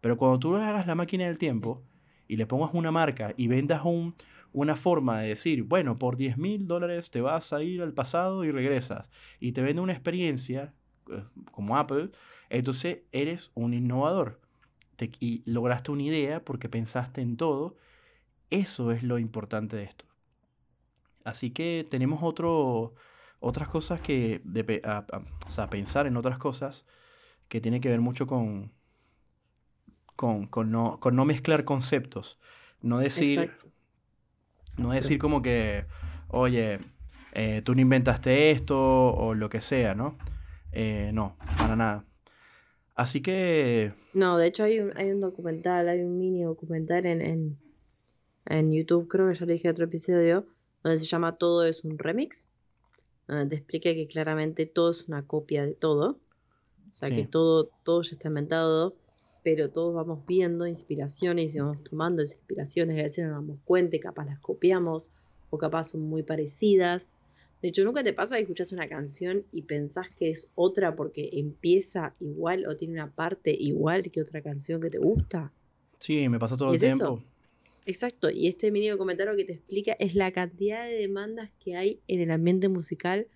Pero 0.01 0.17
cuando 0.17 0.39
tú 0.39 0.55
hagas 0.55 0.87
la 0.87 0.95
máquina 0.95 1.25
del 1.27 1.37
tiempo 1.37 1.83
y 2.29 2.37
le 2.37 2.47
pongas 2.47 2.71
una 2.75 2.93
marca 2.93 3.35
y 3.37 3.49
vendas 3.49 3.83
un, 3.85 4.15
una 4.57 4.75
forma 4.75 5.21
de 5.21 5.29
decir, 5.29 5.65
bueno, 5.65 5.99
por 5.99 6.17
10 6.17 6.39
mil 6.39 6.67
dólares 6.67 7.11
te 7.11 7.21
vas 7.21 7.53
a 7.53 7.63
ir 7.63 7.83
al 7.83 7.93
pasado 7.93 8.43
y 8.43 8.51
regresas. 8.51 9.11
Y 9.39 9.53
te 9.53 9.61
vende 9.61 9.83
una 9.83 9.93
experiencia 9.93 10.73
eh, 11.11 11.23
como 11.53 11.77
Apple, 11.77 12.11
entonces 12.49 13.01
eres 13.13 13.51
un 13.53 13.75
innovador. 13.75 14.41
y 15.21 15.43
lograste 15.45 15.91
una 15.91 16.05
idea 16.05 16.43
porque 16.43 16.71
pensaste 16.71 17.21
en 17.21 17.37
todo. 17.37 17.77
Eso 18.49 18.93
es 18.93 19.03
lo 19.03 19.19
importante 19.19 19.77
de 19.77 19.85
esto. 19.85 20.07
Así 21.23 21.51
que 21.51 21.87
tenemos 21.91 22.21
otro, 22.23 22.95
otras 23.41 23.69
cosas 23.69 24.01
que, 24.01 24.41
o 25.47 25.51
sea, 25.51 25.69
pensar 25.69 26.07
en 26.07 26.17
otras 26.17 26.39
cosas 26.39 26.87
que 27.49 27.61
tiene 27.61 27.83
que 27.83 27.91
ver 27.91 28.01
mucho 28.01 28.27
con, 28.27 28.73
con, 30.15 30.47
con, 30.47 30.71
no, 30.71 30.99
con 30.99 31.15
no 31.15 31.27
mezclar 31.27 31.65
conceptos. 31.65 32.39
No 32.81 32.99
decir, 32.99 33.53
no 34.77 34.91
decir 34.91 35.19
como 35.19 35.43
que, 35.43 35.85
oye, 36.29 36.79
eh, 37.33 37.63
tú 37.65 37.75
no 37.75 37.81
inventaste 37.81 38.51
esto 38.51 38.79
o 38.79 39.35
lo 39.35 39.49
que 39.49 39.61
sea, 39.61 39.95
¿no? 39.95 40.17
Eh, 40.73 41.11
no, 41.13 41.37
para 41.59 41.77
nada. 41.77 42.05
Así 42.95 43.21
que... 43.21 43.93
No, 44.15 44.39
de 44.39 44.47
hecho 44.47 44.65
hay 44.65 44.81
un, 44.81 44.93
hay 44.97 45.11
un 45.11 45.21
documental, 45.21 45.89
hay 45.89 46.01
un 46.01 46.19
mini 46.19 46.45
documental 46.45 47.05
en, 47.05 47.59
en, 48.47 48.73
YouTube, 48.73 49.09
creo 49.09 49.29
que 49.29 49.35
ya 49.35 49.47
le 49.47 49.53
dije 49.55 49.69
en 49.69 49.73
otro 49.73 49.85
episodio, 49.85 50.47
donde 50.83 50.99
se 50.99 51.07
llama 51.07 51.37
Todo 51.37 51.65
es 51.65 51.85
un 51.85 51.99
remix, 51.99 52.49
donde 53.29 53.47
te 53.47 53.57
explica 53.57 53.93
que 53.93 54.07
claramente 54.07 54.67
todo 54.67 54.91
es 54.91 55.09
una 55.09 55.27
copia 55.27 55.67
de 55.67 55.75
todo. 55.75 56.19
O 56.89 56.93
sea, 56.93 57.11
que 57.11 57.27
todo, 57.27 57.69
todo 57.83 58.01
ya 58.01 58.13
está 58.13 58.29
inventado 58.29 58.95
pero 59.47 59.71
todos 59.71 59.95
vamos 59.95 60.27
viendo 60.27 60.67
inspiraciones 60.67 61.55
y 61.55 61.61
vamos 61.61 61.85
tomando 61.85 62.21
esas 62.21 62.39
inspiraciones, 62.39 62.99
a 62.99 63.05
veces 63.05 63.27
nos 63.27 63.35
damos 63.35 63.59
cuenta 63.65 63.95
y 63.95 64.01
capaz 64.01 64.25
las 64.25 64.41
copiamos 64.41 65.13
o 65.51 65.57
capaz 65.57 65.91
son 65.91 66.01
muy 66.01 66.25
parecidas. 66.25 67.15
De 67.63 67.69
hecho, 67.69 67.85
nunca 67.85 68.03
te 68.03 68.13
pasa 68.13 68.35
que 68.35 68.43
escuchas 68.43 68.73
una 68.73 68.89
canción 68.89 69.45
y 69.53 69.63
pensás 69.63 70.11
que 70.11 70.31
es 70.31 70.49
otra 70.57 70.97
porque 70.97 71.31
empieza 71.35 72.13
igual 72.19 72.67
o 72.67 72.77
tiene 72.77 72.95
una 72.95 73.13
parte 73.13 73.57
igual 73.57 74.11
que 74.11 74.21
otra 74.21 74.43
canción 74.43 74.81
que 74.81 74.91
te 74.91 74.99
gusta. 74.99 75.53
Sí, 76.01 76.29
me 76.29 76.41
pasa 76.41 76.57
todo 76.57 76.73
el 76.73 76.81
tiempo. 76.81 77.23
Exacto, 77.85 78.29
y 78.29 78.49
este 78.49 78.73
mini 78.73 78.91
comentario 78.99 79.37
que 79.37 79.45
te 79.45 79.53
explica 79.53 79.93
es 80.01 80.17
la 80.17 80.33
cantidad 80.33 80.87
de 80.87 80.95
demandas 80.95 81.53
que 81.65 81.77
hay 81.77 82.01
en 82.09 82.21
el 82.21 82.33
ambiente 82.33 82.69
musical 82.69 83.29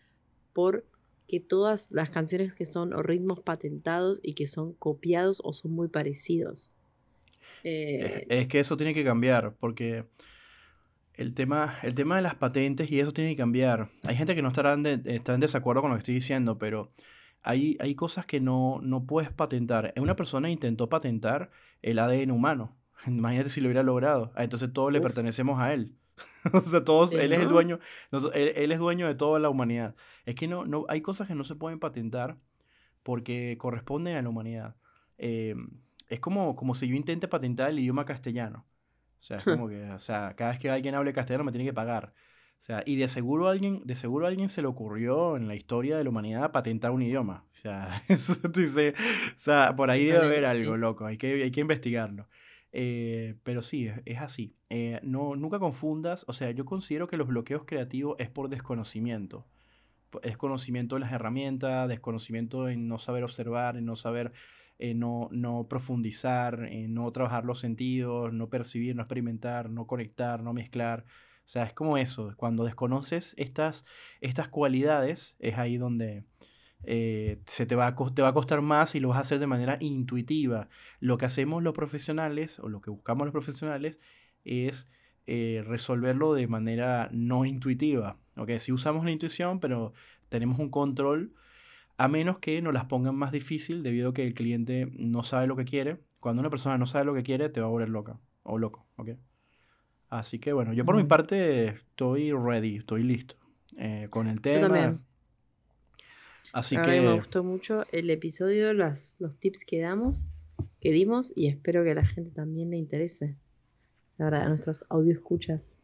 por 0.55 0.85
que 1.31 1.39
todas 1.39 1.93
las 1.93 2.11
canciones 2.11 2.55
que 2.55 2.67
son 2.67 2.93
o 2.93 3.03
ritmos 3.03 3.41
patentados 3.41 4.19
y 4.23 4.35
que 4.35 4.49
son 4.49 4.73
copiados 4.75 5.41
o 5.45 5.53
son 5.53 5.71
muy 5.71 5.87
parecidos. 5.87 6.73
Eh, 7.63 8.27
es 8.29 8.49
que 8.49 8.59
eso 8.59 8.77
tiene 8.77 8.95
que 8.95 9.05
cambiar, 9.05 9.55
porque 9.61 10.07
el 11.15 11.33
tema, 11.35 11.79
el 11.85 11.95
tema 11.95 12.17
de 12.17 12.23
las 12.23 12.35
patentes 12.35 12.91
y 12.91 12.99
eso 12.99 13.13
tiene 13.13 13.31
que 13.31 13.37
cambiar. 13.37 13.91
Hay 14.03 14.17
gente 14.17 14.35
que 14.35 14.43
no 14.43 14.49
estará 14.49 14.73
en, 14.73 14.85
en 14.87 15.41
desacuerdo 15.41 15.83
con 15.83 15.91
lo 15.93 15.97
que 15.97 16.01
estoy 16.01 16.15
diciendo, 16.15 16.59
pero 16.59 16.93
hay, 17.43 17.77
hay 17.79 17.95
cosas 17.95 18.27
que 18.27 18.41
no, 18.41 18.81
no 18.83 19.07
puedes 19.07 19.31
patentar. 19.31 19.95
Una 19.97 20.17
persona 20.17 20.51
intentó 20.51 20.89
patentar 20.89 21.53
el 21.81 22.01
ADN 22.01 22.33
humano. 22.33 22.77
Imagínate 23.07 23.51
si 23.51 23.61
lo 23.61 23.69
hubiera 23.69 23.85
logrado. 23.85 24.33
Ah, 24.35 24.43
entonces 24.43 24.73
todos 24.73 24.93
le 24.93 25.01
pertenecemos 25.01 25.61
a 25.61 25.73
él. 25.73 25.95
o 26.53 26.61
sea, 26.61 26.85
todos, 26.85 27.13
él 27.13 27.33
es 27.33 27.41
el 27.41 27.49
dueño, 27.49 27.79
él, 28.35 28.73
es 28.73 28.79
dueño 28.79 29.07
de 29.07 29.15
toda 29.15 29.39
la 29.39 29.49
humanidad. 29.51 29.95
Es 30.25 30.35
que 30.35 30.49
no, 30.49 30.65
no, 30.65 30.87
hay 30.89 31.01
cosas 31.01 31.29
que 31.29 31.35
no 31.35 31.45
se 31.45 31.55
pueden 31.55 31.79
patentar 31.79 32.37
porque 33.03 33.57
corresponden 33.59 34.17
a 34.17 34.23
la 34.23 34.29
humanidad. 34.29 34.77
Eh, 35.19 35.55
es 36.09 36.21
como, 36.21 36.57
como 36.57 36.75
si 36.75 36.89
yo 36.89 36.95
intente 36.95 37.29
patentar 37.29 37.71
el 37.71 37.79
idioma 37.79 38.05
castellano. 38.05 38.67
O 39.19 39.23
sea, 39.23 39.39
es 39.39 39.45
como 39.45 39.69
que, 39.69 39.83
o 39.91 39.99
sea, 39.99 40.35
cada 40.37 40.51
vez 40.51 40.61
que 40.61 40.71
alguien 40.71 40.95
hable 40.95 41.13
castellano 41.13 41.45
me 41.45 41.53
tiene 41.53 41.65
que 41.65 41.73
pagar. 41.73 42.13
O 42.61 42.63
sea, 42.63 42.83
y 42.85 42.97
de 42.97 43.09
seguro 43.09 43.49
alguien, 43.49 43.81
de 43.87 43.95
seguro 43.95 44.27
alguien 44.27 44.51
se 44.51 44.61
le 44.61 44.69
ocurrió 44.69 45.39
en 45.39 45.49
la 45.49 45.55
historia 45.55 45.97
de 45.97 46.05
la 46.05 46.11
humanidad 46.11 46.53
patentar 46.53 46.91
un 46.91 47.01
idioma. 47.01 47.47
O 47.55 47.57
sea, 47.57 47.89
eso, 48.09 48.35
o 48.45 49.33
sea 49.37 49.75
por 49.77 49.91
ahí 49.91 50.05
debe 50.05 50.27
haber 50.27 50.45
algo, 50.45 50.77
loco. 50.77 51.07
Hay 51.07 51.17
que, 51.17 51.43
hay 51.43 51.51
que 51.51 51.61
investigarlo. 51.61 52.29
Eh, 52.73 53.37
pero 53.43 53.63
sí, 53.63 53.91
es, 54.05 54.19
así. 54.21 54.55
Eh, 54.69 55.01
no, 55.03 55.37
nunca 55.37 55.59
confundas, 55.59 56.25
o 56.29 56.33
sea, 56.33 56.51
yo 56.53 56.65
considero 56.65 57.09
que 57.09 57.17
los 57.17 57.29
bloqueos 57.29 57.65
creativos 57.67 58.17
es 58.19 58.31
por 58.31 58.49
desconocimiento. 58.49 59.47
Desconocimiento 60.23 60.97
de 60.97 61.01
las 61.01 61.13
herramientas, 61.13 61.89
desconocimiento 61.89 62.69
en 62.69 62.89
no 62.89 62.99
saber 62.99 63.25
observar, 63.25 63.77
en 63.77 63.85
no 63.85 63.97
saber, 63.97 64.33
eh, 64.79 64.95
no, 64.95 65.29
no 65.33 65.69
profundizar, 65.69 66.65
en 66.65 66.95
no 66.95 67.11
trabajar 67.13 67.45
los 67.45 67.61
sentidos, 67.61 68.33
no 68.33 68.49
percibir, 68.49 68.97
no 68.97 69.03
experimentar, 69.03 69.71
no 69.71 69.87
conectar, 69.87 70.43
no 70.43 70.53
mezclar. 70.53 71.05
O 71.45 71.53
sea, 71.53 71.65
es 71.65 71.73
como 71.73 71.97
eso, 71.99 72.33
cuando 72.37 72.65
desconoces 72.65 73.35
estas, 73.37 73.85
estas 74.21 74.49
cualidades, 74.49 75.37
es 75.41 75.59
ahí 75.59 75.77
donde, 75.79 76.25
eh, 76.85 77.41
se 77.47 77.67
te 77.67 77.75
va, 77.75 77.89
a, 77.89 77.97
te 77.97 78.23
va 78.23 78.29
a 78.29 78.35
costar 78.35 78.63
más 78.63 78.95
y 78.95 79.01
lo 79.01 79.09
vas 79.09 79.19
a 79.19 79.23
hacer 79.23 79.39
de 79.39 79.47
manera 79.47 79.77
intuitiva. 79.81 80.69
Lo 80.99 81.19
que 81.19 81.27
hacemos 81.27 81.63
los 81.63 81.75
profesionales, 81.75 82.59
o 82.59 82.69
lo 82.69 82.81
que 82.81 82.91
buscamos 82.91 83.27
los 83.27 83.33
profesionales, 83.33 84.01
es 84.45 84.89
eh, 85.27 85.63
resolverlo 85.67 86.35
de 86.35 86.47
manera 86.47 87.09
no 87.13 87.45
intuitiva. 87.45 88.17
¿okay? 88.37 88.59
Si 88.59 88.73
usamos 88.73 89.05
la 89.05 89.11
intuición, 89.11 89.61
pero 89.61 89.93
tenemos 90.29 90.59
un 90.59 90.71
control, 90.71 91.35
a 91.99 92.09
menos 92.09 92.39
que 92.39 92.63
nos 92.63 92.73
las 92.73 92.87
pongan 92.87 93.15
más 93.15 93.31
difícil 93.31 93.83
debido 93.83 94.11
a 94.11 94.15
que 94.15 94.27
el 94.27 94.35
cliente 94.35 94.91
no 94.97 95.23
sabe 95.23 95.47
lo 95.47 95.57
que 95.57 95.65
quiere. 95.65 95.99
Cuando 96.19 96.41
una 96.41 96.51
persona 96.51 96.79
no 96.79 96.87
sabe 96.87 97.05
lo 97.05 97.15
que 97.15 97.23
quiere, 97.23 97.49
te 97.51 97.61
va 97.61 97.67
a 97.67 97.71
volver 97.71 97.91
loca 97.91 98.19
o 98.43 98.59
loco. 98.59 98.87
¿okay? 98.97 99.19
Así 100.09 100.39
que 100.39 100.53
bueno, 100.53 100.73
yo 100.73 100.85
por 100.85 100.97
mi 100.97 101.05
parte 101.05 101.69
estoy 101.69 102.33
ready, 102.33 102.77
estoy 102.77 103.05
listo 103.05 103.37
eh, 103.77 104.09
con 104.11 104.27
el 104.27 104.41
tema. 104.41 105.01
Así 106.53 106.77
que... 106.77 107.01
me 107.01 107.13
gustó 107.15 107.45
mucho 107.45 107.85
el 107.93 108.11
episodio, 108.11 108.73
las, 108.73 109.17
los 109.19 109.37
tips 109.37 109.65
que 109.65 109.81
damos, 109.81 110.27
que 110.81 110.91
dimos, 110.91 111.33
y 111.37 111.49
espero 111.49 111.85
que 111.85 111.93
a 111.93 111.95
la 111.95 112.05
gente 112.05 112.31
también 112.31 112.71
le 112.71 112.77
interese. 112.77 113.37
La 114.19 114.27
verdad, 114.27 114.43
a 114.43 114.49
nuestros 114.49 114.85
audio 114.89 115.13
escuchas. 115.13 115.81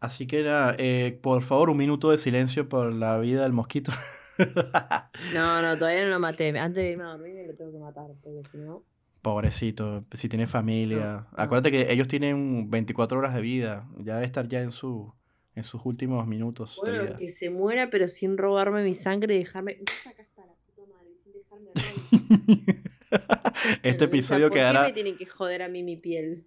Así 0.00 0.26
que 0.26 0.40
era, 0.40 0.76
eh, 0.78 1.18
por 1.22 1.42
favor, 1.42 1.70
un 1.70 1.76
minuto 1.76 2.10
de 2.10 2.18
silencio 2.18 2.68
por 2.68 2.92
la 2.92 3.18
vida 3.18 3.42
del 3.42 3.52
mosquito. 3.52 3.90
no, 5.34 5.62
no, 5.62 5.76
todavía 5.76 6.04
no 6.04 6.10
lo 6.10 6.20
maté. 6.20 6.56
Antes 6.56 6.84
de 6.84 6.92
irme 6.92 7.04
a 7.04 7.08
dormir 7.08 7.34
lo 7.46 7.54
tengo 7.54 7.72
que 7.72 7.78
matar, 7.78 8.06
porque 8.22 8.48
si 8.50 8.58
no... 8.58 8.84
Pobrecito, 9.22 10.04
si 10.12 10.28
tiene 10.28 10.46
familia. 10.46 11.26
Acuérdate 11.32 11.72
que 11.72 11.92
ellos 11.92 12.06
tienen 12.06 12.70
24 12.70 13.18
horas 13.18 13.34
de 13.34 13.40
vida. 13.40 13.88
Ya 13.98 14.14
debe 14.14 14.26
estar 14.26 14.46
ya 14.46 14.60
en 14.60 14.70
su 14.70 15.12
en 15.58 15.64
sus 15.64 15.84
últimos 15.84 16.24
minutos 16.28 16.80
de 16.84 16.92
vida. 16.92 17.16
que 17.16 17.30
se 17.30 17.50
muera, 17.50 17.90
pero 17.90 18.06
sin 18.06 18.38
robarme 18.38 18.84
mi 18.84 18.94
sangre 18.94 19.34
y 19.34 19.38
dejarme. 19.38 19.80
Acá 20.06 20.22
está 20.22 20.46
la 20.46 20.54
puta 20.54 20.82
madre, 20.88 21.10
sin 21.24 21.32
dejarme 21.32 21.72
Este 23.82 24.04
episodio 24.04 24.50
quedará. 24.50 24.82
¿Por 24.82 24.86
qué 24.86 24.92
me 24.92 25.02
tienen 25.02 25.16
que 25.16 25.26
joder 25.26 25.62
a 25.62 25.68
mí 25.68 25.82
mi 25.82 25.96
piel? 25.96 26.46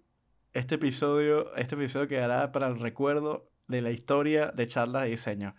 Este 0.54 0.76
episodio, 0.76 1.54
este 1.56 1.74
episodio 1.74 2.08
quedará 2.08 2.52
para 2.52 2.68
el 2.68 2.80
recuerdo 2.80 3.50
de 3.68 3.82
la 3.82 3.90
historia 3.90 4.46
de 4.46 4.66
charlas 4.66 5.02
de 5.02 5.10
diseño. 5.10 5.54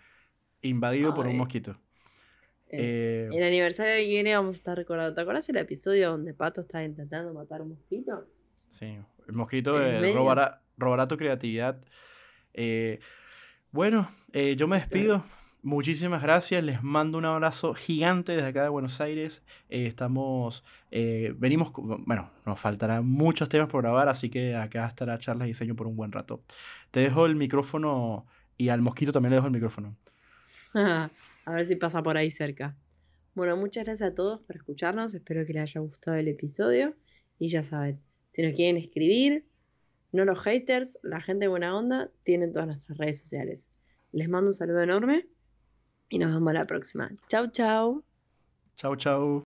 Invadido 0.64 1.14
por 1.14 1.28
un 1.28 1.38
mosquito. 1.38 1.80
Eh, 2.70 3.30
el 3.32 3.44
aniversario 3.44 4.02
que 4.02 4.08
viene 4.08 4.36
vamos 4.36 4.56
a 4.56 4.58
estar 4.58 4.76
recordando. 4.76 5.14
¿Te 5.14 5.22
acuerdas 5.22 5.48
el 5.50 5.58
episodio 5.58 6.10
donde 6.10 6.34
Pato 6.34 6.62
estaba 6.62 6.84
intentando 6.84 7.36
matar 7.36 7.60
a 7.60 7.64
un 7.64 7.70
mosquito? 7.70 8.26
Sí, 8.70 8.98
el 9.28 9.34
mosquito 9.34 9.78
robará, 10.16 10.64
robará 10.76 11.08
tu 11.08 11.18
creatividad. 11.18 11.80
Eh, 12.56 13.00
bueno, 13.74 14.08
eh, 14.32 14.56
yo 14.56 14.68
me 14.68 14.78
despido. 14.78 15.26
Muchísimas 15.64 16.22
gracias, 16.22 16.64
les 16.64 16.84
mando 16.84 17.18
un 17.18 17.26
abrazo 17.26 17.74
gigante 17.74 18.34
desde 18.34 18.50
acá 18.50 18.64
de 18.64 18.70
Buenos 18.70 19.02
Aires. 19.02 19.44
Eh, 19.70 19.88
estamos, 19.88 20.64
eh, 20.92 21.34
venimos, 21.38 21.72
bueno, 21.74 22.30
nos 22.46 22.60
faltarán 22.60 23.08
muchos 23.08 23.50
temas 23.50 23.70
por 23.70 23.82
grabar, 23.82 24.10
así 24.10 24.30
que 24.30 24.56
acá 24.56 24.86
estará 24.86 25.18
charlas 25.18 25.48
y 25.48 25.52
diseño 25.52 25.76
por 25.76 25.88
un 25.88 25.96
buen 25.96 26.12
rato. 26.12 26.44
Te 26.92 27.00
dejo 27.00 27.26
el 27.26 27.36
micrófono 27.36 28.28
y 28.58 28.70
al 28.70 28.82
mosquito 28.82 29.12
también 29.12 29.32
le 29.32 29.38
dejo 29.38 29.48
el 29.48 29.54
micrófono. 29.54 29.98
a 30.74 31.10
ver 31.48 31.66
si 31.66 31.76
pasa 31.76 32.04
por 32.04 32.16
ahí 32.16 32.30
cerca. 32.30 32.78
Bueno, 33.34 33.58
muchas 33.58 33.86
gracias 33.86 34.12
a 34.12 34.14
todos 34.14 34.42
por 34.42 34.56
escucharnos, 34.56 35.16
espero 35.16 35.46
que 35.48 35.54
les 35.54 35.64
haya 35.64 35.82
gustado 35.82 36.18
el 36.18 36.28
episodio 36.28 36.96
y 37.40 37.48
ya 37.48 37.64
saben, 37.64 38.00
si 38.32 38.44
nos 38.44 38.54
quieren 38.54 38.78
escribir, 38.78 39.48
no 40.14 40.26
los 40.26 40.40
haters, 40.40 41.00
la 41.02 41.20
gente 41.20 41.48
buena 41.48 41.76
onda, 41.76 42.10
tienen 42.24 42.54
todas 42.54 42.68
nuestras 42.68 42.98
redes 42.98 43.20
sociales. 43.20 43.70
Les 44.12 44.30
mando 44.30 44.50
un 44.50 44.54
saludo 44.54 44.82
enorme 44.82 45.28
y 46.08 46.20
nos 46.20 46.34
vemos 46.34 46.54
la 46.54 46.66
próxima. 46.66 47.12
Chau, 47.28 47.48
chau. 47.48 48.04
Chau, 48.78 48.96
chau. 48.96 49.42